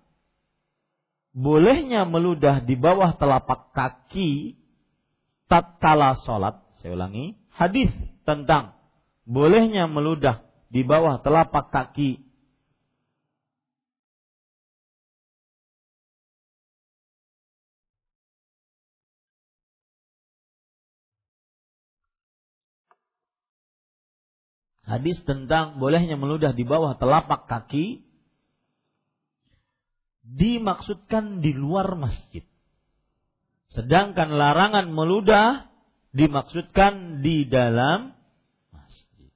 bolehnya 1.30 2.02
meludah 2.02 2.58
di 2.66 2.74
bawah 2.74 3.14
telapak 3.14 3.70
kaki 3.70 4.58
tatkala 5.46 6.18
sholat. 6.26 6.58
Saya 6.82 6.98
ulangi. 6.98 7.38
Hadis 7.54 7.88
tentang 8.26 8.74
bolehnya 9.22 9.86
meludah 9.86 10.42
di 10.74 10.82
bawah 10.82 11.22
telapak 11.22 11.70
kaki 11.70 12.26
hadis 24.86 25.18
tentang 25.26 25.82
bolehnya 25.82 26.14
meludah 26.14 26.54
di 26.54 26.62
bawah 26.62 26.94
telapak 26.94 27.50
kaki 27.50 28.06
dimaksudkan 30.26 31.38
di 31.38 31.54
luar 31.54 31.94
masjid. 31.94 32.42
Sedangkan 33.70 34.34
larangan 34.34 34.90
meludah 34.90 35.70
dimaksudkan 36.10 37.22
di 37.22 37.46
dalam 37.46 38.10
masjid. 38.74 39.30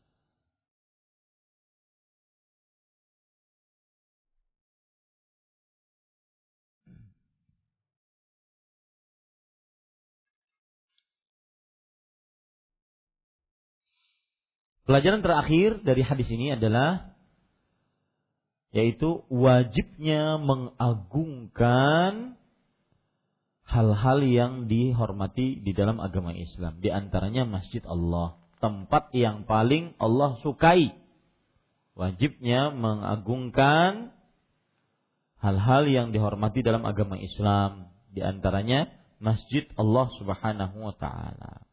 Pelajaran 14.89 15.23
terakhir 15.23 15.87
dari 15.87 16.03
hadis 16.03 16.27
ini 16.35 16.59
adalah 16.59 17.10
yaitu 18.71 19.27
wajibnya 19.27 20.39
mengagungkan 20.39 22.39
hal-hal 23.67 24.19
yang 24.27 24.67
dihormati 24.67 25.63
di 25.63 25.73
dalam 25.75 26.03
agama 26.03 26.35
Islam, 26.35 26.83
di 26.83 26.91
antaranya 26.91 27.47
masjid 27.47 27.83
Allah. 27.87 28.39
tempat 28.61 29.09
yang 29.17 29.49
paling 29.49 29.97
Allah 29.97 30.37
sukai. 30.45 30.93
Wajibnya 31.97 32.69
mengagungkan 32.69 34.13
hal-hal 35.41 35.89
yang 35.89 36.13
dihormati 36.13 36.61
dalam 36.61 36.85
agama 36.85 37.17
Islam. 37.17 37.89
Di 38.13 38.21
antaranya 38.21 38.85
masjid 39.17 39.65
Allah 39.81 40.13
Subhanahu 40.13 40.77
wa 40.77 40.93
taala. 40.93 41.65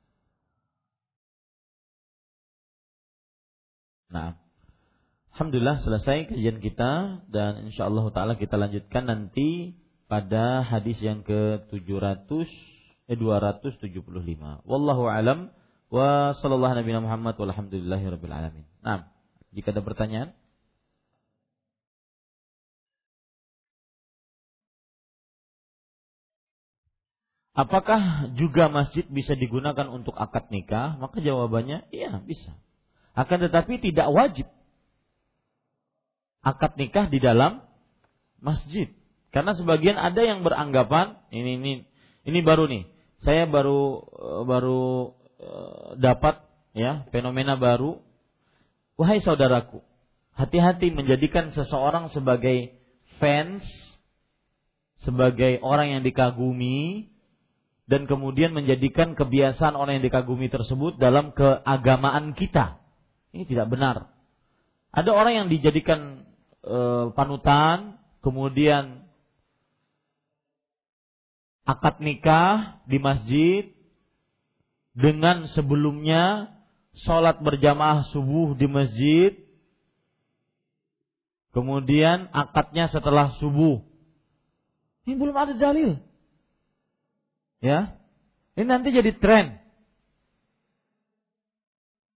Nah, 4.08 4.40
Alhamdulillah 5.38 5.86
selesai 5.86 6.34
kajian 6.34 6.58
kita 6.58 7.22
dan 7.30 7.70
insya 7.70 7.86
Allah 7.86 8.10
taala 8.10 8.42
kita 8.42 8.58
lanjutkan 8.58 9.06
nanti 9.06 9.78
pada 10.10 10.66
hadis 10.66 10.98
yang 10.98 11.22
ke 11.22 11.62
700 11.70 12.26
eh 13.06 13.14
275. 13.14 13.86
Wallahu 14.66 15.06
alam 15.06 15.54
wa 15.94 16.34
sallallahu 16.42 16.82
nabi 16.82 16.90
Muhammad 16.98 17.38
walhamdulillahi 17.38 18.18
rabbil 18.18 18.34
alamin. 18.34 18.66
Nah, 18.82 19.14
jika 19.54 19.78
ada 19.78 19.86
pertanyaan 19.86 20.34
Apakah 27.54 28.34
juga 28.34 28.74
masjid 28.74 29.06
bisa 29.06 29.38
digunakan 29.38 29.86
untuk 29.86 30.18
akad 30.18 30.50
nikah? 30.50 30.98
Maka 30.98 31.22
jawabannya 31.22 31.94
iya 31.94 32.18
bisa. 32.26 32.58
Akan 33.14 33.38
tetapi 33.38 33.78
tidak 33.78 34.10
wajib 34.10 34.50
akad 36.48 36.80
nikah 36.80 37.12
di 37.12 37.20
dalam 37.20 37.60
masjid. 38.40 38.88
Karena 39.36 39.52
sebagian 39.52 40.00
ada 40.00 40.24
yang 40.24 40.48
beranggapan 40.48 41.20
ini 41.36 41.60
ini 41.60 41.72
ini 42.24 42.40
baru 42.40 42.72
nih. 42.72 42.88
Saya 43.28 43.44
baru 43.50 44.08
eh, 44.08 44.44
baru 44.48 44.84
uh, 45.44 45.88
dapat 46.00 46.40
ya 46.72 47.04
fenomena 47.12 47.60
baru. 47.60 48.00
Wahai 48.98 49.22
saudaraku, 49.22 49.86
hati-hati 50.34 50.90
menjadikan 50.90 51.54
seseorang 51.54 52.10
sebagai 52.10 52.74
fans, 53.22 53.62
sebagai 55.06 55.62
orang 55.62 55.94
yang 55.94 56.02
dikagumi 56.02 57.14
dan 57.86 58.10
kemudian 58.10 58.58
menjadikan 58.58 59.14
kebiasaan 59.14 59.78
orang 59.78 60.02
yang 60.02 60.06
dikagumi 60.10 60.50
tersebut 60.50 60.98
dalam 60.98 61.30
keagamaan 61.38 62.34
kita. 62.34 62.82
Ini 63.38 63.46
tidak 63.46 63.70
benar. 63.70 64.10
Ada 64.90 65.14
orang 65.14 65.46
yang 65.46 65.48
dijadikan 65.54 66.26
e, 66.64 66.78
panutan, 67.14 68.00
kemudian 68.22 69.06
akad 71.68 72.00
nikah 72.00 72.80
di 72.88 72.98
masjid 73.02 73.68
dengan 74.98 75.46
sebelumnya 75.52 76.54
sholat 77.04 77.42
berjamaah 77.44 78.08
subuh 78.10 78.58
di 78.58 78.66
masjid, 78.66 79.36
kemudian 81.54 82.30
akadnya 82.34 82.90
setelah 82.90 83.36
subuh. 83.38 83.84
Ini 85.06 85.16
belum 85.16 85.36
ada 85.38 85.54
dalil. 85.54 86.00
Ya, 87.58 87.98
ini 88.54 88.70
nanti 88.70 88.94
jadi 88.94 89.18
tren. 89.18 89.62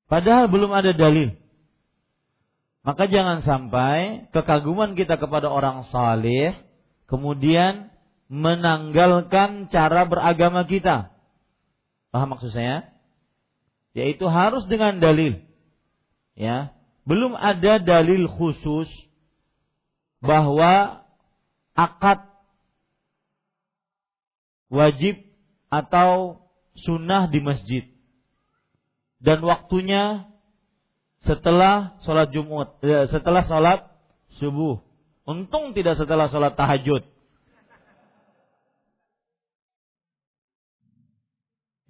Padahal 0.05 0.51
belum 0.51 0.69
ada 0.75 0.91
dalil. 0.93 1.40
Maka 2.81 3.05
jangan 3.05 3.45
sampai 3.45 4.25
kekaguman 4.33 4.97
kita 4.97 5.21
kepada 5.21 5.53
orang 5.53 5.85
saleh 5.93 6.57
kemudian 7.05 7.93
menanggalkan 8.31 9.69
cara 9.69 10.07
beragama 10.09 10.65
kita. 10.65 11.13
Paham 12.09 12.33
maksud 12.33 12.49
saya? 12.55 12.89
Yaitu 13.93 14.25
harus 14.25 14.65
dengan 14.65 14.97
dalil. 14.97 15.43
Ya, 16.33 16.73
belum 17.05 17.35
ada 17.35 17.77
dalil 17.77 18.25
khusus 18.31 18.87
bahwa 20.23 21.03
akad 21.75 22.23
wajib 24.71 25.19
atau 25.67 26.39
sunnah 26.79 27.27
di 27.27 27.43
masjid 27.43 27.83
dan 29.19 29.43
waktunya 29.43 30.30
setelah 31.21 32.01
sholat 32.01 32.33
Jumat, 32.33 32.81
ya, 32.81 33.05
setelah 33.09 33.45
sholat 33.45 33.79
subuh. 34.41 34.81
Untung 35.21 35.77
tidak 35.77 36.01
setelah 36.01 36.27
sholat 36.33 36.57
tahajud. 36.57 37.05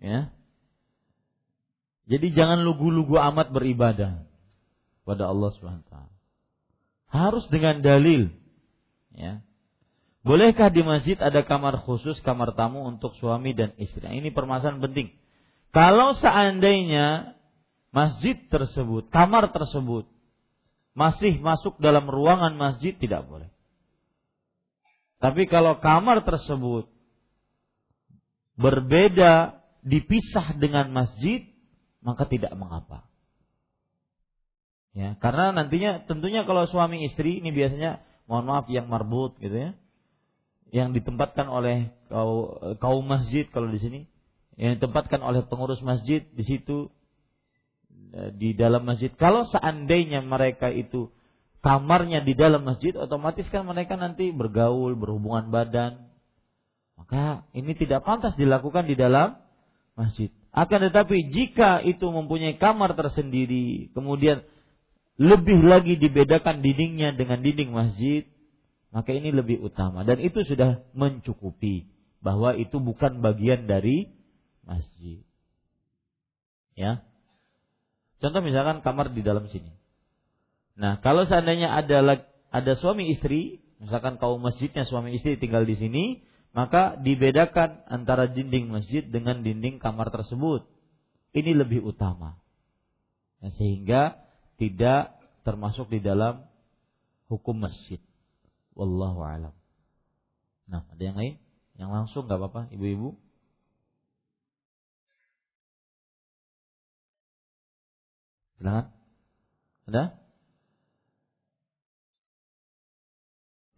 Ya. 0.01 0.33
Jadi 2.09 2.33
jangan 2.35 2.65
lugu-lugu 2.65 3.15
amat 3.21 3.53
beribadah 3.53 4.27
pada 5.07 5.31
Allah 5.31 5.49
SWT. 5.55 5.93
Harus 7.07 7.45
dengan 7.47 7.79
dalil. 7.79 8.33
Ya. 9.15 9.45
Bolehkah 10.21 10.69
di 10.69 10.83
masjid 10.83 11.15
ada 11.17 11.41
kamar 11.41 11.81
khusus, 11.87 12.19
kamar 12.21 12.53
tamu 12.53 12.83
untuk 12.83 13.15
suami 13.15 13.55
dan 13.55 13.73
istri? 13.79 14.03
Ini 14.03 14.33
permasalahan 14.35 14.83
penting. 14.83 15.13
Kalau 15.71 16.13
seandainya 16.19 17.37
masjid 17.91 18.39
tersebut, 18.47 19.11
kamar 19.11 19.51
tersebut 19.51 20.07
masih 20.91 21.39
masuk 21.39 21.79
dalam 21.79 22.07
ruangan 22.07 22.55
masjid 22.55 22.95
tidak 22.95 23.23
boleh. 23.27 23.47
Tapi 25.21 25.45
kalau 25.45 25.77
kamar 25.77 26.25
tersebut 26.25 26.89
berbeda, 28.57 29.61
dipisah 29.85 30.57
dengan 30.57 30.89
masjid, 30.89 31.45
maka 32.01 32.25
tidak 32.25 32.51
mengapa. 32.57 33.05
Ya, 34.91 35.15
karena 35.23 35.55
nantinya 35.55 36.03
tentunya 36.03 36.43
kalau 36.43 36.67
suami 36.67 37.07
istri 37.07 37.39
ini 37.39 37.55
biasanya 37.55 38.03
mohon 38.27 38.49
maaf 38.49 38.67
yang 38.67 38.91
marbut 38.91 39.37
gitu 39.39 39.55
ya. 39.55 39.71
Yang 40.71 41.03
ditempatkan 41.03 41.47
oleh 41.47 41.91
kaum 42.79 43.03
masjid 43.03 43.47
kalau 43.51 43.71
di 43.71 43.79
sini, 43.79 44.01
yang 44.59 44.79
ditempatkan 44.79 45.19
oleh 45.23 45.43
pengurus 45.47 45.79
masjid 45.83 46.23
di 46.31 46.43
situ 46.43 46.91
di 48.11 48.51
dalam 48.53 48.83
masjid. 48.83 49.11
Kalau 49.15 49.47
seandainya 49.47 50.19
mereka 50.19 50.67
itu 50.67 51.11
kamarnya 51.63 52.25
di 52.25 52.35
dalam 52.35 52.67
masjid, 52.67 52.91
otomatis 52.97 53.47
kan 53.47 53.63
mereka 53.63 53.95
nanti 53.95 54.33
bergaul, 54.35 54.97
berhubungan 54.99 55.47
badan. 55.53 56.11
Maka 56.99 57.47
ini 57.55 57.71
tidak 57.73 58.03
pantas 58.03 58.35
dilakukan 58.35 58.85
di 58.85 58.99
dalam 58.99 59.39
masjid. 59.95 60.29
Akan 60.51 60.83
tetapi 60.83 61.31
jika 61.31 61.79
itu 61.87 62.03
mempunyai 62.11 62.59
kamar 62.59 62.93
tersendiri, 62.99 63.89
kemudian 63.95 64.43
lebih 65.15 65.63
lagi 65.63 65.95
dibedakan 65.95 66.59
dindingnya 66.59 67.15
dengan 67.15 67.39
dinding 67.39 67.71
masjid, 67.71 68.27
maka 68.91 69.15
ini 69.15 69.31
lebih 69.31 69.63
utama 69.63 70.03
dan 70.03 70.19
itu 70.19 70.43
sudah 70.43 70.83
mencukupi 70.91 71.87
bahwa 72.19 72.53
itu 72.59 72.77
bukan 72.83 73.23
bagian 73.23 73.65
dari 73.65 74.11
masjid. 74.67 75.23
Ya. 76.75 77.05
Contoh 78.21 78.45
misalkan 78.45 78.85
kamar 78.85 79.09
di 79.09 79.25
dalam 79.25 79.49
sini. 79.49 79.73
Nah, 80.77 81.01
kalau 81.01 81.25
seandainya 81.25 81.73
ada 81.73 82.21
ada 82.53 82.73
suami 82.77 83.09
istri, 83.09 83.65
misalkan 83.81 84.21
kaum 84.21 84.37
masjidnya 84.37 84.85
suami 84.85 85.17
istri 85.17 85.41
tinggal 85.41 85.65
di 85.65 85.73
sini, 85.73 86.21
maka 86.53 86.95
dibedakan 87.01 87.81
antara 87.89 88.29
dinding 88.29 88.69
masjid 88.69 89.01
dengan 89.01 89.41
dinding 89.41 89.81
kamar 89.81 90.13
tersebut. 90.13 90.69
Ini 91.33 91.57
lebih 91.57 91.81
utama. 91.81 92.37
Nah, 93.41 93.51
sehingga 93.57 94.21
tidak 94.61 95.17
termasuk 95.41 95.89
di 95.89 95.97
dalam 95.97 96.45
hukum 97.25 97.57
masjid. 97.57 97.97
Wallahu 98.77 99.25
alam. 99.25 99.55
Nah, 100.69 100.85
ada 100.85 101.01
yang 101.01 101.17
lain? 101.17 101.35
Yang 101.79 101.89
langsung 101.89 102.23
nggak 102.29 102.37
apa-apa, 102.37 102.61
ibu-ibu? 102.69 103.17
Silakan. 108.61 108.93
Ada? 109.89 110.03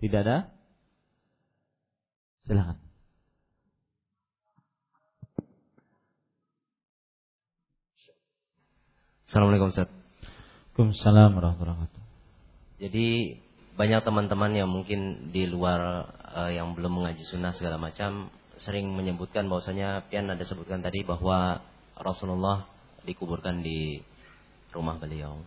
Tidak 0.03 0.19
ada? 0.19 0.37
Silakan. 2.43 2.77
Assalamualaikum 9.23 9.71
Ustaz. 9.71 9.87
Waalaikumsalam 10.75 11.31
warahmatullahi 11.31 11.79
wabarakatuh. 11.79 12.03
Jadi 12.83 13.07
banyak 13.79 14.03
teman-teman 14.03 14.51
yang 14.51 14.67
mungkin 14.67 15.31
di 15.31 15.47
luar 15.47 16.11
uh, 16.11 16.51
yang 16.51 16.75
belum 16.75 16.99
mengaji 16.99 17.23
sunnah 17.23 17.55
segala 17.55 17.79
macam 17.79 18.27
sering 18.59 18.91
menyebutkan 18.91 19.47
bahwasanya 19.47 20.11
pian 20.11 20.27
ada 20.27 20.43
sebutkan 20.43 20.83
tadi 20.83 21.07
bahwa 21.07 21.63
Rasulullah 21.95 22.67
dikuburkan 23.07 23.63
di 23.63 24.11
rumah 24.73 24.97
beliau. 24.97 25.39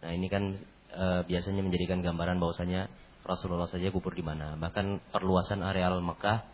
Nah 0.00 0.10
ini 0.14 0.30
kan 0.30 0.56
e, 0.94 1.04
biasanya 1.26 1.60
menjadikan 1.66 2.00
gambaran 2.00 2.38
bahwasanya 2.38 2.86
Rasulullah 3.26 3.68
saja 3.68 3.92
kubur 3.92 4.16
di 4.16 4.24
mana. 4.24 4.56
Bahkan 4.56 5.12
perluasan 5.12 5.60
areal 5.60 6.00
Mekah 6.00 6.46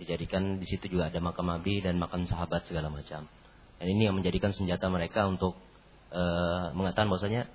dijadikan 0.00 0.60
di 0.60 0.66
situ 0.68 0.92
juga 0.92 1.08
ada 1.12 1.20
makam 1.20 1.48
Nabi 1.48 1.84
dan 1.84 2.00
makam 2.00 2.24
sahabat 2.24 2.64
segala 2.68 2.88
macam. 2.88 3.28
Dan 3.76 3.86
ini 3.92 4.08
yang 4.08 4.16
menjadikan 4.16 4.56
senjata 4.56 4.88
mereka 4.88 5.28
untuk 5.28 5.58
e, 6.08 6.22
mengatakan 6.72 7.10
bahwasanya 7.12 7.50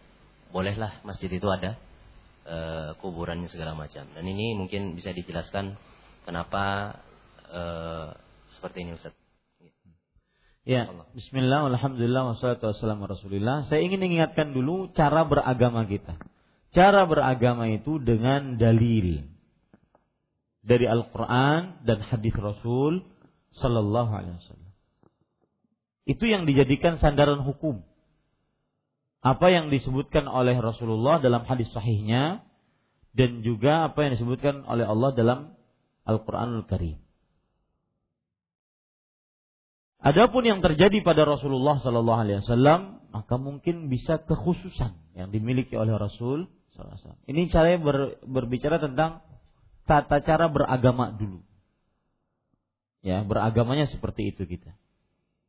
bolehlah 0.51 1.01
masjid 1.07 1.31
itu 1.31 1.47
ada 1.49 1.79
e, 2.45 2.57
kuburannya 3.01 3.49
segala 3.49 3.73
macam. 3.73 4.05
Dan 4.13 4.25
ini 4.27 4.53
mungkin 4.53 4.93
bisa 4.93 5.09
dijelaskan 5.15 5.73
kenapa 6.27 6.95
e, 7.49 7.61
seperti 8.53 8.85
ini 8.85 8.93
Ustaz. 8.93 9.20
Ya, 10.61 10.85
Bismillah, 11.17 11.73
Alhamdulillah, 11.73 12.37
wassalatu 12.37 12.69
wassalamu 12.69 13.09
rasulillah. 13.09 13.65
Saya 13.65 13.81
ingin 13.81 13.97
mengingatkan 13.97 14.53
dulu 14.53 14.93
cara 14.93 15.25
beragama 15.25 15.89
kita. 15.89 16.21
Cara 16.69 17.09
beragama 17.09 17.65
itu 17.65 17.97
dengan 17.97 18.61
dalil 18.61 19.25
dari 20.61 20.85
Al-Quran 20.85 21.81
dan 21.81 21.97
hadis 22.05 22.37
Rasul 22.37 23.01
Sallallahu 23.57 24.11
Alaihi 24.13 24.37
Wasallam. 24.37 24.71
Itu 26.05 26.29
yang 26.29 26.45
dijadikan 26.45 27.01
sandaran 27.01 27.41
hukum. 27.41 27.81
Apa 29.25 29.49
yang 29.49 29.73
disebutkan 29.73 30.29
oleh 30.29 30.53
Rasulullah 30.61 31.17
dalam 31.17 31.41
hadis 31.49 31.73
sahihnya 31.73 32.45
dan 33.17 33.41
juga 33.41 33.89
apa 33.89 34.05
yang 34.05 34.13
disebutkan 34.13 34.61
oleh 34.69 34.85
Allah 34.85 35.09
dalam 35.17 35.39
Al-Quranul 36.05 36.69
Karim. 36.69 37.00
Adapun 40.01 40.41
yang 40.41 40.65
terjadi 40.65 41.05
pada 41.05 41.29
Rasulullah 41.29 41.77
Sallallahu 41.77 42.19
Alaihi 42.25 42.41
Wasallam 42.41 43.01
maka 43.13 43.35
mungkin 43.37 43.91
bisa 43.91 44.17
kekhususan 44.25 44.97
yang 45.13 45.29
dimiliki 45.29 45.77
oleh 45.77 45.93
Rasul 45.93 46.49
Sallallahu 46.73 47.29
Ini 47.29 47.51
cara 47.53 47.77
ber, 47.77 48.17
berbicara 48.25 48.81
tentang 48.81 49.21
tata 49.85 50.23
cara 50.23 50.49
beragama 50.49 51.13
dulu. 51.13 51.43
Ya, 53.01 53.21
beragamanya 53.25 53.89
seperti 53.89 54.33
itu 54.33 54.45
kita. 54.45 54.73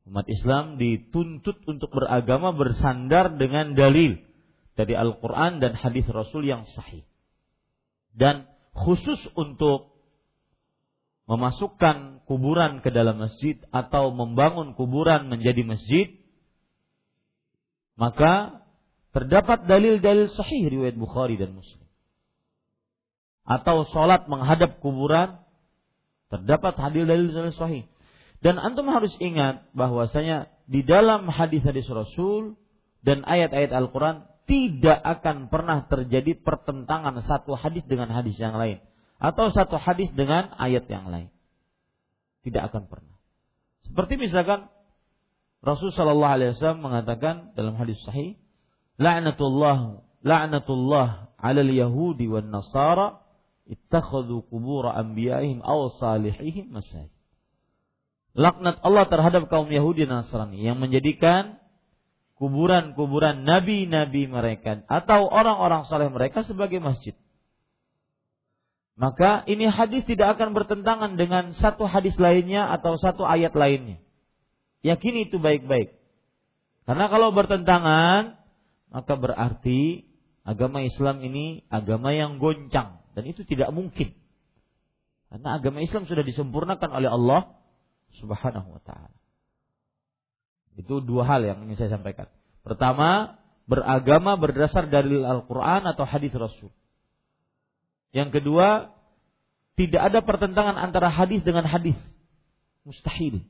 Umat 0.08 0.26
Islam 0.26 0.82
dituntut 0.82 1.62
untuk 1.68 1.94
beragama 1.94 2.50
bersandar 2.50 3.38
dengan 3.38 3.78
dalil 3.78 4.18
dari 4.74 4.98
Al-Quran 4.98 5.62
dan 5.62 5.78
hadis 5.78 6.02
Rasul 6.10 6.48
yang 6.48 6.66
sahih. 6.74 7.06
Dan 8.10 8.50
khusus 8.74 9.20
untuk 9.38 9.91
memasukkan 11.30 12.26
kuburan 12.26 12.82
ke 12.82 12.90
dalam 12.90 13.22
masjid 13.22 13.58
atau 13.70 14.10
membangun 14.10 14.74
kuburan 14.74 15.30
menjadi 15.30 15.62
masjid, 15.62 16.06
maka 17.94 18.64
terdapat 19.14 19.68
dalil-dalil 19.68 20.32
sahih 20.34 20.66
riwayat 20.66 20.96
Bukhari 20.98 21.38
dan 21.38 21.54
Muslim. 21.54 21.86
Atau 23.42 23.86
sholat 23.90 24.26
menghadap 24.30 24.82
kuburan, 24.82 25.42
terdapat 26.30 26.74
dalil-dalil 26.78 27.54
sahih. 27.54 27.86
Dan 28.42 28.58
antum 28.58 28.90
harus 28.90 29.14
ingat 29.22 29.70
bahwasanya 29.70 30.50
di 30.66 30.82
dalam 30.82 31.30
hadis-hadis 31.30 31.86
Rasul 31.86 32.58
dan 33.06 33.22
ayat-ayat 33.22 33.70
Al-Quran 33.70 34.26
tidak 34.50 34.98
akan 34.98 35.46
pernah 35.46 35.86
terjadi 35.86 36.34
pertentangan 36.42 37.22
satu 37.22 37.54
hadis 37.54 37.86
dengan 37.86 38.10
hadis 38.10 38.34
yang 38.42 38.58
lain 38.58 38.82
atau 39.22 39.54
satu 39.54 39.78
hadis 39.78 40.10
dengan 40.18 40.50
ayat 40.58 40.90
yang 40.90 41.06
lain. 41.06 41.30
Tidak 42.42 42.58
akan 42.58 42.90
pernah. 42.90 43.14
Seperti 43.86 44.18
misalkan 44.18 44.66
Rasul 45.62 45.94
Shallallahu 45.94 46.34
Alaihi 46.42 46.58
Wasallam 46.58 46.82
mengatakan 46.82 47.54
dalam 47.54 47.78
hadis 47.78 48.02
sahih, 48.02 48.34
"La'natullah, 48.98 50.02
la'natullah 50.26 51.38
'alal 51.38 51.70
Yahudi 51.70 52.26
wan 52.26 52.50
Nasara 52.50 53.22
ittakhadhu 53.70 54.50
qubur 54.50 54.90
anbiya'ihim 54.90 55.62
aw 55.62 55.86
salihihim 56.02 56.74
masajid." 56.74 57.14
Laknat 58.34 58.82
Allah 58.82 59.06
terhadap 59.06 59.46
kaum 59.46 59.70
Yahudi 59.70 60.08
dan 60.10 60.26
Nasrani 60.26 60.66
yang 60.66 60.82
menjadikan 60.82 61.62
kuburan-kuburan 62.42 63.46
nabi-nabi 63.46 64.26
mereka 64.26 64.82
atau 64.90 65.30
orang-orang 65.30 65.86
saleh 65.86 66.10
mereka 66.10 66.42
sebagai 66.42 66.82
masjid. 66.82 67.14
Maka 68.92 69.42
ini 69.48 69.64
hadis 69.66 70.04
tidak 70.04 70.36
akan 70.36 70.52
bertentangan 70.52 71.16
dengan 71.16 71.56
satu 71.56 71.88
hadis 71.88 72.12
lainnya 72.20 72.68
atau 72.76 73.00
satu 73.00 73.24
ayat 73.24 73.56
lainnya. 73.56 73.98
Yakini 74.84 75.30
itu 75.30 75.40
baik-baik. 75.40 75.96
Karena 76.84 77.06
kalau 77.08 77.32
bertentangan, 77.32 78.36
maka 78.92 79.14
berarti 79.16 80.04
agama 80.42 80.82
Islam 80.82 81.22
ini 81.22 81.62
agama 81.70 82.12
yang 82.12 82.42
goncang 82.42 83.00
dan 83.14 83.24
itu 83.24 83.46
tidak 83.46 83.70
mungkin. 83.72 84.12
Karena 85.32 85.56
agama 85.56 85.80
Islam 85.80 86.04
sudah 86.04 86.26
disempurnakan 86.26 86.90
oleh 86.92 87.08
Allah 87.08 87.56
Subhanahu 88.20 88.76
wa 88.76 88.82
taala. 88.84 89.16
Itu 90.76 91.00
dua 91.00 91.24
hal 91.24 91.44
yang 91.48 91.64
ingin 91.64 91.80
saya 91.80 91.96
sampaikan. 91.96 92.28
Pertama, 92.60 93.40
beragama 93.64 94.36
berdasar 94.36 94.92
dari 94.92 95.16
Al-Qur'an 95.20 95.88
atau 95.88 96.04
hadis 96.04 96.32
Rasul. 96.36 96.68
Yang 98.12 98.40
kedua, 98.40 98.92
tidak 99.74 100.12
ada 100.12 100.20
pertentangan 100.20 100.76
antara 100.76 101.08
hadis 101.08 101.40
dengan 101.42 101.64
hadis. 101.64 101.96
Mustahil. 102.84 103.40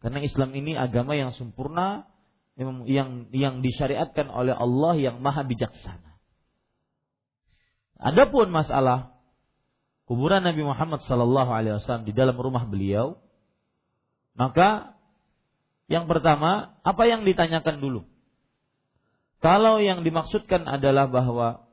Karena 0.00 0.22
Islam 0.24 0.54
ini 0.56 0.78
agama 0.78 1.18
yang 1.18 1.34
sempurna 1.36 2.08
yang 2.56 3.28
yang, 3.32 3.54
disyariatkan 3.64 4.28
oleh 4.28 4.52
Allah 4.52 4.96
yang 4.96 5.20
maha 5.20 5.44
bijaksana. 5.44 6.20
Adapun 8.00 8.48
masalah 8.48 9.12
kuburan 10.08 10.40
Nabi 10.40 10.64
Muhammad 10.64 11.04
sallallahu 11.04 11.52
alaihi 11.52 11.76
wasallam 11.80 12.08
di 12.08 12.16
dalam 12.16 12.36
rumah 12.36 12.64
beliau, 12.64 13.20
maka 14.36 14.96
yang 15.90 16.06
pertama, 16.06 16.78
apa 16.86 17.02
yang 17.10 17.26
ditanyakan 17.26 17.82
dulu? 17.82 18.06
Kalau 19.42 19.82
yang 19.82 20.06
dimaksudkan 20.06 20.68
adalah 20.68 21.10
bahwa 21.10 21.66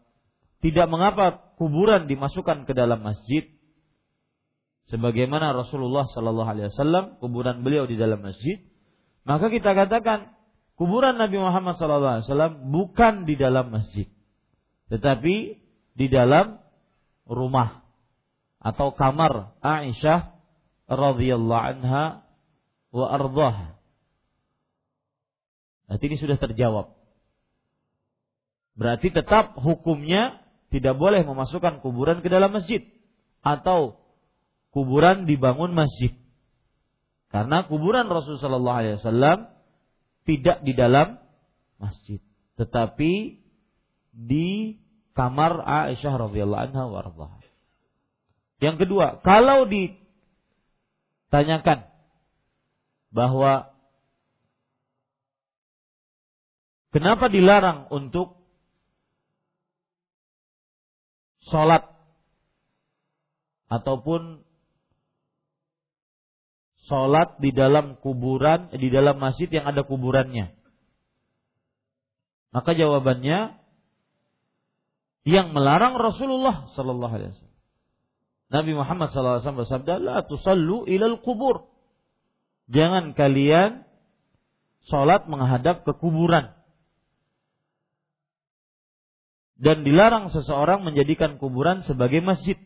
tidak 0.63 0.87
mengapa 0.89 1.53
kuburan 1.55 2.09
dimasukkan 2.09 2.65
ke 2.65 2.73
dalam 2.73 3.01
masjid 3.01 3.45
sebagaimana 4.89 5.53
Rasulullah 5.53 6.09
Shallallahu 6.09 6.49
alaihi 6.49 6.69
wasallam 6.73 7.19
kuburan 7.21 7.61
beliau 7.61 7.85
di 7.85 7.99
dalam 7.99 8.23
masjid 8.23 8.61
maka 9.27 9.51
kita 9.51 9.75
katakan 9.75 10.33
kuburan 10.79 11.19
Nabi 11.19 11.37
Muhammad 11.37 11.77
Shallallahu 11.77 12.13
alaihi 12.21 12.27
wasallam 12.29 12.53
bukan 12.73 13.13
di 13.29 13.35
dalam 13.37 13.69
masjid 13.69 14.07
tetapi 14.87 15.59
di 15.97 16.07
dalam 16.07 16.61
rumah 17.27 17.83
atau 18.63 18.95
kamar 18.95 19.57
Aisyah 19.59 20.37
radhiyallahu 20.87 21.65
anha 21.75 22.23
wa 22.95 23.05
ardhaha. 23.11 23.75
Berarti 25.87 26.03
ini 26.07 26.17
sudah 26.19 26.37
terjawab. 26.39 26.95
Berarti 28.77 29.11
tetap 29.11 29.55
hukumnya 29.59 30.43
tidak 30.67 30.99
boleh 30.99 31.23
memasukkan 31.23 31.79
kuburan 31.79 32.19
ke 32.19 32.27
dalam 32.27 32.51
masjid 32.51 32.83
atau 33.39 33.95
kuburan 34.75 35.23
dibangun 35.23 35.71
masjid. 35.71 36.11
Karena 37.31 37.63
kuburan 37.67 38.07
Rasulullah 38.07 38.95
SAW 38.99 39.51
tidak 40.27 40.63
di 40.63 40.73
dalam 40.75 41.17
masjid, 41.79 42.19
tetapi 42.59 43.39
di 44.11 44.75
kamar 45.15 45.63
Aisyah 45.63 46.13
radhiyallahu 46.29 46.63
anha. 46.71 46.83
Yang 48.57 48.77
kedua, 48.85 49.21
kalau 49.21 49.69
ditanyakan 49.69 51.85
bahwa 53.11 53.73
kenapa 56.93 57.29
dilarang 57.29 57.87
untuk 57.89 58.36
sholat 61.47 61.83
ataupun 63.67 64.43
sholat 66.87 67.39
di 67.43 67.51
dalam 67.51 67.99
kuburan, 67.99 68.71
di 68.71 68.87
dalam 68.87 69.19
masjid 69.19 69.51
yang 69.51 69.67
ada 69.67 69.83
kuburannya. 69.83 70.55
Maka 72.55 72.71
jawabannya 72.73 73.59
yang 75.27 75.51
melarang 75.51 75.99
Rasulullah 75.99 76.71
Sallallahu 76.73 77.13
Alaihi 77.13 77.31
Wasallam. 77.35 77.59
Nabi 78.47 78.71
Muhammad 78.71 79.11
SAW 79.11 79.59
bersabda, 79.59 79.99
"La 79.99 80.23
tusallu 80.23 80.87
ilal 80.87 81.19
kubur." 81.19 81.67
Jangan 82.71 83.11
kalian 83.11 83.83
sholat 84.87 85.27
menghadap 85.27 85.83
ke 85.83 85.91
kuburan 85.99 86.56
dan 89.57 89.81
dilarang 89.81 90.29
seseorang 90.29 90.85
menjadikan 90.85 91.41
kuburan 91.41 91.81
sebagai 91.85 92.21
masjid. 92.21 92.57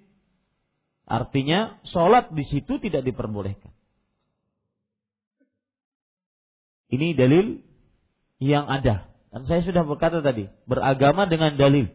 Artinya 1.07 1.79
sholat 1.87 2.31
di 2.31 2.43
situ 2.47 2.79
tidak 2.79 3.03
diperbolehkan. 3.03 3.71
Ini 6.91 7.15
dalil 7.15 7.63
yang 8.43 8.67
ada. 8.67 9.07
Dan 9.31 9.47
saya 9.47 9.63
sudah 9.63 9.87
berkata 9.87 10.19
tadi, 10.19 10.51
beragama 10.67 11.23
dengan 11.23 11.55
dalil. 11.55 11.87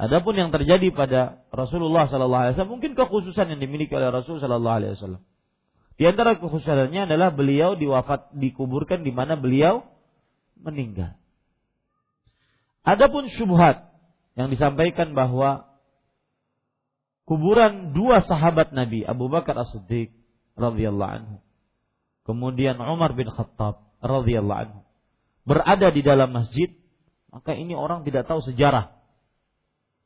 Adapun 0.00 0.32
yang 0.32 0.48
terjadi 0.48 0.88
pada 0.96 1.44
Rasulullah 1.52 2.08
Sallallahu 2.08 2.40
Alaihi 2.48 2.54
Wasallam 2.56 2.72
mungkin 2.72 2.96
kekhususan 2.96 3.52
yang 3.52 3.60
dimiliki 3.60 3.92
oleh 3.92 4.08
Rasul 4.08 4.40
Sallallahu 4.40 4.76
Alaihi 4.80 4.96
Wasallam. 4.96 5.20
Di 6.00 6.08
antara 6.08 6.40
kekhususannya 6.40 7.04
adalah 7.04 7.28
beliau 7.36 7.76
diwafat 7.76 8.32
dikuburkan 8.32 9.04
di 9.04 9.12
mana 9.12 9.36
beliau 9.36 9.84
meninggal. 10.56 11.20
Adapun 12.90 13.30
syubhat 13.30 13.86
yang 14.34 14.50
disampaikan 14.50 15.14
bahwa 15.14 15.70
kuburan 17.22 17.94
dua 17.94 18.26
sahabat 18.26 18.74
Nabi 18.74 19.06
Abu 19.06 19.30
Bakar 19.30 19.54
As-Siddiq 19.62 20.10
radhiyallahu 20.58 21.12
anhu 21.22 21.36
kemudian 22.26 22.82
Umar 22.82 23.14
bin 23.14 23.30
Khattab 23.30 23.86
radhiyallahu 24.02 24.60
anhu 24.66 24.80
berada 25.46 25.94
di 25.94 26.02
dalam 26.02 26.34
masjid 26.34 26.74
maka 27.30 27.54
ini 27.54 27.78
orang 27.78 28.02
tidak 28.02 28.26
tahu 28.26 28.42
sejarah. 28.42 28.90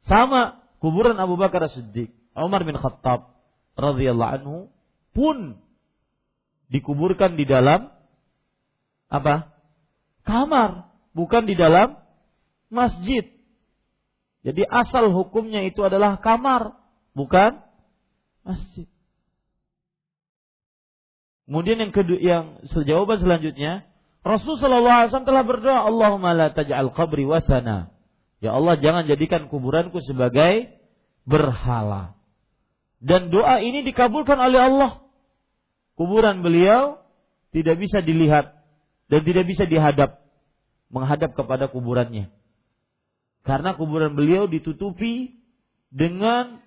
Sama 0.04 0.60
kuburan 0.84 1.16
Abu 1.16 1.40
Bakar 1.40 1.64
As-Siddiq 1.64 2.12
Umar 2.36 2.68
bin 2.68 2.76
Khattab 2.76 3.32
radhiyallahu 3.80 4.34
anhu 4.36 4.56
pun 5.16 5.56
dikuburkan 6.68 7.40
di 7.40 7.48
dalam 7.48 7.88
apa? 9.08 9.56
Kamar 10.28 10.92
bukan 11.16 11.48
di 11.48 11.56
dalam 11.56 12.03
masjid 12.72 13.34
jadi 14.44 14.62
asal 14.68 15.08
hukumnya 15.08 15.64
itu 15.64 15.80
adalah 15.80 16.20
kamar, 16.20 16.76
bukan 17.16 17.64
masjid. 18.44 18.84
Kemudian 21.48 21.80
yang 21.80 21.92
kedua, 21.96 22.20
yang 22.20 22.44
jawaban 22.68 23.24
selanjutnya, 23.24 23.88
Rasulullah 24.20 25.08
SAW 25.08 25.24
telah 25.24 25.44
berdoa, 25.48 25.88
Allahumma 25.88 26.36
la 26.36 26.52
taj'al 26.52 26.92
qabri 26.92 27.24
wasana. 27.24 27.88
Ya 28.44 28.52
Allah 28.52 28.76
jangan 28.76 29.08
jadikan 29.08 29.48
kuburanku 29.48 30.04
sebagai 30.04 30.76
berhala. 31.24 32.12
Dan 33.00 33.32
doa 33.32 33.64
ini 33.64 33.80
dikabulkan 33.80 34.36
oleh 34.36 34.60
Allah. 34.60 34.92
Kuburan 35.96 36.44
beliau 36.44 37.00
tidak 37.56 37.80
bisa 37.80 38.04
dilihat 38.04 38.60
dan 39.08 39.20
tidak 39.24 39.48
bisa 39.48 39.64
dihadap 39.64 40.20
menghadap 40.92 41.32
kepada 41.32 41.68
kuburannya. 41.68 42.28
Karena 43.44 43.76
kuburan 43.76 44.16
beliau 44.16 44.48
ditutupi 44.48 45.36
dengan 45.92 46.64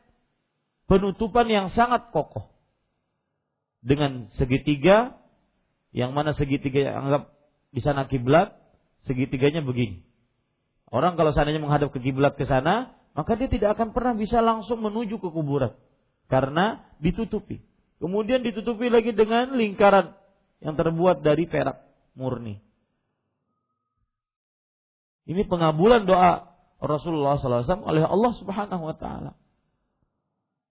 penutupan 0.86 1.50
yang 1.50 1.68
sangat 1.74 2.14
kokoh. 2.14 2.54
Dengan 3.82 4.30
segitiga, 4.38 5.18
yang 5.90 6.14
mana 6.14 6.38
segitiga 6.38 6.92
yang 6.92 7.10
anggap 7.10 7.24
di 7.74 7.82
sana 7.82 8.06
kiblat, 8.06 8.54
segitiganya 9.10 9.66
begini. 9.66 10.06
Orang 10.88 11.20
kalau 11.20 11.36
seandainya 11.36 11.60
menghadap 11.60 11.92
ke 11.92 12.00
kiblat 12.00 12.40
ke 12.40 12.48
sana, 12.48 12.96
maka 13.18 13.36
dia 13.36 13.50
tidak 13.52 13.76
akan 13.76 13.92
pernah 13.92 14.14
bisa 14.16 14.40
langsung 14.40 14.80
menuju 14.80 15.20
ke 15.20 15.30
kuburan 15.34 15.76
karena 16.32 16.86
ditutupi. 17.02 17.60
Kemudian 17.98 18.46
ditutupi 18.46 18.94
lagi 18.94 19.12
dengan 19.12 19.58
lingkaran 19.58 20.14
yang 20.62 20.78
terbuat 20.78 21.26
dari 21.26 21.50
perak 21.50 21.82
murni. 22.14 22.62
Ini 25.28 25.44
pengabulan 25.50 26.08
doa 26.08 26.57
Rasulullah 26.78 27.42
SAW 27.42 27.86
oleh 27.86 28.06
Allah 28.06 28.34
Subhanahu 28.38 28.84
wa 28.86 28.96
taala. 28.98 29.34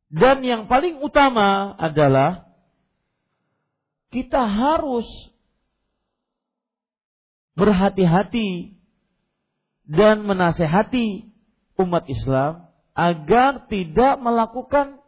Dan 0.07 0.47
yang 0.47 0.71
paling 0.71 1.03
utama 1.03 1.75
adalah 1.75 2.47
kita 4.15 4.39
harus 4.39 5.07
berhati-hati 7.59 8.79
dan 9.91 10.23
menasehati 10.23 11.27
umat 11.83 12.07
Islam 12.07 12.71
agar 12.95 13.67
tidak 13.67 14.15
melakukan 14.23 15.03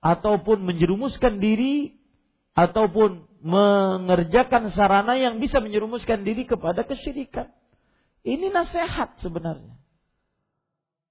ataupun 0.00 0.64
menjerumuskan 0.64 1.42
diri 1.42 1.98
ataupun 2.56 3.28
mengerjakan 3.44 4.74
sarana 4.74 5.14
yang 5.14 5.38
bisa 5.38 5.62
menjerumuskan 5.62 6.26
diri 6.26 6.42
kepada 6.48 6.82
kesyirikan. 6.82 7.50
Ini 8.26 8.50
nasihat 8.50 9.18
sebenarnya. 9.22 9.78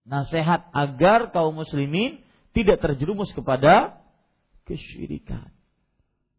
Nasihat 0.08 0.72
agar 0.72 1.36
kaum 1.36 1.60
muslimin 1.60 2.24
tidak 2.56 2.80
terjerumus 2.80 3.32
kepada 3.36 4.00
kesyirikan. 4.64 5.52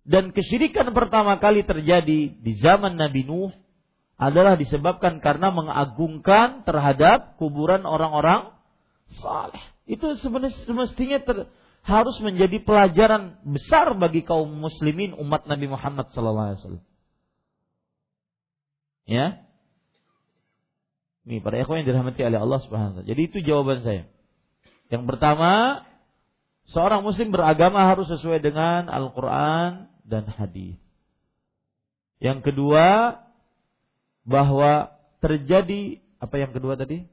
Dan 0.09 0.33
kesyirikan 0.33 0.89
pertama 0.97 1.37
kali 1.37 1.69
terjadi 1.69 2.33
di 2.33 2.53
zaman 2.65 2.97
Nabi 2.97 3.29
Nuh 3.29 3.53
adalah 4.17 4.57
disebabkan 4.57 5.21
karena 5.21 5.53
mengagungkan 5.53 6.65
terhadap 6.65 7.37
kuburan 7.37 7.85
orang-orang 7.85 8.57
saleh. 9.21 9.63
Itu 9.85 10.17
semestinya 10.65 11.23
ter, 11.23 11.49
harus 11.87 12.17
menjadi 12.21 12.61
pelajaran 12.61 13.41
besar 13.47 13.95
bagi 13.97 14.27
kaum 14.27 14.49
muslimin 14.49 15.15
umat 15.17 15.47
Nabi 15.49 15.71
Muhammad 15.71 16.11
SAW. 16.13 16.83
Ya, 19.09 19.48
ini 21.29 21.45
para 21.45 21.61
ikhwan 21.61 21.85
yang 21.85 21.93
dirahmati 21.93 22.25
oleh 22.25 22.41
Allah 22.41 22.61
Subhanahu 22.65 22.89
wa 22.89 22.95
taala. 22.97 23.09
Jadi 23.13 23.21
itu 23.29 23.39
jawaban 23.45 23.85
saya. 23.85 24.09
Yang 24.89 25.05
pertama, 25.05 25.85
seorang 26.73 27.05
muslim 27.05 27.29
beragama 27.29 27.85
harus 27.85 28.09
sesuai 28.09 28.41
dengan 28.41 28.89
Al-Qur'an 28.89 29.93
dan 30.09 30.25
hadis. 30.25 30.81
Yang 32.17 32.49
kedua, 32.49 33.21
bahwa 34.25 34.97
terjadi 35.21 36.01
apa 36.17 36.37
yang 36.41 36.57
kedua 36.57 36.81
tadi? 36.81 37.05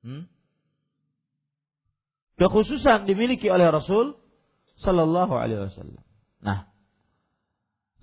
Hmm? 0.00 0.28
Kekhususan 2.36 3.04
dimiliki 3.08 3.48
oleh 3.52 3.68
Rasul 3.68 4.16
Sallallahu 4.80 5.32
Alaihi 5.36 5.72
Wasallam. 5.72 6.04
Nah, 6.44 6.68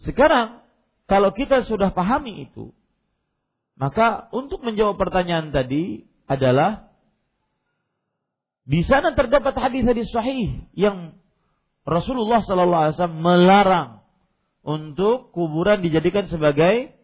sekarang 0.02 0.63
kalau 1.14 1.30
kita 1.30 1.62
sudah 1.70 1.94
pahami 1.94 2.50
itu, 2.50 2.74
maka 3.78 4.34
untuk 4.34 4.66
menjawab 4.66 4.98
pertanyaan 4.98 5.54
tadi 5.54 6.10
adalah 6.26 6.90
di 8.66 8.82
sana 8.82 9.14
terdapat 9.14 9.54
hadis-hadis 9.54 10.10
sahih 10.10 10.66
yang 10.74 11.14
Rasulullah 11.86 12.42
Sallallahu 12.42 12.82
Alaihi 12.90 12.96
Wasallam 12.98 13.22
melarang 13.22 13.90
untuk 14.66 15.30
kuburan 15.38 15.86
dijadikan 15.86 16.26
sebagai 16.34 16.98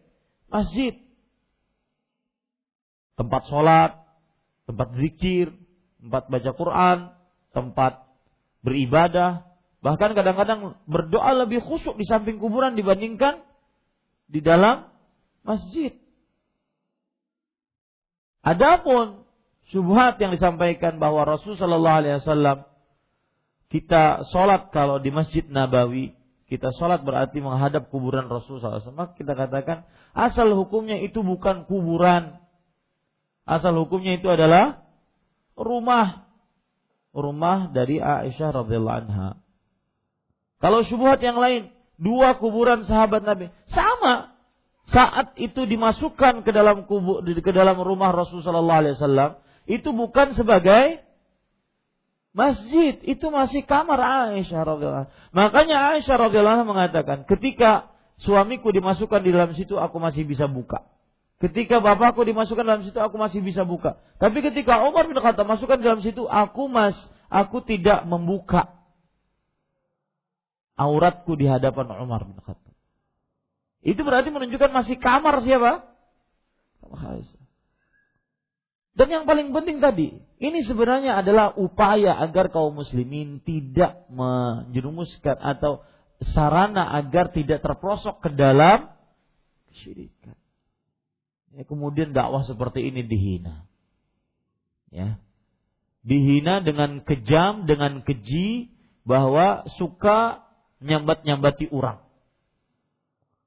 masjid, 0.50 0.98
tempat 3.14 3.46
sholat, 3.46 3.94
tempat 4.66 4.90
zikir, 4.98 5.54
tempat 6.02 6.26
baca 6.26 6.50
Quran, 6.50 6.98
tempat 7.54 7.92
beribadah, 8.66 9.46
bahkan 9.86 10.18
kadang-kadang 10.18 10.82
berdoa 10.90 11.46
lebih 11.46 11.62
khusyuk 11.62 11.94
di 11.94 12.10
samping 12.10 12.42
kuburan 12.42 12.74
dibandingkan 12.74 13.46
di 14.30 14.38
dalam 14.38 14.86
masjid. 15.42 15.98
Adapun 18.46 19.26
syubhat 19.74 20.16
yang 20.22 20.32
disampaikan 20.32 21.02
bahwa 21.02 21.26
Rasul 21.26 21.58
Shallallahu 21.58 21.98
Alaihi 22.00 22.16
Wasallam 22.22 22.58
kita 23.70 24.26
sholat 24.30 24.70
kalau 24.74 24.98
di 24.98 25.14
Masjid 25.14 25.46
Nabawi 25.46 26.18
kita 26.50 26.74
sholat 26.74 27.06
berarti 27.06 27.38
menghadap 27.38 27.94
kuburan 27.94 28.26
Rasul 28.26 28.58
SAW. 28.58 29.14
Kita 29.14 29.38
katakan 29.38 29.86
asal 30.10 30.50
hukumnya 30.58 30.98
itu 30.98 31.22
bukan 31.22 31.62
kuburan. 31.70 32.42
Asal 33.46 33.78
hukumnya 33.78 34.18
itu 34.18 34.26
adalah 34.26 34.82
rumah. 35.54 36.26
Rumah 37.14 37.70
dari 37.70 38.02
Aisyah 38.02 38.66
radhiyallahu 38.66 38.98
anha. 39.06 39.38
Kalau 40.58 40.82
syubhat 40.82 41.22
yang 41.22 41.38
lain, 41.38 41.70
dua 42.00 42.40
kuburan 42.40 42.88
sahabat 42.88 43.22
Nabi. 43.22 43.52
Sama. 43.70 44.32
Saat 44.90 45.38
itu 45.38 45.68
dimasukkan 45.70 46.42
ke 46.42 46.50
dalam 46.50 46.82
kubur 46.88 47.22
ke 47.22 47.52
dalam 47.54 47.78
rumah 47.78 48.10
Rasulullah 48.10 48.82
SAW, 48.82 49.38
itu 49.70 49.94
bukan 49.94 50.34
sebagai 50.34 50.98
masjid, 52.34 52.98
itu 53.06 53.22
masih 53.30 53.62
kamar 53.62 54.02
Aisyah 54.02 54.66
radhiyallahu 54.66 55.08
Makanya 55.30 55.94
Aisyah 55.94 56.16
radhiyallahu 56.26 56.66
mengatakan, 56.66 57.22
ketika 57.22 57.94
suamiku 58.18 58.74
dimasukkan 58.74 59.22
di 59.22 59.30
dalam 59.30 59.54
situ, 59.54 59.78
aku 59.78 60.02
masih 60.02 60.26
bisa 60.26 60.50
buka. 60.50 60.82
Ketika 61.38 61.78
bapakku 61.78 62.26
dimasukkan 62.26 62.66
dalam 62.66 62.82
situ, 62.82 62.98
aku 62.98 63.14
masih 63.14 63.46
bisa 63.46 63.62
buka. 63.62 63.96
Tapi 64.18 64.42
ketika 64.42 64.82
Umar 64.84 65.06
bin 65.06 65.16
Khattab 65.22 65.46
masukkan 65.46 65.78
di 65.78 65.86
dalam 65.86 66.02
situ, 66.02 66.26
aku 66.26 66.66
mas, 66.66 66.98
aku 67.30 67.62
tidak 67.62 68.02
membuka 68.10 68.79
auratku 70.80 71.36
di 71.36 71.44
hadapan 71.44 71.92
Umar 72.00 72.24
bin 72.24 72.40
Khattab. 72.40 72.72
Itu 73.84 74.00
berarti 74.00 74.32
menunjukkan 74.32 74.72
masih 74.72 74.96
kamar 74.96 75.44
siapa? 75.44 75.84
Dan 78.96 79.08
yang 79.08 79.24
paling 79.24 79.52
penting 79.52 79.80
tadi, 79.80 80.12
ini 80.40 80.60
sebenarnya 80.64 81.20
adalah 81.20 81.56
upaya 81.56 82.16
agar 82.20 82.52
kaum 82.52 82.80
muslimin 82.80 83.40
tidak 83.44 84.08
menjerumuskan 84.12 85.36
atau 85.40 85.84
sarana 86.36 86.92
agar 87.00 87.32
tidak 87.32 87.64
terprosok 87.64 88.20
ke 88.20 88.30
dalam 88.36 88.92
kesyirikan. 89.72 90.36
Ya, 91.56 91.64
kemudian 91.64 92.12
dakwah 92.12 92.44
seperti 92.44 92.92
ini 92.92 93.06
dihina. 93.06 93.64
Ya. 94.92 95.16
Dihina 96.04 96.60
dengan 96.60 97.00
kejam, 97.04 97.64
dengan 97.64 98.04
keji 98.04 98.74
bahwa 99.08 99.64
suka 99.80 100.49
nyambat-nyambati 100.80 101.68
orang. 101.72 102.00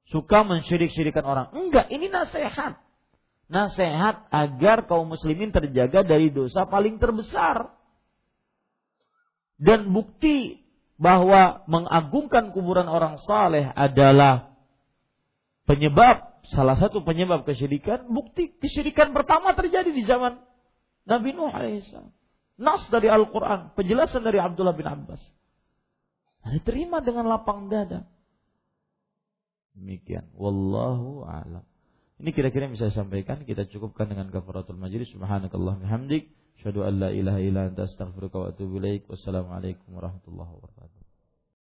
Suka 0.08 0.46
mensyirik-syirikan 0.46 1.26
orang. 1.26 1.46
Enggak, 1.54 1.90
ini 1.90 2.06
nasihat. 2.06 2.78
Nasihat 3.50 4.30
agar 4.32 4.88
kaum 4.88 5.10
muslimin 5.10 5.52
terjaga 5.52 6.06
dari 6.06 6.32
dosa 6.32 6.64
paling 6.64 6.96
terbesar. 6.96 7.74
Dan 9.58 9.90
bukti 9.94 10.64
bahwa 10.94 11.66
mengagungkan 11.66 12.54
kuburan 12.54 12.86
orang 12.86 13.18
saleh 13.26 13.66
adalah 13.74 14.54
penyebab 15.66 16.38
salah 16.54 16.76
satu 16.76 17.00
penyebab 17.02 17.42
kesyirikan 17.48 18.04
bukti 18.12 18.52
kesyirikan 18.60 19.16
pertama 19.16 19.56
terjadi 19.56 19.90
di 19.90 20.04
zaman 20.04 20.38
Nabi 21.08 21.32
Nuh 21.32 21.50
alaihissalam 21.50 22.12
nas 22.60 22.84
dari 22.92 23.08
Al-Quran 23.08 23.72
penjelasan 23.74 24.22
dari 24.22 24.38
Abdullah 24.38 24.76
bin 24.76 24.86
Abbas 24.86 25.18
diterima 26.52 27.00
dengan 27.00 27.28
lapang 27.28 27.72
dada. 27.72 28.04
Demikian. 29.74 30.28
Wallahu 30.36 31.24
a'lam. 31.26 31.64
Ini 32.22 32.30
kira-kira 32.30 32.70
yang 32.70 32.74
bisa 32.78 32.88
saya 32.92 33.04
sampaikan. 33.04 33.42
Kita 33.42 33.66
cukupkan 33.66 34.06
dengan 34.06 34.30
kafaratul 34.30 34.78
majlis. 34.78 35.10
Subhanakallah 35.10 35.82
hamdik 35.88 36.30
Asyhadu 36.64 36.80
an 36.88 36.96
la 36.96 37.10
ilaha 37.12 37.40
illa 37.44 37.60
anta 37.68 37.84
astaghfiruka 37.84 38.38
wa 38.40 38.46
atubu 38.48 38.80
ilaik. 38.80 39.04
Wassalamualaikum 39.04 40.00
warahmatullahi 40.00 40.48
wabarakatuh. 40.48 40.93